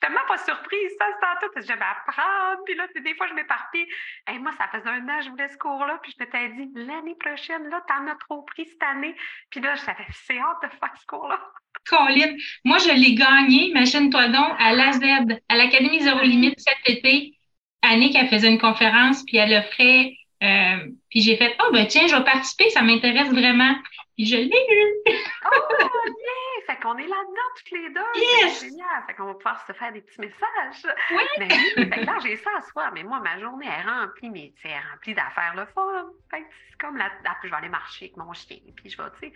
Je 0.00 0.06
suis 0.06 0.14
tellement 0.14 0.26
pas 0.28 0.38
surprise, 0.38 0.90
ça, 0.98 1.04
c'est 1.12 1.20
parce 1.20 1.54
que 1.54 1.60
j'aime 1.60 1.82
apprendre, 1.82 2.62
puis 2.64 2.74
là, 2.74 2.86
des 2.94 3.14
fois, 3.16 3.26
je 3.26 3.34
m'éparpille. 3.34 3.86
Et 4.32 4.38
moi, 4.38 4.52
ça 4.56 4.66
faisait 4.68 4.88
un 4.88 5.06
an, 5.08 5.18
que 5.18 5.24
je 5.24 5.30
voulais 5.30 5.48
ce 5.48 5.58
cours-là, 5.58 5.98
puis 6.02 6.12
je 6.16 6.24
m'étais 6.24 6.48
dit, 6.48 6.70
l'année 6.74 7.16
prochaine, 7.16 7.68
là, 7.68 7.82
t'en 7.86 8.06
as 8.06 8.16
trop 8.16 8.42
pris 8.42 8.64
cette 8.64 8.82
année. 8.82 9.14
Puis 9.50 9.60
là, 9.60 9.74
j'avais 9.74 10.06
c'est 10.12 10.38
hâte 10.38 10.62
de 10.62 10.68
faire 10.68 10.94
ce 10.98 11.06
cours-là. 11.06 11.38
Colin, 11.86 12.34
moi, 12.64 12.78
je 12.78 12.92
l'ai 12.92 13.14
gagné, 13.14 13.68
imagine-toi 13.68 14.28
donc, 14.28 14.56
à 14.58 14.72
l'AZ, 14.72 15.00
à 15.48 15.56
l'Académie 15.56 16.00
Zéro 16.00 16.20
Limite 16.20 16.58
cet 16.58 16.96
été. 16.96 17.34
Annick, 17.82 18.14
elle 18.14 18.28
faisait 18.28 18.50
une 18.50 18.60
conférence, 18.60 19.22
puis 19.24 19.36
elle 19.36 19.52
offrait, 19.54 20.14
euh, 20.42 20.88
puis 21.10 21.20
j'ai 21.20 21.36
fait, 21.36 21.54
oh, 21.62 21.72
ben 21.72 21.86
tiens, 21.86 22.06
je 22.06 22.16
vais 22.16 22.24
participer, 22.24 22.70
ça 22.70 22.82
m'intéresse 22.82 23.30
vraiment. 23.30 23.74
Puis 24.16 24.26
je 24.26 24.36
l'ai 24.36 24.46
eu. 24.46 25.12
Oh, 25.44 25.74
yeah! 25.80 26.59
Fait 26.70 26.80
qu'on 26.80 26.96
est 26.98 27.06
là-dedans, 27.06 27.50
toutes 27.56 27.70
les 27.72 27.88
deux. 27.90 28.20
Yes! 28.44 28.58
C'est 28.60 28.66
génial. 28.68 29.02
Fait 29.06 29.14
qu'on 29.14 29.24
va 29.24 29.34
pouvoir 29.34 29.66
se 29.66 29.72
faire 29.72 29.92
des 29.92 30.02
petits 30.02 30.20
messages. 30.20 30.94
Oui. 31.10 31.22
Mais 31.38 31.48
oui, 31.76 31.88
fait 31.88 32.00
que 32.00 32.06
là, 32.06 32.18
j'ai 32.22 32.36
ça 32.36 32.50
à 32.58 32.62
soir. 32.62 32.92
Mais 32.94 33.02
moi, 33.02 33.18
ma 33.18 33.40
journée 33.40 33.66
est 33.66 33.82
remplie, 33.82 34.30
mais 34.30 34.52
c'est 34.62 34.68
remplie 34.92 35.14
d'affaires 35.14 35.54
le 35.56 35.66
fun. 35.74 36.10
Fait 36.30 36.42
que 36.42 36.46
c'est 36.70 36.78
comme 36.80 36.96
la, 36.96 37.06
la- 37.24 37.36
puis 37.40 37.48
je 37.48 37.50
vais 37.50 37.56
aller 37.56 37.68
marcher 37.68 38.04
avec 38.04 38.16
mon 38.16 38.32
chien. 38.32 38.58
Puis 38.76 38.88
je 38.90 38.96
vais, 38.96 39.08
tu 39.20 39.26
sais. 39.28 39.32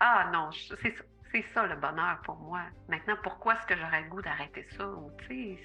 Ah 0.00 0.30
non, 0.32 0.50
je- 0.50 0.74
c'est 0.80 0.96
ça. 0.96 1.04
C'est 1.30 1.44
ça 1.54 1.66
le 1.66 1.76
bonheur 1.76 2.20
pour 2.24 2.36
moi. 2.36 2.60
Maintenant, 2.88 3.16
pourquoi 3.22 3.54
est-ce 3.54 3.66
que 3.66 3.76
j'aurais 3.76 4.02
le 4.02 4.08
goût 4.08 4.22
d'arrêter 4.22 4.66
ça? 4.76 4.86
Ou, 4.86 5.10
tu 5.20 5.26
sais, 5.28 5.58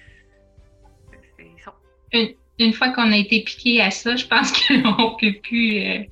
c'est- 1.10 1.20
c'est 1.38 1.62
ça. 1.64 1.74
Une, 2.12 2.34
une 2.58 2.72
fois 2.74 2.90
qu'on 2.90 3.12
a 3.12 3.16
été 3.16 3.42
piqué 3.44 3.80
à 3.82 3.90
ça, 3.90 4.14
je 4.16 4.26
pense 4.26 4.52
qu'on 4.68 5.16
peut 5.16 5.34
plus, 5.42 5.80
euh, 5.86 6.04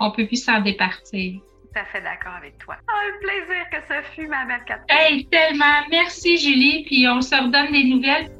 on 0.00 0.10
peut 0.12 0.26
plus 0.26 0.44
s'en 0.44 0.60
départir. 0.60 1.40
Tout 1.72 1.80
à 1.80 1.84
fait 1.86 2.02
d'accord 2.02 2.34
avec 2.36 2.58
toi. 2.58 2.76
Ah, 2.86 2.92
un 3.08 3.18
plaisir 3.20 3.64
que 3.70 3.76
ce 3.88 4.14
fut, 4.14 4.28
ma 4.28 4.44
belle 4.44 4.60
Catherine. 4.66 4.84
Hey, 4.88 5.24
tellement. 5.26 5.86
Merci, 5.90 6.36
Julie. 6.36 6.84
Puis 6.84 7.06
on 7.08 7.22
se 7.22 7.34
redonne 7.34 7.72
des 7.72 7.84
nouvelles. 7.84 8.30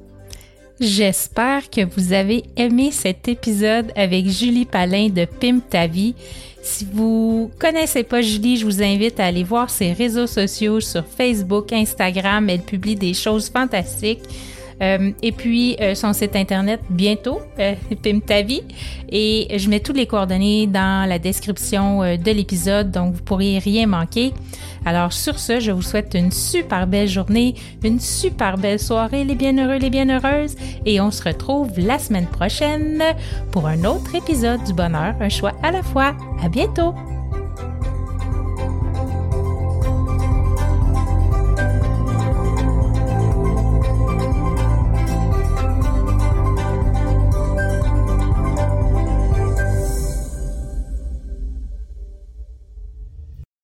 J'espère 0.81 1.71
que 1.71 1.83
vous 1.83 2.13
avez 2.13 2.43
aimé 2.57 2.91
cet 2.91 3.29
épisode 3.29 3.93
avec 3.97 4.27
Julie 4.27 4.67
Palin 4.67 5.09
de 5.09 5.25
Pimp 5.25 5.69
ta 5.71 5.87
vie. 5.87 6.15
Si 6.63 6.85
vous 6.85 7.51
connaissez 7.59 8.03
pas 8.03 8.21
Julie, 8.21 8.57
je 8.57 8.65
vous 8.65 8.83
invite 8.83 9.19
à 9.19 9.27
aller 9.27 9.45
voir 9.45 9.71
ses 9.71 9.93
réseaux 9.93 10.27
sociaux 10.27 10.81
sur 10.81 11.07
Facebook, 11.07 11.73
Instagram. 11.73 12.51
Elle 12.51 12.63
publie 12.63 12.97
des 12.97 13.15
choses 13.15 13.49
fantastiques. 13.49 14.25
Euh, 14.81 15.13
et 15.23 15.33
puis 15.33 15.77
euh, 15.81 15.95
son 15.95 16.13
site 16.13 16.37
internet 16.37 16.81
bientôt, 16.91 17.41
euh, 17.59 17.75
vie. 18.47 18.63
Et 19.11 19.59
je 19.59 19.69
mets 19.69 19.81
toutes 19.81 19.97
les 19.97 20.07
coordonnées 20.07 20.67
dans 20.67 21.09
la 21.09 21.19
description 21.19 22.03
euh, 22.03 22.17
de 22.17 22.31
l'épisode, 22.31 22.91
donc 22.91 23.15
vous 23.15 23.23
pourriez 23.23 23.59
rien 23.59 23.87
manquer. 23.87 24.33
Alors 24.85 25.13
sur 25.13 25.39
ce, 25.39 25.61
je 25.61 25.71
vous 25.71 25.83
souhaite 25.83 26.15
une 26.15 26.33
super 26.33 26.87
belle 26.87 27.09
journée, 27.09 27.55
une 27.85 28.01
super 28.01 28.57
belle 28.57 28.81
soirée, 28.81 29.25
les 29.25 29.35
bienheureux, 29.35 29.77
les 29.77 29.91
bienheureuses, 29.91 30.57
et 30.87 31.01
on 31.01 31.11
se 31.11 31.23
retrouve 31.23 31.79
la 31.79 31.99
semaine 31.99 32.27
prochaine 32.27 33.03
pour 33.51 33.67
un 33.67 33.85
autre 33.85 34.15
épisode 34.15 34.65
du 34.65 34.73
bonheur, 34.73 35.15
un 35.21 35.29
choix 35.29 35.53
à 35.63 35.71
la 35.71 35.83
fois. 35.83 36.17
À 36.43 36.49
bientôt! 36.49 36.95